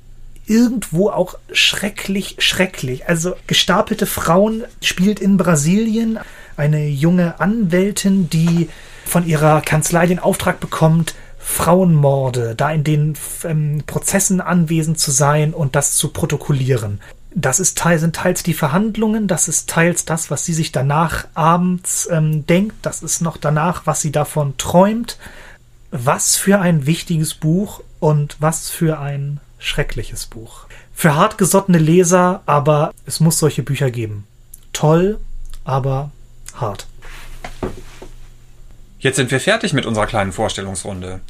irgendwo 0.48 1.10
auch 1.10 1.38
schrecklich, 1.52 2.36
schrecklich. 2.38 3.08
Also 3.08 3.34
gestapelte 3.46 4.06
Frauen 4.06 4.64
spielt 4.82 5.20
in 5.20 5.36
Brasilien 5.36 6.18
eine 6.56 6.88
junge 6.88 7.40
Anwältin, 7.40 8.28
die 8.30 8.68
von 9.04 9.26
ihrer 9.26 9.60
Kanzlei 9.60 10.06
den 10.06 10.18
Auftrag 10.18 10.60
bekommt, 10.60 11.14
Frauenmorde, 11.38 12.54
da 12.54 12.70
in 12.70 12.84
den 12.84 13.14
ähm, 13.44 13.82
Prozessen 13.86 14.40
anwesend 14.40 14.98
zu 14.98 15.10
sein 15.10 15.54
und 15.54 15.76
das 15.76 15.94
zu 15.94 16.08
protokollieren. 16.08 17.00
Das 17.34 17.60
ist 17.60 17.78
teil, 17.78 17.98
sind 17.98 18.16
teils 18.16 18.42
die 18.42 18.54
Verhandlungen, 18.54 19.28
das 19.28 19.48
ist 19.48 19.68
teils 19.68 20.04
das, 20.04 20.30
was 20.30 20.44
sie 20.44 20.54
sich 20.54 20.72
danach 20.72 21.26
abends 21.34 22.08
ähm, 22.10 22.46
denkt, 22.46 22.74
das 22.82 23.02
ist 23.02 23.22
noch 23.22 23.36
danach, 23.36 23.86
was 23.86 24.00
sie 24.00 24.12
davon 24.12 24.56
träumt. 24.58 25.18
Was 25.90 26.36
für 26.36 26.60
ein 26.60 26.84
wichtiges 26.84 27.32
Buch 27.32 27.82
und 27.98 28.36
was 28.40 28.68
für 28.68 29.00
ein 29.00 29.40
schreckliches 29.58 30.26
Buch. 30.26 30.66
Für 30.94 31.16
hartgesottene 31.16 31.78
Leser, 31.78 32.42
aber 32.46 32.92
es 33.06 33.20
muss 33.20 33.38
solche 33.38 33.62
Bücher 33.62 33.90
geben. 33.90 34.26
Toll, 34.72 35.18
aber 35.64 36.10
hart. 36.54 36.86
Jetzt 38.98 39.16
sind 39.16 39.30
wir 39.30 39.40
fertig 39.40 39.72
mit 39.72 39.86
unserer 39.86 40.06
kleinen 40.06 40.32
Vorstellungsrunde. 40.32 41.20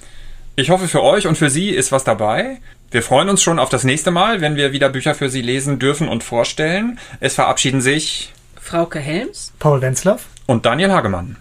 Ich 0.57 0.71
hoffe, 0.71 0.89
für 0.89 1.03
euch 1.03 1.27
und 1.27 1.37
für 1.37 1.51
Sie 1.51 1.71
ist 1.71 1.93
was 1.93 2.05
dabei. 2.05 2.61
Wir 2.91 3.03
freuen 3.03 3.29
uns 3.29 3.43
schon 3.43 3.59
auf 3.59 3.69
das 3.69 3.85
nächste 3.85 4.11
Mal, 4.11 4.41
wenn 4.41 4.57
wir 4.57 4.73
wieder 4.73 4.89
Bücher 4.89 5.15
für 5.15 5.29
Sie 5.29 5.43
lesen 5.43 5.79
dürfen 5.79 6.09
und 6.09 6.25
vorstellen. 6.25 6.99
Es 7.21 7.35
verabschieden 7.35 7.81
sich 7.81 8.33
Frauke 8.61 8.99
Helms, 8.99 9.53
Paul 9.59 9.83
Wenzlaff 9.83 10.27
und 10.47 10.67
Daniel 10.67 10.93
Hagemann. 10.93 11.37